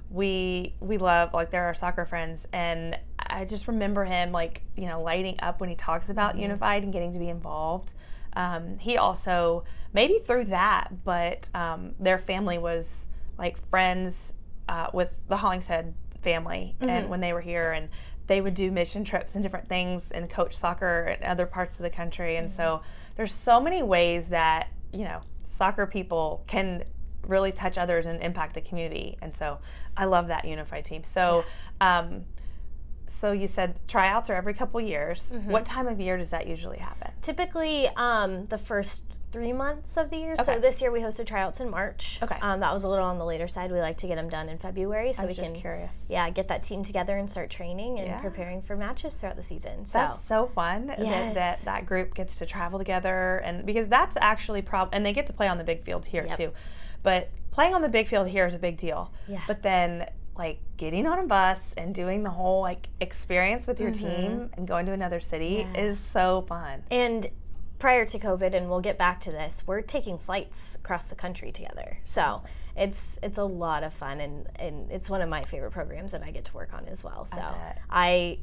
we 0.09 0.73
we 0.79 0.97
love 0.97 1.33
like 1.33 1.51
they're 1.51 1.65
our 1.65 1.73
soccer 1.73 2.05
friends, 2.05 2.45
and 2.53 2.97
I 3.19 3.45
just 3.45 3.67
remember 3.67 4.05
him 4.05 4.31
like 4.31 4.61
you 4.75 4.85
know 4.85 5.01
lighting 5.01 5.35
up 5.39 5.59
when 5.59 5.69
he 5.69 5.75
talks 5.75 6.09
about 6.09 6.33
mm-hmm. 6.33 6.43
Unified 6.43 6.83
and 6.83 6.93
getting 6.93 7.13
to 7.13 7.19
be 7.19 7.29
involved. 7.29 7.91
Um, 8.33 8.77
he 8.77 8.97
also 8.97 9.63
maybe 9.93 10.19
through 10.19 10.45
that, 10.45 11.03
but 11.03 11.49
um, 11.53 11.95
their 11.99 12.19
family 12.19 12.57
was 12.57 12.85
like 13.37 13.57
friends 13.69 14.33
uh, 14.69 14.87
with 14.93 15.09
the 15.27 15.37
Hollingshead 15.37 15.93
family, 16.21 16.75
mm-hmm. 16.79 16.89
and 16.89 17.09
when 17.09 17.19
they 17.19 17.33
were 17.33 17.41
here, 17.41 17.71
and 17.71 17.89
they 18.27 18.41
would 18.41 18.53
do 18.53 18.71
mission 18.71 19.03
trips 19.03 19.35
and 19.35 19.43
different 19.43 19.67
things 19.67 20.03
and 20.11 20.29
coach 20.29 20.55
soccer 20.55 21.17
in 21.19 21.25
other 21.25 21.45
parts 21.45 21.77
of 21.77 21.83
the 21.83 21.89
country. 21.89 22.35
And 22.35 22.49
mm-hmm. 22.49 22.57
so 22.57 22.81
there's 23.15 23.33
so 23.33 23.59
many 23.59 23.81
ways 23.81 24.27
that, 24.27 24.67
you 24.93 25.05
know, 25.05 25.21
soccer 25.57 25.87
people 25.87 26.43
can 26.47 26.83
really 27.25 27.51
touch 27.51 27.77
others 27.77 28.05
and 28.05 28.21
impact 28.21 28.53
the 28.53 28.61
community. 28.61 29.17
And 29.21 29.35
so 29.35 29.59
I 29.95 30.05
love 30.05 30.27
that 30.27 30.45
unified 30.45 30.85
team. 30.85 31.03
So, 31.03 31.43
yeah. 31.81 31.99
um, 31.99 32.25
so 33.19 33.31
you 33.31 33.47
said 33.47 33.79
tryouts 33.87 34.29
are 34.29 34.35
every 34.35 34.53
couple 34.53 34.79
years. 34.79 35.29
Mm-hmm. 35.33 35.49
What 35.49 35.65
time 35.65 35.87
of 35.87 35.99
year 35.99 36.17
does 36.17 36.29
that 36.29 36.47
usually 36.47 36.77
happen? 36.77 37.11
Typically, 37.21 37.87
um, 37.95 38.45
the 38.47 38.57
first 38.57 39.03
three 39.31 39.53
months 39.53 39.97
of 39.97 40.09
the 40.09 40.17
year. 40.17 40.33
Okay. 40.33 40.43
So 40.43 40.59
this 40.59 40.81
year 40.81 40.91
we 40.91 40.99
hosted 40.99 41.25
tryouts 41.25 41.59
in 41.59 41.69
March. 41.69 42.19
Okay. 42.21 42.37
Um, 42.41 42.59
that 42.61 42.73
was 42.73 42.83
a 42.83 42.89
little 42.89 43.05
on 43.05 43.17
the 43.17 43.25
later 43.25 43.47
side. 43.47 43.71
We 43.71 43.79
like 43.79 43.97
to 43.97 44.07
get 44.07 44.15
them 44.15 44.29
done 44.29 44.49
in 44.49 44.57
February 44.57 45.13
so 45.13 45.25
we 45.25 45.35
can 45.35 45.53
curious. 45.53 45.91
Yeah, 46.09 46.29
get 46.29 46.47
that 46.47 46.63
team 46.63 46.83
together 46.83 47.17
and 47.17 47.29
start 47.29 47.49
training 47.49 47.99
and 47.99 48.07
yeah. 48.07 48.19
preparing 48.19 48.61
for 48.61 48.75
matches 48.75 49.13
throughout 49.15 49.35
the 49.35 49.43
season. 49.43 49.85
So 49.85 49.99
that's 49.99 50.25
so 50.25 50.51
fun 50.53 50.87
yes. 50.87 50.99
that, 50.99 51.33
that 51.35 51.65
that 51.65 51.85
group 51.85 52.13
gets 52.13 52.37
to 52.37 52.45
travel 52.45 52.79
together 52.79 53.37
and 53.39 53.65
because 53.65 53.87
that's 53.87 54.15
actually 54.19 54.61
prob 54.61 54.89
and 54.93 55.05
they 55.05 55.13
get 55.13 55.27
to 55.27 55.33
play 55.33 55.47
on 55.47 55.57
the 55.57 55.63
big 55.63 55.83
field 55.83 56.05
here 56.05 56.25
yep. 56.27 56.37
too. 56.37 56.51
But 57.03 57.29
playing 57.51 57.73
on 57.73 57.81
the 57.81 57.89
big 57.89 58.07
field 58.07 58.27
here 58.27 58.45
is 58.45 58.53
a 58.53 58.59
big 58.59 58.77
deal. 58.77 59.11
Yeah. 59.27 59.41
But 59.47 59.61
then 59.61 60.09
like 60.37 60.59
getting 60.77 61.07
on 61.07 61.19
a 61.19 61.25
bus 61.25 61.59
and 61.75 61.93
doing 61.93 62.23
the 62.23 62.29
whole 62.29 62.61
like 62.61 62.87
experience 63.01 63.67
with 63.67 63.79
your 63.79 63.91
mm-hmm. 63.91 64.05
team 64.05 64.49
and 64.53 64.67
going 64.67 64.85
to 64.85 64.91
another 64.91 65.19
city 65.19 65.67
yeah. 65.73 65.81
is 65.81 65.97
so 66.13 66.45
fun. 66.47 66.83
And 66.91 67.29
prior 67.79 68.05
to 68.05 68.19
COVID, 68.19 68.53
and 68.53 68.69
we'll 68.69 68.81
get 68.81 68.97
back 68.97 69.21
to 69.21 69.31
this, 69.31 69.63
we're 69.65 69.81
taking 69.81 70.17
flights 70.17 70.75
across 70.75 71.07
the 71.07 71.15
country 71.15 71.51
together. 71.51 71.99
So 72.03 72.43
it's 72.75 73.17
it's 73.23 73.37
a 73.37 73.43
lot 73.43 73.83
of 73.83 73.93
fun, 73.93 74.19
and, 74.19 74.47
and 74.57 74.91
it's 74.91 75.09
one 75.09 75.21
of 75.21 75.29
my 75.29 75.43
favorite 75.43 75.71
programs 75.71 76.11
that 76.11 76.23
I 76.23 76.31
get 76.31 76.45
to 76.45 76.53
work 76.53 76.73
on 76.73 76.87
as 76.87 77.03
well. 77.03 77.25
So 77.25 77.39
I, 77.39 77.75
I 77.89 78.39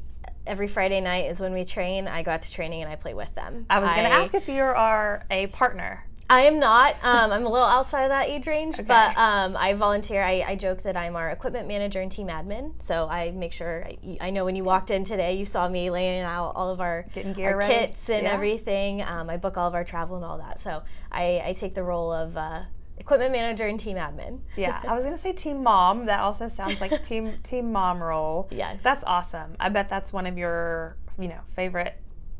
every 0.47 0.67
Friday 0.67 1.01
night 1.01 1.29
is 1.29 1.39
when 1.39 1.53
we 1.53 1.65
train. 1.65 2.07
I 2.07 2.23
go 2.23 2.31
out 2.31 2.41
to 2.43 2.51
training 2.51 2.81
and 2.81 2.91
I 2.91 2.95
play 2.95 3.13
with 3.13 3.33
them. 3.35 3.65
I 3.69 3.79
was 3.79 3.89
going 3.89 4.03
to 4.03 4.17
ask 4.17 4.33
if 4.33 4.47
you 4.47 4.61
are 4.61 5.25
a 5.29 5.47
partner 5.47 6.05
I 6.29 6.41
am 6.41 6.59
not. 6.59 6.95
Um, 7.03 7.31
I'm 7.31 7.45
a 7.45 7.49
little 7.49 7.67
outside 7.67 8.03
of 8.03 8.09
that 8.09 8.27
age 8.27 8.47
range, 8.47 8.75
okay. 8.75 8.83
but 8.83 9.15
um, 9.15 9.55
I 9.55 9.73
volunteer. 9.73 10.23
I, 10.23 10.43
I, 10.47 10.55
joke 10.55 10.81
that 10.81 10.97
I'm 10.97 11.15
our 11.15 11.29
equipment 11.29 11.67
manager 11.67 12.01
and 12.01 12.11
team 12.11 12.27
admin. 12.27 12.81
So 12.81 13.07
I 13.07 13.29
make 13.31 13.53
sure. 13.53 13.85
I, 13.85 14.17
I, 14.19 14.29
know 14.31 14.43
when 14.43 14.55
you 14.55 14.63
walked 14.63 14.89
in 14.89 15.03
today, 15.03 15.37
you 15.37 15.45
saw 15.45 15.69
me 15.69 15.91
laying 15.91 16.21
out 16.21 16.53
all 16.55 16.71
of 16.71 16.81
our, 16.81 17.05
our 17.15 17.61
kits 17.61 18.09
and 18.09 18.23
yeah. 18.23 18.33
everything. 18.33 19.03
Um, 19.03 19.29
I 19.29 19.37
book 19.37 19.55
all 19.55 19.67
of 19.67 19.75
our 19.75 19.83
travel 19.83 20.15
and 20.15 20.25
all 20.25 20.39
that. 20.39 20.59
So 20.59 20.81
I, 21.11 21.43
I 21.45 21.53
take 21.53 21.75
the 21.75 21.83
role 21.83 22.11
of 22.11 22.35
uh, 22.35 22.63
equipment 22.97 23.31
manager 23.31 23.67
and 23.67 23.79
team 23.79 23.97
admin. 23.97 24.39
yeah, 24.55 24.81
I 24.87 24.95
was 24.95 25.03
gonna 25.03 25.19
say 25.19 25.31
team 25.31 25.61
mom. 25.61 26.07
That 26.07 26.21
also 26.21 26.47
sounds 26.47 26.81
like 26.81 27.05
team 27.07 27.33
team 27.43 27.71
mom 27.71 28.01
role. 28.01 28.47
Yes, 28.49 28.79
that's 28.81 29.03
awesome. 29.05 29.55
I 29.59 29.69
bet 29.69 29.89
that's 29.89 30.11
one 30.11 30.25
of 30.25 30.39
your 30.39 30.97
you 31.19 31.27
know 31.27 31.41
favorite 31.55 31.95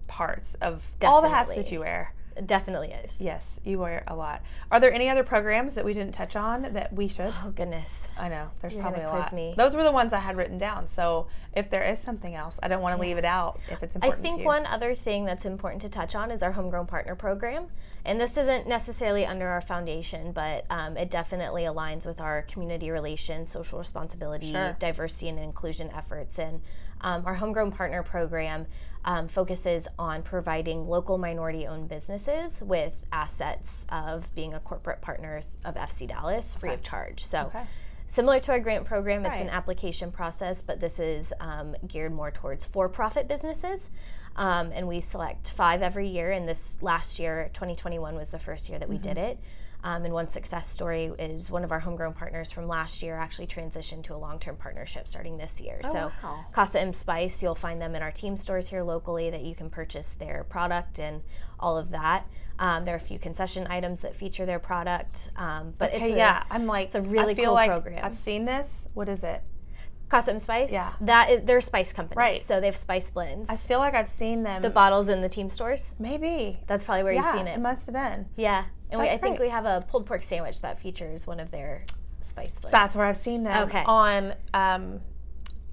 parts 0.07 0.55
of 0.55 0.81
Definitely. 0.99 1.07
all 1.07 1.21
the 1.21 1.29
hats 1.29 1.53
that 1.55 1.71
you 1.71 1.81
wear 1.81 2.14
definitely 2.45 2.89
is. 2.91 3.15
Yes, 3.19 3.45
you 3.63 3.79
wear 3.79 4.03
a 4.07 4.15
lot. 4.15 4.41
Are 4.71 4.79
there 4.79 4.93
any 4.93 5.09
other 5.09 5.23
programs 5.23 5.73
that 5.75 5.85
we 5.85 5.93
didn't 5.93 6.13
touch 6.13 6.35
on 6.35 6.73
that 6.73 6.91
we 6.93 7.07
should? 7.07 7.33
Oh 7.43 7.51
goodness. 7.55 8.07
I 8.17 8.29
know 8.29 8.49
there's 8.61 8.73
You're 8.73 8.81
probably 8.81 9.01
a 9.03 9.09
quiz 9.09 9.21
lot. 9.23 9.33
me. 9.33 9.53
Those 9.57 9.75
were 9.75 9.83
the 9.83 9.91
ones 9.91 10.13
I 10.13 10.19
had 10.19 10.35
written 10.37 10.57
down. 10.57 10.87
So 10.87 11.27
if 11.55 11.69
there 11.69 11.83
is 11.83 11.99
something 11.99 12.35
else, 12.35 12.57
I 12.63 12.67
don't 12.67 12.81
want 12.81 12.95
to 12.95 13.01
leave 13.01 13.17
it 13.17 13.25
out 13.25 13.59
if 13.69 13.83
it's 13.83 13.95
important. 13.95 14.19
I 14.19 14.29
think 14.29 14.45
one 14.45 14.65
other 14.65 14.93
thing 14.95 15.25
that's 15.25 15.45
important 15.45 15.81
to 15.83 15.89
touch 15.89 16.15
on 16.15 16.31
is 16.31 16.43
our 16.43 16.51
homegrown 16.51 16.87
partner 16.87 17.15
program. 17.15 17.67
And 18.03 18.21
this 18.21 18.37
isn't 18.37 18.67
necessarily 18.67 19.25
under 19.25 19.47
our 19.47 19.61
foundation, 19.61 20.31
but 20.31 20.65
um, 20.69 20.95
it 20.95 21.09
definitely 21.09 21.63
aligns 21.63 22.05
with 22.05 22.21
our 22.21 22.43
community 22.43 22.91
relations, 22.91 23.49
social 23.51 23.79
responsibility, 23.79 24.51
Sure. 24.51 24.75
diversity, 24.79 25.29
and 25.29 25.39
inclusion 25.39 25.89
efforts. 25.91 26.37
And 26.37 26.61
um, 27.01 27.23
our 27.25 27.33
homegrown 27.33 27.71
partner 27.71 28.03
program 28.03 28.67
um, 29.05 29.27
focuses 29.27 29.87
on 29.97 30.21
providing 30.23 30.87
local 30.89 31.17
minority 31.17 31.65
owned 31.67 31.87
businesses 31.87 32.61
with 32.61 32.93
assets 33.11 33.85
of 33.89 34.33
being 34.35 34.53
a 34.53 34.59
corporate 34.59 34.99
partner 35.01 35.41
of 35.63 35.75
FC 35.75 36.07
Dallas 36.07 36.55
free 36.55 36.73
of 36.73 36.83
charge. 36.83 37.23
So 37.25 37.45
Okay. 37.47 37.63
Similar 38.07 38.39
to 38.41 38.51
our 38.51 38.59
grant 38.59 38.85
program, 38.85 39.25
it's 39.25 39.41
an 39.41 39.49
application 39.49 40.11
process, 40.11 40.61
but 40.61 40.79
this 40.79 40.99
is 40.99 41.33
um, 41.39 41.75
geared 41.87 42.13
more 42.13 42.29
towards 42.29 42.63
for 42.63 42.87
profit 42.87 43.27
businesses. 43.27 43.89
Um, 44.35 44.71
and 44.73 44.87
we 44.87 45.01
select 45.01 45.49
five 45.49 45.81
every 45.81 46.07
year. 46.07 46.31
And 46.31 46.47
this 46.47 46.75
last 46.81 47.17
year, 47.17 47.49
2021, 47.53 48.15
was 48.15 48.29
the 48.29 48.37
first 48.37 48.69
year 48.69 48.77
that 48.77 48.87
we 48.89 48.95
Mm-hmm. 48.97 49.03
did 49.03 49.17
it. 49.17 49.39
Um, 49.85 50.03
and 50.03 50.11
one 50.15 50.27
success 50.31 50.67
story 50.67 51.11
is 51.19 51.51
one 51.51 51.63
of 51.63 51.71
our 51.71 51.79
homegrown 51.79 52.13
partners 52.13 52.51
from 52.51 52.67
last 52.67 53.03
year 53.03 53.15
actually 53.17 53.45
transitioned 53.45 54.03
to 54.05 54.15
a 54.15 54.17
long 54.17 54.39
term 54.39 54.55
partnership 54.57 55.07
starting 55.07 55.37
this 55.37 55.61
year. 55.61 55.79
so, 55.83 56.11
Oh, 56.23 56.27
wow. 56.27 56.45
Casa 56.51 56.79
M 56.81 56.91
Spice, 56.91 57.43
you'll 57.43 57.53
find 57.53 57.79
them 57.79 57.93
in 57.93 58.01
our 58.01 58.11
team 58.11 58.35
stores 58.35 58.67
here 58.67 58.81
locally 58.81 59.29
that 59.29 59.43
you 59.43 59.53
can 59.53 59.69
purchase 59.69 60.15
their 60.15 60.43
product 60.49 60.99
and 60.99 61.21
all 61.59 61.77
of 61.77 61.91
that. 61.91 62.25
Um, 62.57 62.83
there 62.83 62.95
are 62.95 62.97
a 62.97 62.99
few 62.99 63.19
concession 63.19 63.67
items 63.69 64.01
that 64.01 64.15
feature 64.15 64.47
their 64.47 64.57
product, 64.59 65.29
um, 65.35 65.75
but 65.77 65.93
Okay, 65.93 66.03
it's 66.05 66.13
a, 66.13 66.17
yeah, 66.17 66.43
I'm 66.49 66.65
like, 66.65 66.87
it's 66.87 66.95
a 66.95 67.01
really 67.01 67.33
I 67.33 67.35
feel 67.35 67.45
cool 67.45 67.53
like 67.53 67.69
program. 67.69 68.03
I've 68.03 68.15
seen 68.15 68.45
this. 68.45 68.67
What 68.95 69.07
is 69.07 69.23
it? 69.23 69.43
Casa 70.09 70.31
M 70.31 70.39
Spice. 70.39 70.71
Yeah. 70.71 70.93
that 71.01 71.29
is, 71.29 71.41
they're 71.45 71.57
a 71.57 71.61
spice 71.61 71.91
company, 71.93 72.17
Right. 72.17 72.41
So 72.41 72.59
they 72.59 72.67
have 72.67 72.75
spice 72.77 73.09
blends. 73.09 73.49
I 73.49 73.55
feel 73.57 73.79
like 73.79 73.93
I've 73.93 74.11
seen 74.17 74.43
them. 74.43 74.61
the 74.61 74.69
bottles 74.69 75.09
in 75.09 75.21
the 75.21 75.29
team 75.29 75.49
stores. 75.49 75.91
maybe. 75.99 76.59
That's 76.67 76.83
probably 76.83 77.03
where 77.03 77.13
yeah, 77.13 77.25
you've 77.25 77.35
seen 77.37 77.47
it. 77.47 77.55
it. 77.57 77.59
must 77.59 77.85
have 77.87 77.93
been. 77.93 78.27
yeah, 78.35 78.65
and 78.91 78.99
we, 79.01 79.07
I 79.09 79.17
think 79.17 79.39
we 79.39 79.49
have 79.49 79.65
a 79.65 79.85
pulled 79.89 80.05
pork 80.05 80.23
sandwich 80.23 80.61
that 80.61 80.79
features 80.79 81.25
one 81.27 81.39
of 81.39 81.51
their 81.51 81.85
spice 82.21 82.59
blends. 82.59 82.71
That's 82.71 82.95
where 82.95 83.05
I've 83.05 83.17
seen 83.17 83.43
them 83.43 83.67
Okay. 83.67 83.83
on 83.85 84.33
um, 84.53 84.99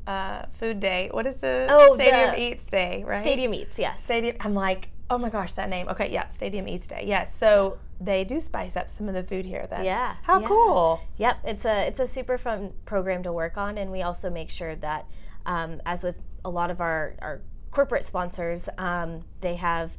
uh, 0.06 0.46
Food 0.54 0.80
Day. 0.80 1.08
What 1.12 1.26
is 1.26 1.36
the 1.36 1.66
Oh, 1.70 1.94
Stadium 1.94 2.30
the- 2.30 2.40
Eats 2.42 2.64
Day? 2.66 3.04
Right. 3.06 3.22
Stadium 3.22 3.54
Eats. 3.54 3.78
Yes. 3.78 4.02
Stadium. 4.04 4.36
I'm 4.40 4.54
like, 4.54 4.88
oh 5.10 5.18
my 5.18 5.28
gosh, 5.30 5.52
that 5.52 5.68
name. 5.68 5.88
Okay, 5.88 6.10
yeah, 6.10 6.28
Stadium 6.30 6.66
Eats 6.68 6.86
Day. 6.86 7.04
Yes. 7.06 7.34
So 7.38 7.78
they 8.00 8.24
do 8.24 8.40
spice 8.40 8.76
up 8.76 8.90
some 8.90 9.08
of 9.08 9.14
the 9.14 9.22
food 9.22 9.44
here. 9.46 9.66
Then. 9.70 9.84
Yeah, 9.84 10.16
How 10.22 10.40
yeah. 10.40 10.48
cool. 10.48 11.00
Yep, 11.18 11.36
it's 11.44 11.64
a 11.64 11.86
it's 11.86 12.00
a 12.00 12.08
super 12.08 12.36
fun 12.38 12.72
program 12.84 13.22
to 13.22 13.32
work 13.32 13.56
on, 13.56 13.78
and 13.78 13.92
we 13.92 14.02
also 14.02 14.28
make 14.30 14.50
sure 14.50 14.74
that, 14.76 15.06
um, 15.46 15.80
as 15.86 16.02
with 16.02 16.18
a 16.44 16.50
lot 16.50 16.70
of 16.70 16.80
our 16.80 17.14
our 17.20 17.42
corporate 17.70 18.04
sponsors, 18.04 18.68
um, 18.78 19.20
they 19.40 19.54
have 19.56 19.92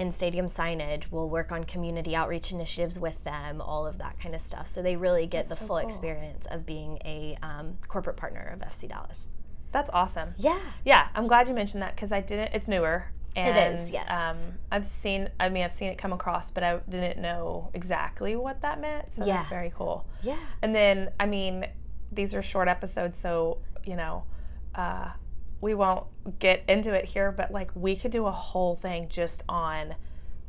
in 0.00 0.10
stadium 0.10 0.46
signage. 0.46 1.04
We'll 1.10 1.28
work 1.28 1.52
on 1.52 1.64
community 1.64 2.16
outreach 2.16 2.52
initiatives 2.52 2.98
with 2.98 3.22
them, 3.24 3.60
all 3.60 3.86
of 3.86 3.98
that 3.98 4.18
kind 4.18 4.34
of 4.34 4.40
stuff. 4.40 4.66
So 4.66 4.80
they 4.80 4.96
really 4.96 5.26
get 5.26 5.48
the 5.50 5.56
so 5.56 5.66
full 5.66 5.78
cool. 5.78 5.86
experience 5.88 6.46
of 6.50 6.64
being 6.64 6.98
a 7.04 7.36
um, 7.42 7.76
corporate 7.86 8.16
partner 8.16 8.40
of 8.54 8.66
FC 8.66 8.88
Dallas. 8.88 9.28
That's 9.72 9.90
awesome. 9.92 10.34
Yeah, 10.38 10.58
Yeah, 10.86 11.08
I'm 11.14 11.26
glad 11.28 11.48
you 11.48 11.54
mentioned 11.54 11.82
that 11.82 11.94
because 11.94 12.12
I 12.12 12.22
didn't. 12.22 12.54
It's 12.54 12.66
newer. 12.66 13.04
And, 13.36 13.78
is, 13.78 13.90
yes. 13.90 14.10
Um, 14.10 14.54
I've 14.72 14.86
seen. 15.02 15.28
I 15.38 15.50
mean, 15.50 15.64
I've 15.64 15.72
seen 15.72 15.90
it 15.90 15.98
come 15.98 16.12
across, 16.14 16.50
but 16.50 16.64
I 16.64 16.78
didn't 16.88 17.20
know 17.20 17.70
exactly 17.74 18.34
what 18.36 18.62
that 18.62 18.80
meant. 18.80 19.14
So 19.14 19.24
Yeah. 19.26 19.36
that's 19.36 19.48
very 19.50 19.72
cool. 19.76 20.06
yeah, 20.22 20.38
And 20.62 20.74
then, 20.74 21.10
I 21.20 21.26
mean, 21.26 21.66
these 22.10 22.34
are 22.34 22.42
short 22.42 22.66
episodes, 22.68 23.18
so 23.18 23.58
you 23.84 23.96
know, 23.96 24.24
uh, 24.74 25.10
we 25.60 25.74
won't 25.74 26.04
get 26.38 26.62
into 26.68 26.92
it 26.92 27.04
here. 27.04 27.32
But 27.32 27.52
like, 27.52 27.70
we 27.74 27.96
could 27.96 28.10
do 28.12 28.26
a 28.26 28.30
whole 28.32 28.76
thing 28.76 29.08
just 29.08 29.42
on 29.48 29.94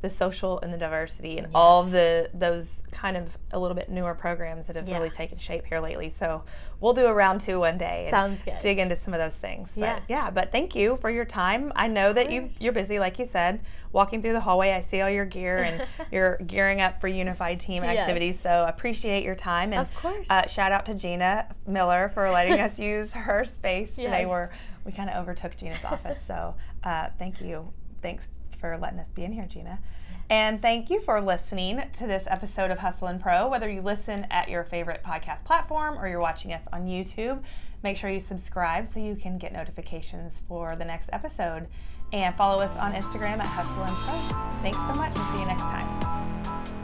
the 0.02 0.10
social 0.10 0.60
and 0.62 0.74
the 0.74 0.80
diversity 0.80 1.38
and 1.38 1.48
all 1.54 1.84
of 1.84 1.92
the 1.92 2.28
those 2.34 2.82
kind 2.92 3.16
of 3.16 3.38
a 3.52 3.60
little 3.60 3.76
bit 3.76 3.88
newer 3.88 4.16
programs 4.16 4.66
that 4.66 4.76
have 4.76 4.88
Yeah. 4.88 4.96
really 4.98 5.12
taken 5.12 5.38
shape 5.38 5.68
here 5.68 5.80
lately. 5.80 6.12
So 6.18 6.42
we'll 6.80 6.94
do 6.94 7.06
a 7.06 7.14
round 7.14 7.42
two 7.42 7.60
one 7.60 7.78
day. 7.78 8.08
Sounds 8.10 8.42
good. 8.42 8.58
Dig 8.62 8.80
into 8.80 8.96
some 8.96 9.14
of 9.14 9.20
those 9.20 9.36
things. 9.36 9.70
But 9.76 9.80
Yeah. 9.82 10.00
yeah, 10.08 10.30
but 10.32 10.52
thank 10.52 10.74
you 10.76 10.98
for 11.02 11.12
your 11.12 11.24
time. 11.26 11.72
I 11.76 11.88
know 11.88 12.14
that 12.14 12.32
you 12.32 12.50
you're 12.58 12.74
busy, 12.74 12.98
like 12.98 13.20
you 13.20 13.28
said. 13.28 13.60
Walking 13.92 14.24
through 14.24 14.34
the 14.34 14.40
hallway, 14.40 14.72
I 14.72 14.82
see 14.82 15.02
all 15.02 15.10
your 15.10 15.26
gear 15.26 15.58
and 15.62 15.86
you're 16.12 16.38
gearing 16.48 16.82
up 16.82 17.00
for 17.00 17.08
unified 17.08 17.60
team 17.60 17.84
Yes. 17.84 18.00
activities. 18.00 18.40
So 18.40 18.66
appreciate 18.68 19.24
your 19.24 19.36
time 19.36 19.72
and 19.72 19.84
Of 19.84 19.94
course. 19.94 20.26
uh, 20.32 20.48
shout 20.48 20.72
out 20.72 20.88
to 20.88 20.96
Gina 20.96 21.46
Miller 21.68 22.10
for 22.12 22.32
letting 22.32 22.60
us 22.60 22.80
use 22.92 23.12
her 23.12 23.46
space 23.46 23.90
today. 23.94 24.22
Yes. 24.22 24.28
We 24.86 24.92
kind 24.92 25.10
of 25.10 25.16
overtook 25.18 25.58
Gina's 25.58 25.84
office. 25.84 26.20
So 26.26 26.56
uh, 26.84 27.10
thank 27.18 27.42
you. 27.42 27.72
Thanks 28.02 28.28
for 28.60 28.78
letting 28.78 29.00
us 29.00 29.10
be 29.14 29.24
in 29.24 29.34
here, 29.34 29.46
Gina. 29.46 29.80
And 30.30 30.62
thank 30.62 30.90
you 30.90 31.02
for 31.02 31.20
listening 31.20 31.82
to 31.98 32.08
this 32.08 32.24
episode 32.28 32.72
of 32.72 32.80
Hustle 32.80 33.08
and 33.08 33.20
Pro. 33.20 33.50
Whether 33.50 33.70
you 33.70 33.82
listen 33.82 34.26
at 34.32 34.48
your 34.48 34.64
favorite 34.64 35.04
podcast 35.04 35.44
platform 35.44 36.00
or 36.00 36.08
you're 36.08 36.22
watching 36.22 36.54
us 36.54 36.62
on 36.72 36.86
YouTube, 36.86 37.44
make 37.84 37.98
sure 37.98 38.10
you 38.10 38.22
subscribe 38.22 38.88
so 38.94 39.02
you 39.02 39.16
can 39.16 39.38
get 39.38 39.52
notifications 39.52 40.42
for 40.48 40.78
the 40.78 40.86
next 40.86 41.10
episode. 41.12 41.68
And 42.14 42.36
follow 42.36 42.64
us 42.64 42.76
on 42.78 42.94
Instagram 42.94 43.40
at 43.40 43.46
Hustle 43.46 43.84
and 43.84 43.92
Pro. 43.92 44.62
Thanks 44.62 44.78
so 44.78 45.02
much 45.02 45.18
and 45.18 45.28
see 45.34 45.40
you 45.40 45.46
next 45.46 45.64
time. 45.64 46.81